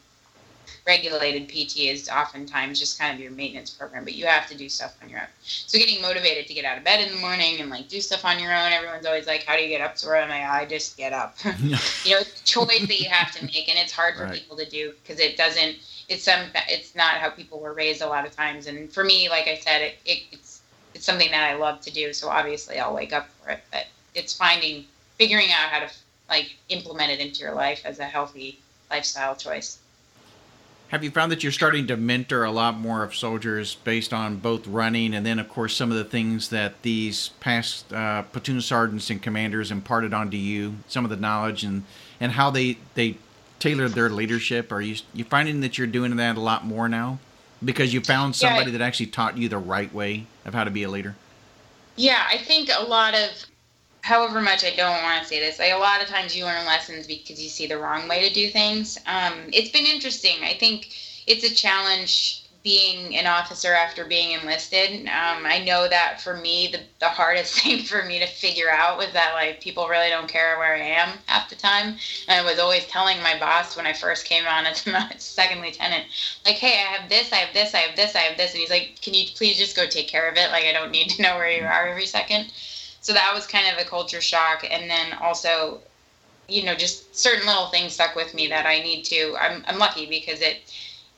regulated 0.87 1.51
PT, 1.51 1.81
is 1.81 2.09
oftentimes 2.09 2.81
just 2.81 2.99
kind 2.99 3.15
of 3.15 3.21
your 3.21 3.31
maintenance 3.33 3.69
program, 3.69 4.05
but 4.05 4.15
you 4.15 4.25
have 4.25 4.49
to 4.49 4.57
do 4.57 4.71
stuff 4.71 4.97
on 5.03 5.11
your 5.11 5.21
own. 5.21 5.27
So 5.43 5.77
getting 5.77 6.01
motivated 6.01 6.47
to 6.47 6.55
get 6.55 6.65
out 6.65 6.79
of 6.79 6.85
bed 6.85 7.07
in 7.07 7.15
the 7.15 7.21
morning 7.21 7.61
and 7.61 7.69
like 7.69 7.89
do 7.89 8.01
stuff 8.01 8.25
on 8.25 8.41
your 8.41 8.55
own, 8.55 8.73
everyone's 8.73 9.05
always 9.05 9.27
like, 9.27 9.43
"How 9.43 9.55
do 9.55 9.63
you 9.63 9.69
get 9.69 9.83
up?" 9.83 9.99
So 9.99 10.15
I'm 10.15 10.31
like, 10.31 10.49
"I 10.49 10.65
just 10.65 10.97
get 10.97 11.13
up." 11.13 11.37
you 11.63 11.71
know, 11.73 12.21
it's 12.21 12.41
a 12.41 12.45
choice 12.47 12.87
that 12.87 13.01
you 13.01 13.11
have 13.11 13.33
to 13.33 13.45
make, 13.45 13.69
and 13.69 13.79
it's 13.79 13.93
hard 13.93 14.17
for 14.17 14.25
right. 14.25 14.33
people 14.33 14.57
to 14.57 14.65
do 14.65 14.95
because 15.03 15.21
it 15.21 15.37
doesn't. 15.37 15.77
It's 16.13 16.25
some. 16.25 16.47
It's 16.69 16.95
not 16.95 17.15
how 17.15 17.31
people 17.31 17.59
were 17.61 17.73
raised 17.73 18.03
a 18.03 18.07
lot 18.07 18.27
of 18.27 18.37
times, 18.37 18.67
and 18.67 18.93
for 18.93 19.03
me, 19.03 19.29
like 19.29 19.49
I 19.49 19.57
said, 19.57 19.83
it, 19.83 19.95
it 20.05 20.23
it's 20.33 20.61
it's 20.95 21.05
something 21.05 21.31
that 21.31 21.51
I 21.51 21.55
love 21.55 21.81
to 21.83 21.91
do. 21.91 22.13
So 22.13 22.29
obviously, 22.29 22.79
I'll 22.79 22.95
wake 22.95 23.13
up 23.13 23.29
for 23.31 23.51
it, 23.51 23.61
but 23.71 23.87
it's 24.15 24.35
finding 24.35 24.85
figuring 25.19 25.51
out 25.51 25.71
how 25.71 25.81
to 25.81 25.91
like 26.29 26.55
implement 26.69 27.11
it 27.11 27.21
into 27.21 27.41
your 27.41 27.55
life 27.55 27.83
as 27.85 27.99
a 27.99 28.05
healthy 28.05 28.61
lifestyle 28.91 29.35
choice. 29.35 29.79
Have 30.89 31.03
you 31.03 31.11
found 31.11 31.33
that 31.33 31.43
you're 31.43 31.53
starting 31.53 31.87
to 31.87 31.97
mentor 31.97 32.45
a 32.45 32.51
lot 32.51 32.77
more 32.77 33.03
of 33.03 33.15
soldiers 33.15 33.77
based 33.77 34.13
on 34.13 34.37
both 34.37 34.67
running 34.67 35.15
and 35.15 35.25
then, 35.25 35.39
of 35.39 35.49
course, 35.49 35.75
some 35.75 35.91
of 35.91 35.97
the 35.97 36.05
things 36.05 36.51
that 36.51 36.83
these 36.83 37.29
past 37.41 37.91
uh, 37.95 38.21
platoon 38.25 38.61
sergeants 38.61 39.09
and 39.09 39.23
commanders 39.23 39.71
imparted 39.71 40.13
onto 40.13 40.37
you, 40.37 40.75
some 40.89 41.05
of 41.05 41.11
the 41.11 41.17
knowledge 41.17 41.65
and, 41.65 41.85
and 42.21 42.33
how 42.33 42.51
they, 42.51 42.77
they 42.95 43.17
tailored 43.63 43.93
their 43.93 44.11
leadership? 44.11 44.73
Are 44.73 44.81
you 44.81 44.97
you 45.15 45.25
finding 45.25 45.61
that 45.61 45.79
you're 45.79 45.87
doing 45.87 46.17
that 46.17 46.37
a 46.37 46.41
lot 46.41 46.67
more 46.67 46.89
now 46.89 47.21
because 47.65 47.95
you 47.95 48.01
found 48.01 48.35
somebody 48.35 48.73
yeah. 48.73 48.79
that 48.79 48.85
actually 48.85 49.07
taught 49.07 49.39
you 49.39 49.49
the 49.49 49.59
right 49.59 49.93
way 49.95 50.27
of 50.45 50.53
how 50.53 50.65
to 50.65 50.71
be 50.71 50.83
a 50.83 50.91
leader? 50.91 51.15
Yeah, 51.95 52.27
I 52.29 52.39
think 52.39 52.71
a 52.77 52.83
lot 52.83 53.15
of 53.15 53.31
however 54.01 54.41
much 54.41 54.65
I 54.65 54.75
don't 54.75 55.03
want 55.03 55.23
to 55.23 55.29
say 55.29 55.39
this, 55.39 55.61
like 55.61 55.73
a 55.73 55.79
lot 55.79 56.03
of 56.03 56.09
times 56.09 56.37
you 56.37 56.45
learn 56.45 56.67
lessons 56.67 57.07
because 57.07 57.41
you 57.41 57.49
see 57.49 57.69
the 57.69 57.79
wrong 57.79 58.09
way 58.09 58.29
to 58.29 58.35
do 58.35 58.51
things. 58.51 58.99
Um, 59.07 59.35
it's 59.53 59.71
been 59.71 59.87
interesting. 59.87 60.43
I 60.43 60.55
think 60.55 60.93
it's 61.29 61.45
a 61.45 61.55
challenge 61.55 62.42
being 62.63 63.17
an 63.17 63.27
officer 63.27 63.75
after 63.75 64.05
being 64.05 64.33
enlisted. 64.33 65.01
Um, 65.03 65.45
I 65.45 65.63
know 65.67 65.89
that 65.89 66.21
for 66.21 66.37
me, 66.37 66.69
the, 66.69 66.81
the 67.01 67.09
hardest 67.09 67.55
thing 67.61 67.83
for 67.83 68.05
me 68.05 68.19
to 68.21 68.27
figure 68.27 68.71
out 68.71 68.99
was 68.99 69.13
that 69.13 69.35
like 69.35 69.61
people 69.61 69.89
really 69.89 70.11
don't 70.11 70.29
care 70.29 70.59
where 70.59 70.75
I 70.75 70.79
am 70.79 71.19
half 71.27 71.49
the 71.49 71.57
time. 71.57 71.97
And 72.29 72.41
I 72.41 72.49
was 72.49 72.59
always 72.59 72.87
telling 72.87 73.21
my 73.23 73.39
boss 73.39 73.77
when 73.77 73.87
I 73.87 73.93
first 73.93 74.27
came 74.27 74.47
on 74.47 74.67
as 74.67 74.85
second 75.19 75.63
lieutenant, 75.63 76.07
like, 76.47 76.57
hey, 76.57 76.75
I 76.75 76.97
have 76.97 77.09
this, 77.09 77.33
I 77.33 77.37
have 77.37 77.55
this, 77.55 77.75
I 77.75 77.79
have 77.79 77.97
this, 77.97 78.15
I 78.15 78.21
have 78.21 78.37
this. 78.37 78.53
And 78.53 78.61
he's 78.61 78.71
like, 78.71 78.99
can 79.03 79.15
you 79.15 79.27
please 79.35 79.59
just 79.59 79.77
go 79.77 79.87
take 79.87 80.09
care 80.09 80.29
of 80.29 80.37
it? 80.37 80.51
Like, 80.51 80.65
I 80.65 80.73
don't 80.73 80.93
need 80.93 81.11
to 81.11 81.23
know 81.23 81.37
where 81.37 81.51
you 81.51 81.65
are 81.65 81.89
every 81.89 82.07
second 82.07 82.53
so 83.03 83.13
that 83.13 83.35
was 83.35 83.47
kind 83.47 83.67
of 83.67 83.85
a 83.85 83.89
culture 83.89 84.21
shock 84.21 84.65
and 84.71 84.89
then 84.89 85.13
also 85.15 85.81
you 86.49 86.65
know 86.65 86.75
just 86.75 87.15
certain 87.15 87.47
little 87.47 87.67
things 87.67 87.93
stuck 87.93 88.15
with 88.15 88.33
me 88.33 88.49
that 88.49 88.65
i 88.65 88.79
need 88.79 89.03
to 89.03 89.37
i'm, 89.39 89.63
I'm 89.67 89.79
lucky 89.79 90.07
because 90.07 90.41
it 90.41 90.61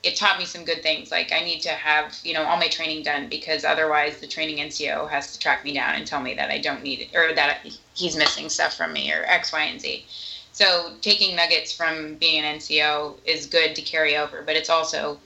it 0.05 0.15
taught 0.15 0.37
me 0.37 0.45
some 0.45 0.63
good 0.63 0.83
things. 0.83 1.09
Like 1.11 1.33
i 1.33 1.41
need 1.41 1.61
to 1.61 1.69
have 1.69 2.17
you 2.23 2.33
know 2.33 2.45
all 2.45 2.57
my 2.57 2.67
training 2.67 3.03
done 3.03 3.27
because 3.27 3.65
otherwise 3.65 4.19
the 4.19 4.27
training 4.27 4.57
nco 4.57 5.09
has 5.09 5.33
to 5.33 5.39
track 5.39 5.65
me 5.65 5.73
down 5.73 5.95
and 5.95 6.05
tell 6.05 6.21
me 6.21 6.35
that 6.35 6.51
i 6.51 6.59
don't 6.59 6.83
need 6.83 6.99
it 7.01 7.15
or 7.15 7.33
that 7.33 7.65
he's 7.95 8.15
missing 8.15 8.47
stuff 8.49 8.77
from 8.77 8.93
me 8.93 9.11
or 9.11 9.23
x 9.25 9.51
y 9.51 9.63
and 9.63 9.81
z. 9.81 10.05
So 10.53 10.93
taking 11.01 11.35
nuggets 11.35 11.73
from 11.73 12.15
being 12.15 12.45
an 12.45 12.59
nco 12.59 13.17
is 13.25 13.47
good 13.47 13.75
to 13.75 13.81
carry 13.81 14.15
over 14.15 14.43
but 14.43 14.55
it's 14.55 14.69
also 14.69 15.19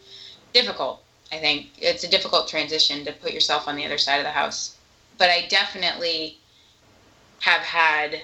difficult 0.54 1.04
i 1.32 1.38
think. 1.38 1.68
It's 1.78 2.04
a 2.06 2.10
difficult 2.10 2.48
transition 2.48 3.06
to 3.06 3.12
put 3.12 3.34
yourself 3.34 3.68
on 3.68 3.76
the 3.76 3.86
other 3.86 3.98
side 4.00 4.18
of 4.18 4.24
the 4.24 4.32
house. 4.32 4.78
But 5.18 5.30
i 5.30 5.46
definitely 5.48 6.38
have 7.42 7.62
had 7.62 8.22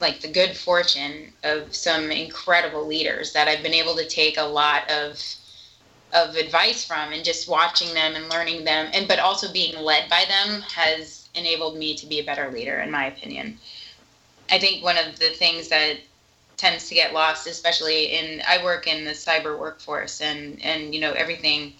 like 0.00 0.20
the 0.20 0.28
good 0.28 0.56
fortune 0.56 1.32
of 1.42 1.74
some 1.74 2.10
incredible 2.10 2.86
leaders 2.86 3.32
that 3.32 3.48
I've 3.48 3.62
been 3.62 3.74
able 3.74 3.96
to 3.96 4.08
take 4.08 4.36
a 4.36 4.42
lot 4.42 4.90
of 4.90 5.20
of 6.14 6.36
advice 6.36 6.84
from 6.84 7.12
and 7.12 7.22
just 7.22 7.48
watching 7.48 7.92
them 7.92 8.14
and 8.14 8.30
learning 8.30 8.64
them 8.64 8.88
and 8.94 9.06
but 9.06 9.18
also 9.18 9.52
being 9.52 9.76
led 9.78 10.08
by 10.08 10.24
them 10.26 10.62
has 10.62 11.28
enabled 11.34 11.76
me 11.76 11.94
to 11.94 12.06
be 12.06 12.18
a 12.18 12.24
better 12.24 12.50
leader 12.50 12.80
in 12.80 12.90
my 12.90 13.06
opinion. 13.06 13.58
I 14.50 14.58
think 14.58 14.82
one 14.82 14.96
of 14.96 15.18
the 15.18 15.28
things 15.30 15.68
that 15.68 15.98
tends 16.56 16.88
to 16.88 16.94
get 16.94 17.12
lost 17.12 17.46
especially 17.46 18.06
in 18.06 18.42
I 18.48 18.62
work 18.64 18.86
in 18.86 19.04
the 19.04 19.10
cyber 19.10 19.58
workforce 19.58 20.20
and 20.22 20.62
and 20.62 20.94
you 20.94 21.00
know 21.00 21.12
everything 21.12 21.74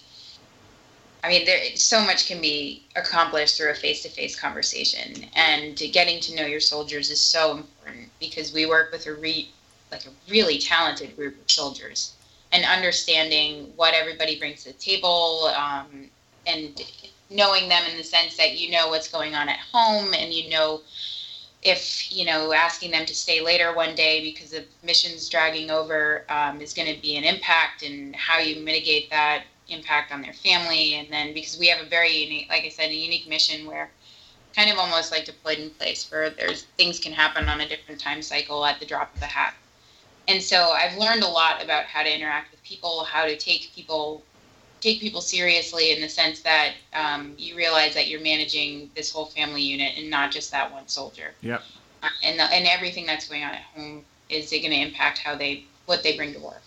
I 1.23 1.27
mean, 1.27 1.45
there 1.45 1.75
so 1.75 2.01
much 2.01 2.27
can 2.27 2.39
be 2.39 2.83
accomplished 2.95 3.57
through 3.57 3.71
a 3.71 3.75
face-to-face 3.75 4.39
conversation, 4.39 5.25
and 5.33 5.75
getting 5.75 6.21
to 6.21 6.35
know 6.35 6.45
your 6.45 6.61
soldiers 6.61 7.09
is 7.09 7.19
so 7.19 7.65
important 7.89 8.11
because 8.19 8.53
we 8.53 8.65
work 8.65 8.91
with 8.91 9.05
a 9.07 9.13
re, 9.13 9.49
like 9.91 10.05
a 10.05 10.09
really 10.29 10.59
talented 10.59 11.15
group 11.15 11.39
of 11.41 11.51
soldiers, 11.51 12.13
and 12.51 12.65
understanding 12.65 13.71
what 13.75 13.93
everybody 13.93 14.39
brings 14.39 14.63
to 14.63 14.73
the 14.73 14.79
table, 14.79 15.51
um, 15.55 16.09
and 16.47 16.81
knowing 17.29 17.69
them 17.69 17.83
in 17.89 17.97
the 17.97 18.03
sense 18.03 18.37
that 18.37 18.57
you 18.57 18.71
know 18.71 18.89
what's 18.89 19.07
going 19.07 19.35
on 19.35 19.49
at 19.49 19.59
home, 19.59 20.13
and 20.13 20.33
you 20.33 20.49
know 20.49 20.81
if 21.61 22.09
you 22.11 22.25
know 22.25 22.53
asking 22.53 22.91
them 22.91 23.05
to 23.05 23.13
stay 23.13 23.41
later 23.41 23.75
one 23.75 23.93
day 23.93 24.21
because 24.23 24.51
the 24.51 24.63
mission's 24.81 25.27
dragging 25.27 25.69
over 25.69 26.23
um, 26.29 26.61
is 26.61 26.73
going 26.73 26.93
to 26.93 27.01
be 27.01 27.17
an 27.17 27.23
impact, 27.23 27.83
and 27.83 28.15
how 28.15 28.39
you 28.39 28.61
mitigate 28.63 29.09
that 29.09 29.43
impact 29.67 30.11
on 30.11 30.21
their 30.21 30.33
family. 30.33 30.95
And 30.95 31.09
then 31.11 31.33
because 31.33 31.59
we 31.59 31.67
have 31.67 31.85
a 31.85 31.89
very 31.89 32.11
unique, 32.11 32.47
like 32.49 32.63
I 32.63 32.69
said, 32.69 32.89
a 32.89 32.95
unique 32.95 33.27
mission 33.27 33.67
where 33.67 33.91
kind 34.59 34.71
of 34.71 34.77
almost 34.77 35.11
like 35.11 35.23
deployed 35.23 35.57
in 35.57 35.69
place 35.71 36.11
where 36.11 36.29
there's 36.29 36.63
things 36.77 36.99
can 36.99 37.13
happen 37.13 37.47
on 37.47 37.61
a 37.61 37.67
different 37.67 37.99
time 37.99 38.21
cycle 38.21 38.65
at 38.65 38.77
the 38.81 38.85
drop 38.85 39.15
of 39.15 39.21
a 39.21 39.25
hat. 39.25 39.53
And 40.27 40.43
so 40.43 40.71
I've 40.71 40.97
learned 40.97 41.23
a 41.23 41.27
lot 41.27 41.63
about 41.63 41.85
how 41.85 42.03
to 42.03 42.13
interact 42.13 42.51
with 42.51 42.61
people, 42.63 43.05
how 43.05 43.25
to 43.25 43.37
take 43.37 43.71
people 43.73 44.21
take 44.81 45.01
people 45.01 45.21
seriously 45.21 45.91
in 45.91 45.99
the 45.99 46.07
sense 46.07 46.41
that 46.41 46.71
um, 46.93 47.33
you 47.37 47.53
realize 47.55 47.93
that 47.93 48.07
you're 48.07 48.21
managing 48.21 48.89
this 48.95 49.11
whole 49.11 49.25
family 49.25 49.61
unit 49.61 49.93
and 49.97 50.09
not 50.09 50.31
just 50.31 50.51
that 50.51 50.71
one 50.71 50.87
soldier. 50.87 51.31
Yep. 51.41 51.61
Uh, 52.01 52.07
and 52.23 52.39
the, 52.39 52.43
and 52.43 52.65
everything 52.65 53.05
that's 53.05 53.27
going 53.27 53.43
on 53.43 53.51
at 53.51 53.61
home 53.75 54.05
is 54.29 54.53
it 54.53 54.59
going 54.59 54.71
to 54.71 54.79
impact 54.79 55.17
how 55.17 55.35
they 55.35 55.65
what 55.85 56.03
they 56.03 56.15
bring 56.15 56.33
to 56.33 56.39
work, 56.39 56.61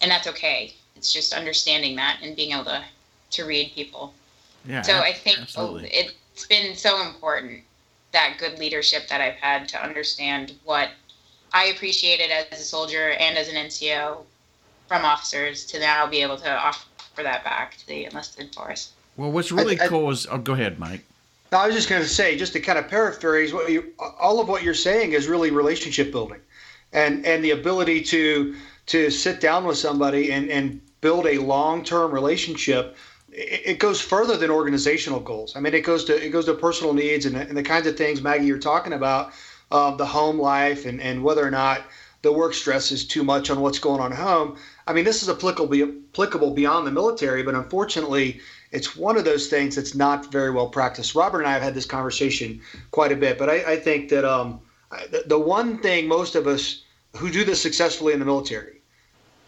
and 0.00 0.10
that's 0.10 0.26
okay 0.26 0.74
it's 1.02 1.12
just 1.12 1.32
understanding 1.32 1.96
that 1.96 2.20
and 2.22 2.36
being 2.36 2.52
able 2.52 2.64
to 2.64 2.84
to 3.32 3.44
read 3.44 3.72
people. 3.74 4.14
Yeah. 4.64 4.82
So 4.82 4.98
I 4.98 5.12
think 5.12 5.40
absolutely. 5.40 5.88
It's 6.32 6.46
been 6.46 6.74
so 6.76 7.02
important 7.06 7.62
that 8.12 8.36
good 8.38 8.58
leadership 8.58 9.08
that 9.08 9.20
I've 9.20 9.34
had 9.34 9.68
to 9.70 9.82
understand 9.82 10.54
what 10.64 10.90
I 11.52 11.66
appreciated 11.66 12.30
as 12.30 12.60
a 12.60 12.64
soldier 12.64 13.10
and 13.10 13.36
as 13.36 13.48
an 13.48 13.54
NCO 13.54 14.18
from 14.86 15.04
officers 15.04 15.64
to 15.66 15.80
now 15.80 16.06
be 16.06 16.22
able 16.22 16.36
to 16.38 16.50
offer 16.50 16.86
that 17.16 17.44
back 17.44 17.76
to 17.78 17.86
the 17.86 18.04
enlisted 18.04 18.54
force. 18.54 18.92
Well, 19.16 19.30
what's 19.30 19.52
really 19.52 19.78
I, 19.78 19.84
I, 19.84 19.88
cool 19.88 20.10
is 20.10 20.26
oh, 20.30 20.38
go 20.38 20.54
ahead, 20.54 20.78
Mike. 20.78 21.04
No, 21.50 21.58
I 21.58 21.66
was 21.66 21.76
just 21.76 21.88
going 21.88 22.02
to 22.02 22.08
say, 22.08 22.36
just 22.36 22.54
to 22.54 22.60
kind 22.60 22.78
of 22.78 22.88
paraphrase 22.88 23.52
what 23.52 23.70
you, 23.70 23.92
all 23.98 24.40
of 24.40 24.48
what 24.48 24.62
you're 24.62 24.72
saying 24.72 25.12
is 25.12 25.26
really 25.28 25.50
relationship 25.50 26.10
building, 26.10 26.40
and 26.92 27.26
and 27.26 27.44
the 27.44 27.50
ability 27.50 28.02
to 28.02 28.56
to 28.86 29.10
sit 29.10 29.40
down 29.40 29.64
with 29.64 29.76
somebody 29.76 30.32
and, 30.32 30.50
and 30.50 30.80
build 31.00 31.26
a 31.26 31.38
long-term 31.38 32.10
relationship 32.10 32.96
it, 33.32 33.78
goes 33.78 34.00
further 34.00 34.36
than 34.36 34.50
organizational 34.50 35.20
goals. 35.20 35.56
I 35.56 35.60
mean, 35.60 35.74
it 35.74 35.80
goes 35.80 36.04
to 36.04 36.24
it 36.24 36.30
goes 36.30 36.44
to 36.46 36.54
personal 36.54 36.92
needs 36.92 37.26
and, 37.26 37.36
and 37.36 37.56
the 37.56 37.62
kinds 37.62 37.86
of 37.86 37.96
things 37.96 38.22
Maggie 38.22 38.46
you're 38.46 38.58
talking 38.58 38.92
about, 38.92 39.32
uh, 39.70 39.94
the 39.96 40.06
home 40.06 40.38
life 40.38 40.86
and 40.86 41.00
and 41.00 41.24
whether 41.24 41.46
or 41.46 41.50
not 41.50 41.82
the 42.22 42.32
work 42.32 42.54
stress 42.54 42.92
is 42.92 43.06
too 43.06 43.24
much 43.24 43.50
on 43.50 43.60
what's 43.60 43.78
going 43.78 44.00
on 44.00 44.12
at 44.12 44.18
home. 44.18 44.56
I 44.86 44.92
mean, 44.92 45.04
this 45.04 45.22
is 45.22 45.28
applicable 45.28 45.82
applicable 46.12 46.52
beyond 46.52 46.86
the 46.86 46.92
military, 46.92 47.42
but 47.42 47.54
unfortunately, 47.54 48.40
it's 48.70 48.94
one 48.94 49.16
of 49.16 49.24
those 49.24 49.48
things 49.48 49.76
that's 49.76 49.94
not 49.94 50.30
very 50.30 50.50
well 50.50 50.68
practiced. 50.68 51.14
Robert 51.14 51.40
and 51.40 51.48
I 51.48 51.52
have 51.52 51.62
had 51.62 51.74
this 51.74 51.86
conversation 51.86 52.60
quite 52.90 53.12
a 53.12 53.16
bit, 53.16 53.38
but 53.38 53.48
I, 53.48 53.72
I 53.72 53.76
think 53.76 54.10
that 54.10 54.24
um, 54.24 54.60
the, 55.10 55.24
the 55.26 55.38
one 55.38 55.78
thing 55.78 56.06
most 56.06 56.34
of 56.34 56.46
us 56.46 56.84
who 57.16 57.30
do 57.30 57.44
this 57.44 57.60
successfully 57.60 58.12
in 58.12 58.18
the 58.18 58.24
military 58.24 58.81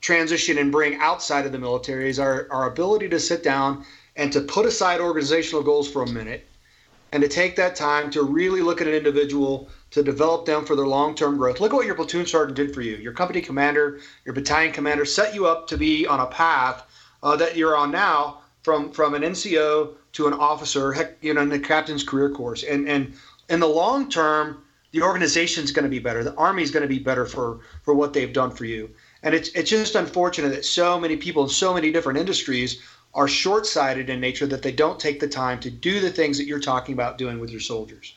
transition 0.05 0.59
and 0.59 0.71
bring 0.71 0.97
outside 0.97 1.47
of 1.47 1.53
the 1.53 1.59
military 1.59 2.11
is 2.11 2.19
our, 2.19 2.47
our 2.51 2.69
ability 2.69 3.09
to 3.09 3.19
sit 3.19 3.43
down 3.43 3.83
and 4.17 4.31
to 4.31 4.43
put 4.43 4.67
aside 4.67 5.01
organizational 5.01 5.63
goals 5.63 5.91
for 5.91 6.03
a 6.03 6.07
minute 6.07 6.47
and 7.13 7.23
to 7.23 7.29
take 7.29 7.57
that 7.57 7.75
time 7.75 8.11
to 8.11 8.23
really 8.23 8.61
look 8.61 8.83
at 8.83 8.87
an 8.87 8.93
individual 8.93 9.67
to 9.91 10.03
develop 10.03 10.45
them 10.45 10.67
for 10.67 10.77
their 10.77 10.87
long-term 10.87 11.39
growth. 11.39 11.59
Look 11.59 11.73
at 11.73 11.77
what 11.77 11.87
your 11.87 11.95
platoon 11.95 12.27
sergeant 12.27 12.55
did 12.55 12.75
for 12.75 12.83
you. 12.83 12.97
Your 12.97 13.15
company 13.15 13.41
commander, 13.41 14.01
your 14.27 14.35
battalion 14.35 14.75
commander 14.75 15.07
set 15.07 15.35
you 15.35 15.47
up 15.47 15.67
to 15.69 15.79
be 15.79 16.07
on 16.07 16.21
a 16.21 16.27
path 16.27 16.85
uh, 17.23 17.35
that 17.37 17.57
you're 17.57 17.75
on 17.75 17.91
now 17.91 18.43
from 18.63 18.93
from 18.93 19.15
an 19.15 19.23
NCO 19.23 19.95
to 20.13 20.27
an 20.27 20.35
officer, 20.35 20.93
heck, 20.93 21.17
you 21.23 21.33
know, 21.33 21.41
in 21.41 21.49
the 21.49 21.59
captain's 21.59 22.05
career 22.05 22.29
course. 22.29 22.63
And 22.63 22.87
and 22.91 23.15
in 23.49 23.59
the 23.59 23.69
long 23.69 24.11
term, 24.11 24.63
the 24.93 25.01
organization's 25.01 25.73
going 25.73 25.85
to 25.85 25.89
be 25.89 25.99
better. 25.99 26.23
The 26.23 26.35
army's 26.35 26.71
going 26.71 26.83
to 26.83 26.89
be 26.89 26.99
better 26.99 27.25
for 27.25 27.61
for 27.85 27.95
what 27.95 28.13
they've 28.13 28.33
done 28.33 28.51
for 28.51 28.67
you. 28.67 28.91
And 29.25 29.35
it's 29.35 29.49
it's 29.49 29.71
just 29.71 29.95
unfortunate 29.95 30.51
that 30.51 30.67
so 30.67 31.01
many 31.01 31.17
people 31.17 31.43
in 31.45 31.49
so 31.49 31.73
many 31.73 31.91
different 31.91 32.19
industries 32.19 32.81
are 33.15 33.27
short-sighted 33.27 34.11
in 34.11 34.21
nature 34.21 34.47
that 34.47 34.61
they 34.63 34.73
don't 34.73 35.01
take 35.01 35.19
the 35.19 35.29
time 35.29 35.59
to 35.61 35.71
do 35.71 36.01
the 36.01 36.11
things 36.11 36.37
that 36.37 36.47
you're 36.47 36.61
talking 36.61 36.93
about 36.93 37.17
doing 37.17 37.41
with 37.41 37.51
your 37.51 37.61
soldiers. 37.61 38.15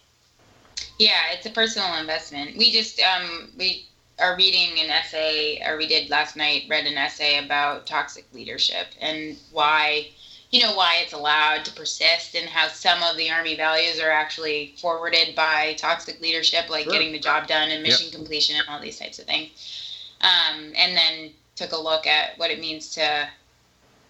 Yeah, 0.99 1.32
it's 1.32 1.45
a 1.45 1.51
personal 1.51 1.95
investment. 1.95 2.58
We 2.58 2.72
just 2.72 2.99
um, 2.99 3.51
we 3.58 3.88
are 4.20 4.36
reading 4.36 4.80
an 4.84 4.89
essay, 4.89 5.62
or 5.66 5.78
we 5.78 5.88
did 5.88 6.10
last 6.10 6.36
night, 6.36 6.64
read 6.70 6.86
an 6.86 6.97
essay 6.97 7.43
about 7.43 7.86
toxic 7.86 8.26
leadership 8.34 8.88
and 8.99 9.38
why, 9.51 10.10
you 10.49 10.62
know, 10.62 10.76
why 10.76 10.99
it's 11.03 11.14
allowed 11.14 11.64
to 11.66 11.74
persist 11.74 12.36
and 12.36 12.49
how 12.49 12.68
some 12.68 13.01
of 13.03 13.16
the 13.16 13.30
Army 13.30 13.55
values 13.55 13.99
are 14.01 14.10
actually 14.10 14.74
forwarded 14.82 15.36
by 15.36 15.76
toxic 15.78 16.20
leadership, 16.20 16.70
like 16.70 16.84
sure. 16.84 16.93
getting 16.93 17.14
the 17.14 17.20
job 17.20 17.47
done 17.47 17.70
and 17.70 17.82
mission 17.82 18.08
yep. 18.08 18.16
completion 18.16 18.55
and 18.55 18.68
all 18.68 18.82
these 18.82 18.99
types 18.99 19.20
of 19.20 19.26
things. 19.26 19.87
Um, 20.22 20.74
and 20.76 20.95
then 20.97 21.32
took 21.55 21.72
a 21.72 21.78
look 21.78 22.07
at 22.07 22.38
what 22.38 22.51
it 22.51 22.59
means 22.59 22.89
to 22.91 23.28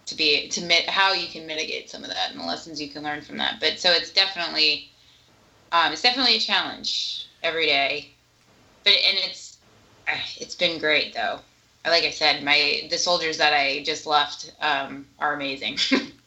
to 0.06 0.14
be 0.14 0.48
to 0.48 0.62
mit, 0.62 0.88
how 0.88 1.12
you 1.12 1.28
can 1.28 1.46
mitigate 1.46 1.90
some 1.90 2.02
of 2.02 2.08
that 2.08 2.30
and 2.30 2.40
the 2.40 2.44
lessons 2.44 2.80
you 2.80 2.88
can 2.88 3.02
learn 3.02 3.20
from 3.20 3.36
that. 3.38 3.60
But 3.60 3.78
so 3.78 3.90
it's 3.90 4.10
definitely 4.10 4.90
um, 5.72 5.92
it's 5.92 6.02
definitely 6.02 6.36
a 6.36 6.40
challenge 6.40 7.26
every 7.42 7.66
day, 7.66 8.10
but 8.84 8.94
and 8.94 9.18
it's 9.18 9.58
it's 10.38 10.54
been 10.54 10.78
great 10.78 11.14
though. 11.14 11.40
Like 11.86 12.04
I 12.04 12.10
said, 12.10 12.42
my 12.42 12.86
the 12.90 12.98
soldiers 12.98 13.38
that 13.38 13.52
I 13.52 13.82
just 13.84 14.06
left 14.06 14.52
um, 14.60 15.06
are 15.18 15.34
amazing. 15.34 15.78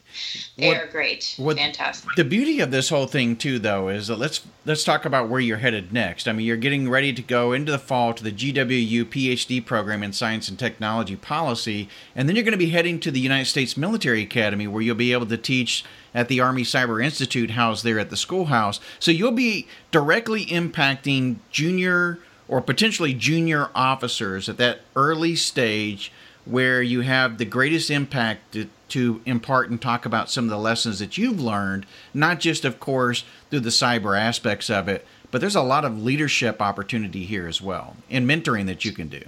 they 0.58 0.68
what, 0.68 0.78
are 0.78 0.88
great, 0.88 1.36
what, 1.38 1.58
fantastic. 1.58 2.10
The 2.16 2.26
beauty 2.26 2.60
of 2.60 2.72
this 2.72 2.90
whole 2.90 3.08
thing 3.08 3.36
too, 3.38 3.58
though, 3.58 3.88
is 3.88 4.08
that 4.08 4.18
let's 4.18 4.42
let's 4.66 4.84
talk 4.84 5.06
about 5.06 5.30
where 5.30 5.40
you're 5.40 5.58
headed 5.58 5.94
next. 5.94 6.28
I 6.28 6.34
mean, 6.34 6.46
you're 6.46 6.58
getting 6.58 6.90
ready 6.90 7.14
to 7.14 7.22
go 7.22 7.54
into 7.54 7.72
the 7.72 7.80
fall 7.80 8.14
to 8.14 8.24
the 8.24 8.32
GWU 8.32 9.06
PhD 9.06 9.66
program 9.66 10.04
in 10.04 10.12
Science 10.12 10.50
and 10.50 10.60
Technology 10.60 11.16
Policy, 11.16 11.88
and 12.16 12.28
then 12.28 12.36
you're 12.36 12.44
going 12.44 12.52
to 12.52 12.58
be 12.58 12.70
heading 12.70 13.00
to 13.00 13.12
the 13.12 13.20
United 13.20 13.46
States 13.46 13.78
Military 13.78 14.22
Academy, 14.22 14.68
where 14.68 14.82
you'll 14.82 14.96
be 14.96 15.14
able 15.14 15.28
to 15.28 15.38
teach 15.38 15.86
at 16.14 16.28
the 16.28 16.42
Army 16.42 16.64
Cyber 16.64 17.04
Institute 17.04 17.52
housed 17.52 17.86
there 17.86 18.00
at 18.00 18.10
the 18.10 18.18
schoolhouse. 18.18 18.80
So 19.00 19.12
you'll 19.12 19.32
be 19.32 19.68
directly 19.92 20.46
impacting 20.48 21.38
junior 21.52 22.20
or 22.48 22.62
potentially 22.62 23.14
junior 23.14 23.70
officers 23.74 24.50
at 24.50 24.58
that 24.58 24.82
early 24.96 25.38
stage 25.38 26.12
where 26.44 26.82
you 26.82 27.02
have 27.02 27.38
the 27.38 27.46
greatest 27.46 27.90
impact 27.90 28.58
to, 28.92 29.22
impart 29.26 29.70
and 29.70 29.82
talk 29.82 30.06
about 30.06 30.30
some 30.30 30.46
of 30.46 30.50
the 30.50 30.58
lessons 30.58 31.00
that 31.00 31.18
you've 31.18 31.40
learned, 31.40 31.86
not 32.14 32.40
just, 32.40 32.66
of 32.66 32.80
course, 32.80 33.24
through 33.50 33.62
the 33.62 33.70
cyber 33.70 34.20
aspects 34.20 34.70
of 34.70 34.88
it, 34.88 35.06
but 35.32 35.42
there's 35.42 35.56
a 35.56 35.62
lot 35.62 35.86
of 35.86 36.02
leadership 36.02 36.62
opportunity 36.62 37.26
here 37.26 37.48
as 37.48 37.62
well 37.62 37.96
and 38.10 38.30
mentoring 38.30 38.66
that 38.68 38.86
you 38.86 38.92
can 38.92 39.08
do. 39.08 39.24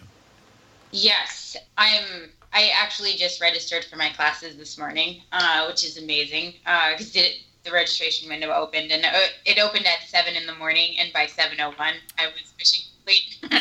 Yes, 0.91 1.57
I'm 1.77 2.29
I 2.53 2.71
actually 2.75 3.13
just 3.13 3.41
registered 3.41 3.83
for 3.85 3.95
my 3.95 4.09
classes 4.09 4.57
this 4.57 4.77
morning, 4.77 5.21
uh, 5.31 5.65
which 5.65 5.83
is 5.83 5.97
amazing 5.97 6.53
because 6.91 7.15
uh, 7.15 7.21
the 7.63 7.71
registration 7.71 8.29
window 8.29 8.51
opened 8.51 8.91
and 8.91 9.03
it 9.45 9.57
opened 9.57 9.87
at 9.87 10.07
seven 10.07 10.35
in 10.35 10.45
the 10.45 10.53
morning, 10.55 10.95
and 10.99 11.11
by 11.13 11.25
seven 11.25 11.59
oh 11.61 11.71
one, 11.77 11.95
I 12.19 12.27
was 12.27 12.53
fishing 12.57 12.83
complete. 13.03 13.37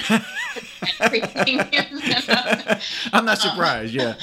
I'm 3.12 3.24
not 3.24 3.38
surprised. 3.38 3.94
Yeah, 3.94 4.14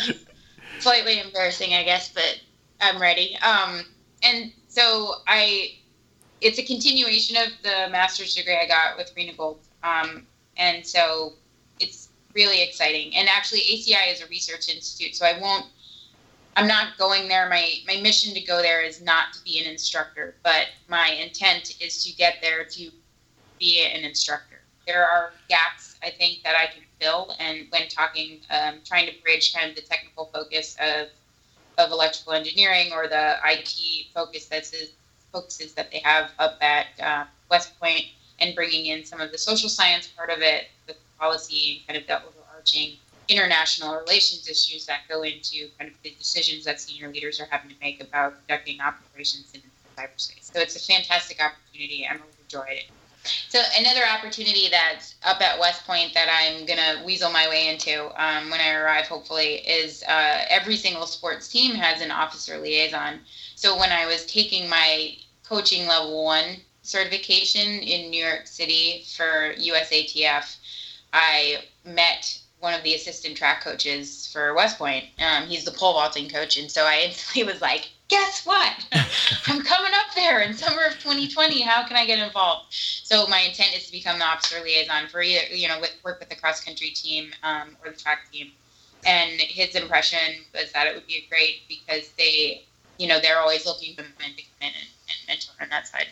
slightly 0.80 1.20
embarrassing, 1.20 1.74
I 1.74 1.84
guess, 1.84 2.10
but 2.10 2.40
I'm 2.82 3.02
ready. 3.02 3.38
Um, 3.38 3.86
and 4.24 4.52
so 4.68 5.16
I, 5.28 5.76
it's 6.42 6.60
a 6.60 6.64
continuation 6.64 7.38
of 7.38 7.50
the 7.64 7.92
master's 7.92 8.36
degree 8.36 8.58
I 8.58 8.68
got 8.68 8.98
with 8.98 9.14
to 9.14 9.34
Gold. 9.38 9.60
Um, 9.84 10.26
and 10.58 10.86
so 10.86 11.34
it's 11.80 12.10
really 12.34 12.62
exciting. 12.62 13.16
And 13.16 13.28
actually, 13.28 13.62
ACI 13.62 14.12
is 14.14 14.22
a 14.22 14.28
research 14.28 14.70
institute, 14.70 15.16
so 15.16 15.26
I 15.26 15.40
won't. 15.40 15.66
I'm 16.56 16.68
not 16.68 16.98
going 16.98 17.28
there. 17.28 17.48
My 17.50 17.72
my 17.88 18.02
mission 18.02 18.34
to 18.34 18.42
go 18.42 18.62
there 18.62 18.82
is 18.82 19.02
not 19.02 19.34
to 19.34 19.44
be 19.44 19.60
an 19.60 19.70
instructor, 19.70 20.36
but 20.44 20.68
my 20.90 21.10
intent 21.12 21.76
is 21.80 22.04
to 22.04 22.14
get 22.16 22.36
there 22.42 22.66
to 22.66 22.92
be 23.60 23.86
an 23.86 24.04
instructor. 24.04 24.62
There 24.86 25.08
are 25.08 25.32
gaps 25.48 25.96
I 26.04 26.10
think 26.10 26.44
that 26.44 26.56
I 26.56 26.66
can 26.66 26.84
fill, 27.00 27.34
and 27.40 27.68
when 27.70 27.88
talking, 27.88 28.40
um, 28.50 28.76
trying 28.86 29.08
to 29.08 29.14
bridge 29.24 29.54
kind 29.54 29.70
of 29.70 29.76
the 29.76 29.82
technical 29.82 30.30
focus 30.34 30.76
of 30.82 31.08
of 31.78 31.92
electrical 31.92 32.34
engineering 32.34 32.92
or 32.94 33.08
the 33.08 33.38
IT 33.46 34.08
focus 34.14 34.48
that's 34.48 34.74
focuses 35.32 35.74
that 35.74 35.92
they 35.92 36.00
have 36.00 36.32
up 36.40 36.58
at 36.62 36.88
uh, 37.02 37.24
West 37.50 37.80
Point, 37.80 38.06
and 38.40 38.56
bringing 38.56 38.88
in 38.88 39.06
some 39.06 39.22
of 39.22 39.32
the 39.32 39.38
social 39.38 39.70
science 39.70 40.08
part 40.08 40.30
of 40.30 40.40
it, 40.42 40.68
the 40.88 40.96
policy 41.20 41.78
and 41.78 41.88
kind 41.88 42.02
of 42.02 42.08
the 42.08 42.18
overarching 42.28 42.98
international 43.28 43.96
relations 43.96 44.50
issues 44.50 44.86
that 44.88 45.02
go 45.08 45.22
into 45.22 45.70
kind 45.78 45.92
of 45.92 45.96
the 46.04 46.10
decisions 46.18 46.66
that 46.66 46.80
senior 46.80 47.10
leaders 47.10 47.40
are 47.40 47.48
having 47.50 47.70
to 47.70 47.76
make 47.80 48.02
about 48.02 48.34
conducting 48.40 48.82
operations 48.82 49.52
in 49.54 49.62
cyberspace. 49.98 50.52
So 50.52 50.60
it's 50.60 50.76
a 50.76 50.80
fantastic 50.80 51.40
opportunity. 51.40 52.08
I'm 52.10 52.20
overjoyed. 52.22 52.84
So 53.50 53.62
another 53.78 54.06
opportunity 54.06 54.68
that's 54.70 55.16
up 55.24 55.42
at 55.42 55.60
West 55.60 55.86
Point 55.86 56.14
that 56.14 56.30
I'm 56.30 56.66
gonna 56.66 57.04
weasel 57.06 57.32
my 57.32 57.48
way 57.50 57.70
into 57.70 58.06
um, 58.22 58.50
when 58.50 58.60
I 58.60 58.74
arrive, 58.74 59.08
hopefully, 59.08 59.56
is 59.68 60.04
uh, 60.04 60.46
every 60.50 60.76
single 60.76 61.08
sports 61.08 61.48
team 61.48 61.76
has 61.76 62.02
an 62.02 62.12
officer 62.12 62.58
liaison. 62.58 63.20
So 63.56 63.78
when 63.78 63.92
I 63.92 64.06
was 64.06 64.26
taking 64.26 64.70
my 64.70 65.16
coaching 65.44 65.88
level 65.88 66.24
one 66.24 66.58
certification 66.84 67.80
in 67.80 68.10
New 68.10 68.24
York 68.24 68.48
City 68.48 69.06
for 69.16 69.54
USATF, 69.56 70.56
I 71.12 71.64
met 71.84 72.40
one 72.60 72.74
of 72.74 72.84
the 72.84 72.94
assistant 72.94 73.38
track 73.38 73.64
coaches 73.64 74.28
for 74.32 74.54
West 74.54 74.78
Point. 74.78 75.06
Um, 75.20 75.48
he's 75.48 75.66
the 75.66 75.72
pole 75.72 75.94
vaulting 75.94 76.30
coach, 76.30 76.58
and 76.58 76.70
so 76.70 76.86
I 76.86 77.04
instantly 77.06 77.44
was 77.52 77.62
like, 77.62 77.90
"Guess 78.10 78.46
what? 78.46 78.86
I'm 79.48 79.64
coming 79.64 79.92
up 79.94 80.14
there 80.16 80.42
in 80.42 80.54
summer 80.54 80.84
of 80.84 80.94
2020. 81.00 81.62
How 81.62 81.88
can 81.88 81.96
I 81.96 82.06
get 82.06 82.20
involved?" 82.20 82.66
So 82.70 83.26
my 83.28 83.40
intent 83.40 83.76
is 83.76 83.86
to 83.86 83.92
become 83.92 84.20
the 84.20 84.26
officer 84.26 84.62
liaison 84.62 85.08
for 85.08 85.22
either, 85.22 85.56
you 85.56 85.68
know, 85.68 85.80
with, 85.80 85.96
work 86.04 86.20
with 86.20 86.30
the 86.30 86.36
cross 86.36 86.64
country 86.64 86.90
team 86.90 87.32
um, 87.44 87.78
or 87.84 87.92
the 87.92 87.98
track 87.98 88.32
team. 88.32 88.52
And 89.06 89.40
his 89.40 89.76
impression 89.76 90.44
was 90.54 90.72
that 90.74 90.88
it 90.88 90.94
would 90.94 91.08
be 91.08 91.26
great 91.30 91.62
because 91.70 92.12
they, 92.18 92.66
you 92.98 93.08
know, 93.08 93.20
they're 93.20 93.40
always 93.40 93.66
looking 93.66 93.96
for 93.96 94.02
men 94.02 94.36
to 94.36 94.44
come 94.44 94.62
in 94.62 94.68
and, 94.68 94.90
and 95.08 95.28
mentor 95.28 95.54
on 95.62 95.70
that 95.70 95.88
side. 95.88 96.08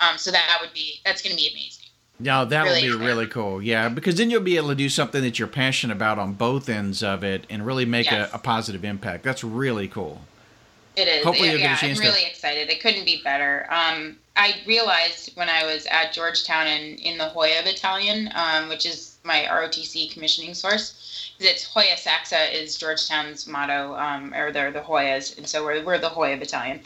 Um, 0.00 0.18
so 0.18 0.30
that 0.30 0.58
would 0.60 0.74
be 0.74 1.00
that's 1.04 1.22
going 1.22 1.34
to 1.34 1.42
be 1.42 1.48
amazing. 1.48 1.86
Yeah, 2.18 2.44
that 2.44 2.62
really 2.62 2.90
would 2.90 2.98
be 2.98 3.04
really 3.04 3.26
cool. 3.26 3.62
Yeah, 3.62 3.88
because 3.88 4.16
then 4.16 4.30
you'll 4.30 4.40
be 4.40 4.56
able 4.56 4.68
to 4.68 4.74
do 4.74 4.88
something 4.88 5.22
that 5.22 5.38
you're 5.38 5.48
passionate 5.48 5.94
about 5.94 6.18
on 6.18 6.32
both 6.32 6.68
ends 6.68 7.02
of 7.02 7.22
it 7.22 7.44
and 7.50 7.66
really 7.66 7.84
make 7.84 8.10
yes. 8.10 8.30
a, 8.32 8.36
a, 8.36 8.38
positive 8.38 8.84
impact. 8.84 9.22
That's 9.22 9.44
really 9.44 9.86
cool. 9.86 10.22
It 10.96 11.08
is. 11.08 11.24
Hopefully, 11.24 11.50
you'll 11.50 11.60
yeah, 11.60 11.74
get 11.74 11.78
a 11.78 11.86
chance 11.86 11.98
I'm 11.98 12.06
really 12.06 12.24
excited. 12.24 12.70
It 12.70 12.80
couldn't 12.80 13.04
be 13.04 13.20
better. 13.22 13.66
Um, 13.70 14.16
I 14.34 14.56
realized 14.66 15.36
when 15.36 15.48
I 15.48 15.64
was 15.64 15.86
at 15.86 16.12
Georgetown 16.12 16.66
in, 16.66 16.96
in 16.98 17.18
the 17.18 17.26
Hoya 17.26 17.62
Battalion, 17.62 18.30
um, 18.34 18.68
which 18.68 18.86
is 18.86 19.16
my 19.22 19.46
ROTC 19.50 20.12
commissioning 20.12 20.54
source, 20.54 21.32
because 21.36 21.52
it's 21.52 21.64
Hoya 21.64 21.96
Saxa 21.96 22.56
is 22.56 22.76
Georgetown's 22.76 23.46
motto, 23.46 23.94
um, 23.94 24.32
or 24.34 24.52
they're 24.52 24.72
the 24.72 24.80
Hoyas, 24.80 25.36
and 25.36 25.46
so 25.46 25.64
we're, 25.64 25.84
we're 25.84 25.98
the 25.98 26.08
Hoya 26.08 26.36
Battalion 26.36 26.80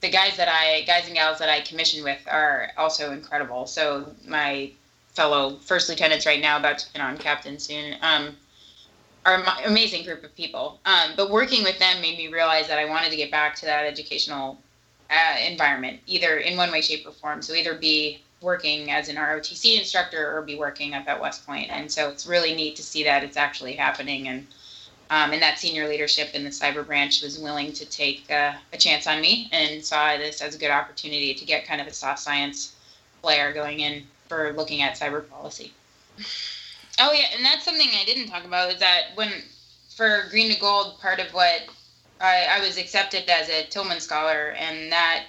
the 0.00 0.10
guys 0.10 0.36
that 0.36 0.48
I 0.48 0.82
guys 0.82 1.06
and 1.06 1.14
gals 1.14 1.38
that 1.38 1.48
I 1.48 1.60
commission 1.62 2.04
with 2.04 2.20
are 2.26 2.70
also 2.76 3.12
incredible. 3.12 3.66
So 3.66 4.12
my 4.26 4.70
fellow 5.14 5.56
first 5.62 5.88
lieutenants 5.88 6.26
right 6.26 6.40
now, 6.40 6.58
about 6.58 6.78
to 6.78 6.92
get 6.92 7.02
on 7.02 7.16
captain 7.16 7.58
soon, 7.58 7.96
um, 8.02 8.36
are 9.26 9.34
an 9.34 9.44
amazing 9.64 10.04
group 10.04 10.22
of 10.22 10.34
people. 10.36 10.78
Um, 10.86 11.12
but 11.16 11.30
working 11.30 11.64
with 11.64 11.78
them 11.78 12.00
made 12.00 12.16
me 12.16 12.28
realize 12.28 12.68
that 12.68 12.78
I 12.78 12.84
wanted 12.84 13.10
to 13.10 13.16
get 13.16 13.30
back 13.30 13.56
to 13.56 13.66
that 13.66 13.84
educational 13.84 14.58
uh, 15.10 15.36
environment, 15.44 16.00
either 16.06 16.38
in 16.38 16.56
one 16.56 16.70
way, 16.70 16.80
shape, 16.80 17.06
or 17.06 17.10
form. 17.10 17.42
So 17.42 17.52
either 17.52 17.74
be 17.74 18.22
working 18.40 18.90
as 18.90 19.08
an 19.08 19.16
ROTC 19.16 19.78
instructor 19.78 20.36
or 20.36 20.42
be 20.42 20.54
working 20.54 20.94
up 20.94 21.08
at 21.08 21.20
West 21.20 21.44
Point. 21.44 21.70
And 21.70 21.90
so 21.90 22.08
it's 22.08 22.26
really 22.26 22.54
neat 22.54 22.76
to 22.76 22.82
see 22.82 23.02
that 23.04 23.24
it's 23.24 23.36
actually 23.36 23.74
happening 23.74 24.28
and 24.28 24.46
um, 25.08 25.32
and 25.32 25.40
that 25.40 25.60
senior 25.60 25.86
leadership 25.86 26.34
in 26.34 26.42
the 26.42 26.50
cyber 26.50 26.84
branch 26.84 27.22
was 27.22 27.38
willing 27.38 27.72
to 27.74 27.86
take 27.86 28.28
uh, 28.28 28.54
a 28.72 28.76
chance 28.76 29.06
on 29.06 29.20
me 29.20 29.48
and 29.52 29.84
saw 29.84 30.16
this 30.16 30.40
as 30.42 30.56
a 30.56 30.58
good 30.58 30.72
opportunity 30.72 31.32
to 31.32 31.44
get 31.44 31.64
kind 31.64 31.80
of 31.80 31.86
a 31.86 31.92
soft 31.92 32.18
science 32.18 32.74
flair 33.22 33.52
going 33.52 33.78
in 33.78 34.04
for 34.28 34.52
looking 34.54 34.82
at 34.82 34.98
cyber 34.98 35.28
policy. 35.28 35.72
Oh 36.98 37.12
yeah, 37.12 37.26
and 37.34 37.44
that's 37.44 37.64
something 37.64 37.88
I 38.00 38.04
didn't 38.04 38.28
talk 38.28 38.44
about 38.44 38.72
is 38.72 38.80
that 38.80 39.08
when 39.14 39.30
for 39.94 40.26
Green 40.30 40.52
to 40.52 40.60
Gold, 40.60 40.98
part 41.00 41.20
of 41.20 41.32
what 41.32 41.62
I, 42.20 42.46
I 42.50 42.60
was 42.60 42.78
accepted 42.78 43.28
as 43.28 43.48
a 43.48 43.64
Tillman 43.64 44.00
Scholar, 44.00 44.54
and 44.58 44.90
that 44.92 45.24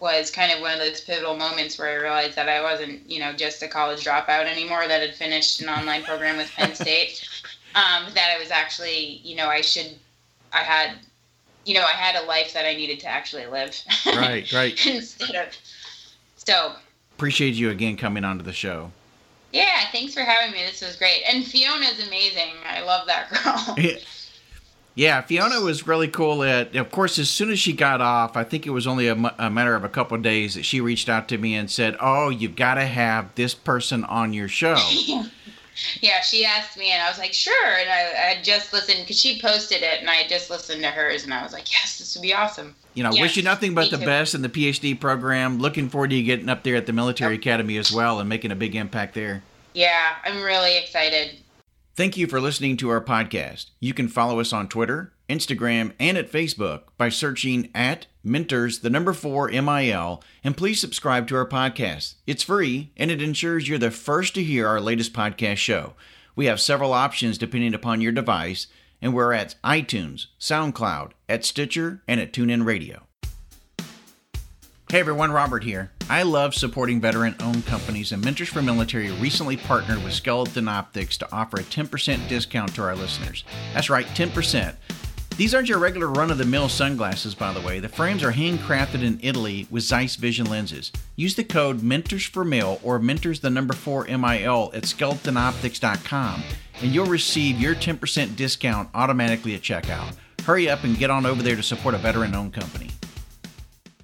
was 0.00 0.30
kind 0.30 0.50
of 0.52 0.60
one 0.60 0.72
of 0.72 0.78
those 0.78 1.00
pivotal 1.02 1.36
moments 1.36 1.78
where 1.78 1.88
I 1.88 2.02
realized 2.02 2.34
that 2.36 2.48
I 2.48 2.62
wasn't, 2.62 3.08
you 3.08 3.20
know, 3.20 3.32
just 3.32 3.62
a 3.62 3.68
college 3.68 4.04
dropout 4.04 4.46
anymore 4.46 4.88
that 4.88 5.02
had 5.02 5.14
finished 5.14 5.60
an 5.60 5.68
online 5.68 6.02
program 6.02 6.38
with 6.38 6.50
Penn 6.52 6.74
State. 6.74 7.28
Um, 7.74 8.12
that 8.14 8.34
I 8.34 8.38
was 8.40 8.50
actually, 8.50 9.20
you 9.22 9.36
know, 9.36 9.46
I 9.46 9.60
should, 9.60 9.94
I 10.52 10.58
had, 10.58 10.96
you 11.64 11.74
know, 11.74 11.82
I 11.82 11.92
had 11.92 12.20
a 12.20 12.26
life 12.26 12.52
that 12.54 12.66
I 12.66 12.74
needed 12.74 12.98
to 13.00 13.06
actually 13.06 13.46
live. 13.46 13.76
Right, 14.06 14.50
right. 14.52 14.86
Instead 14.86 15.36
of, 15.36 15.56
so. 16.36 16.72
Appreciate 17.14 17.54
you 17.54 17.70
again 17.70 17.96
coming 17.96 18.24
onto 18.24 18.42
the 18.42 18.52
show. 18.52 18.90
Yeah, 19.52 19.90
thanks 19.90 20.14
for 20.14 20.20
having 20.20 20.52
me. 20.52 20.64
This 20.64 20.80
was 20.80 20.96
great. 20.96 21.22
And 21.26 21.44
Fiona's 21.44 22.06
amazing. 22.06 22.54
I 22.66 22.82
love 22.82 23.06
that 23.06 23.30
girl. 23.30 23.76
Yeah, 24.96 25.22
Fiona 25.22 25.60
was 25.60 25.86
really 25.86 26.08
cool. 26.08 26.42
At 26.42 26.74
of 26.74 26.90
course, 26.90 27.18
as 27.18 27.30
soon 27.30 27.50
as 27.50 27.58
she 27.58 27.72
got 27.72 28.00
off, 28.00 28.36
I 28.36 28.44
think 28.44 28.66
it 28.66 28.70
was 28.70 28.86
only 28.86 29.06
a, 29.06 29.14
a 29.38 29.48
matter 29.48 29.74
of 29.74 29.84
a 29.84 29.88
couple 29.88 30.16
of 30.16 30.22
days 30.22 30.54
that 30.54 30.64
she 30.64 30.80
reached 30.80 31.08
out 31.08 31.28
to 31.28 31.38
me 31.38 31.54
and 31.54 31.70
said, 31.70 31.96
"Oh, 32.00 32.28
you've 32.28 32.56
got 32.56 32.74
to 32.74 32.84
have 32.84 33.34
this 33.34 33.54
person 33.54 34.04
on 34.04 34.32
your 34.32 34.48
show." 34.48 34.76
yeah, 36.00 36.20
she 36.20 36.44
asked 36.44 36.76
me, 36.76 36.90
and 36.90 37.02
I 37.02 37.08
was 37.08 37.18
like, 37.18 37.32
"Sure." 37.32 37.78
And 37.78 37.88
I, 37.88 38.30
I 38.30 38.42
just 38.42 38.72
listened 38.72 38.98
because 39.00 39.18
she 39.18 39.40
posted 39.40 39.82
it, 39.82 40.00
and 40.00 40.10
I 40.10 40.26
just 40.26 40.50
listened 40.50 40.82
to 40.82 40.90
hers, 40.90 41.24
and 41.24 41.32
I 41.32 41.42
was 41.42 41.52
like, 41.52 41.70
"Yes, 41.70 41.98
this 41.98 42.16
would 42.16 42.22
be 42.22 42.34
awesome." 42.34 42.74
You 42.94 43.04
know, 43.04 43.12
yes, 43.12 43.22
wish 43.22 43.36
you 43.36 43.42
nothing 43.42 43.74
but 43.74 43.90
the 43.90 43.98
too. 43.98 44.04
best 44.04 44.34
in 44.34 44.42
the 44.42 44.48
PhD 44.48 44.98
program. 44.98 45.58
Looking 45.58 45.88
forward 45.88 46.10
to 46.10 46.16
you 46.16 46.24
getting 46.24 46.48
up 46.48 46.64
there 46.64 46.76
at 46.76 46.86
the 46.86 46.92
military 46.92 47.34
yep. 47.34 47.42
academy 47.42 47.76
as 47.76 47.92
well 47.92 48.18
and 48.18 48.28
making 48.28 48.50
a 48.50 48.56
big 48.56 48.74
impact 48.74 49.14
there. 49.14 49.42
Yeah, 49.74 50.16
I'm 50.24 50.42
really 50.42 50.76
excited. 50.76 51.38
Thank 51.94 52.16
you 52.16 52.26
for 52.26 52.40
listening 52.40 52.76
to 52.78 52.88
our 52.88 53.00
podcast. 53.00 53.66
You 53.78 53.94
can 53.94 54.08
follow 54.08 54.40
us 54.40 54.52
on 54.52 54.68
Twitter, 54.68 55.12
Instagram, 55.28 55.92
and 56.00 56.16
at 56.16 56.32
Facebook 56.32 56.82
by 56.96 57.08
searching 57.08 57.68
at 57.74 58.06
Mentors, 58.24 58.80
the 58.80 58.90
number 58.90 59.12
four 59.12 59.48
MIL, 59.48 60.22
and 60.42 60.56
please 60.56 60.80
subscribe 60.80 61.28
to 61.28 61.36
our 61.36 61.46
podcast. 61.46 62.14
It's 62.26 62.42
free 62.42 62.90
and 62.96 63.10
it 63.10 63.22
ensures 63.22 63.68
you're 63.68 63.78
the 63.78 63.90
first 63.90 64.34
to 64.34 64.42
hear 64.42 64.66
our 64.66 64.80
latest 64.80 65.12
podcast 65.12 65.58
show. 65.58 65.94
We 66.34 66.46
have 66.46 66.60
several 66.60 66.92
options 66.92 67.38
depending 67.38 67.74
upon 67.74 68.00
your 68.00 68.12
device, 68.12 68.66
and 69.02 69.14
we're 69.14 69.32
at 69.32 69.56
iTunes, 69.64 70.26
SoundCloud, 70.38 71.12
at 71.28 71.44
Stitcher, 71.44 72.02
and 72.06 72.20
at 72.20 72.32
TuneIn 72.32 72.64
Radio. 72.64 73.06
Hey 74.90 74.98
everyone, 74.98 75.30
Robert 75.30 75.62
here. 75.62 75.92
I 76.08 76.24
love 76.24 76.52
supporting 76.52 77.00
veteran 77.00 77.36
owned 77.40 77.64
companies, 77.64 78.10
and 78.10 78.24
Mentors 78.24 78.48
for 78.48 78.60
Military 78.60 79.12
recently 79.12 79.56
partnered 79.56 80.02
with 80.02 80.12
Skeleton 80.12 80.66
Optics 80.66 81.16
to 81.18 81.32
offer 81.32 81.60
a 81.60 81.62
10% 81.62 82.28
discount 82.28 82.74
to 82.74 82.82
our 82.82 82.96
listeners. 82.96 83.44
That's 83.72 83.88
right, 83.88 84.06
10%. 84.06 84.74
These 85.36 85.54
aren't 85.54 85.68
your 85.68 85.78
regular 85.78 86.08
run 86.08 86.30
of 86.30 86.38
the 86.38 86.44
mill 86.44 86.68
sunglasses, 86.68 87.34
by 87.34 87.52
the 87.52 87.60
way. 87.60 87.80
The 87.80 87.88
frames 87.88 88.22
are 88.22 88.32
handcrafted 88.32 89.02
in 89.02 89.18
Italy 89.22 89.66
with 89.70 89.84
Zeiss 89.84 90.16
Vision 90.16 90.46
lenses. 90.46 90.92
Use 91.16 91.34
the 91.34 91.44
code 91.44 91.82
Mentors 91.82 92.26
for 92.26 92.44
Mil 92.44 92.78
or 92.82 92.98
Mentors 92.98 93.40
the 93.40 93.48
number 93.48 93.72
4 93.72 94.04
MIL 94.04 94.70
at 94.74 94.82
skeletonoptics.com 94.82 96.42
and 96.82 96.94
you'll 96.94 97.06
receive 97.06 97.60
your 97.60 97.74
10% 97.74 98.36
discount 98.36 98.88
automatically 98.94 99.54
at 99.54 99.62
checkout. 99.62 100.14
Hurry 100.42 100.68
up 100.68 100.84
and 100.84 100.98
get 100.98 101.10
on 101.10 101.26
over 101.26 101.42
there 101.42 101.56
to 101.56 101.62
support 101.62 101.94
a 101.94 101.98
veteran 101.98 102.34
owned 102.34 102.52
company. 102.52 102.90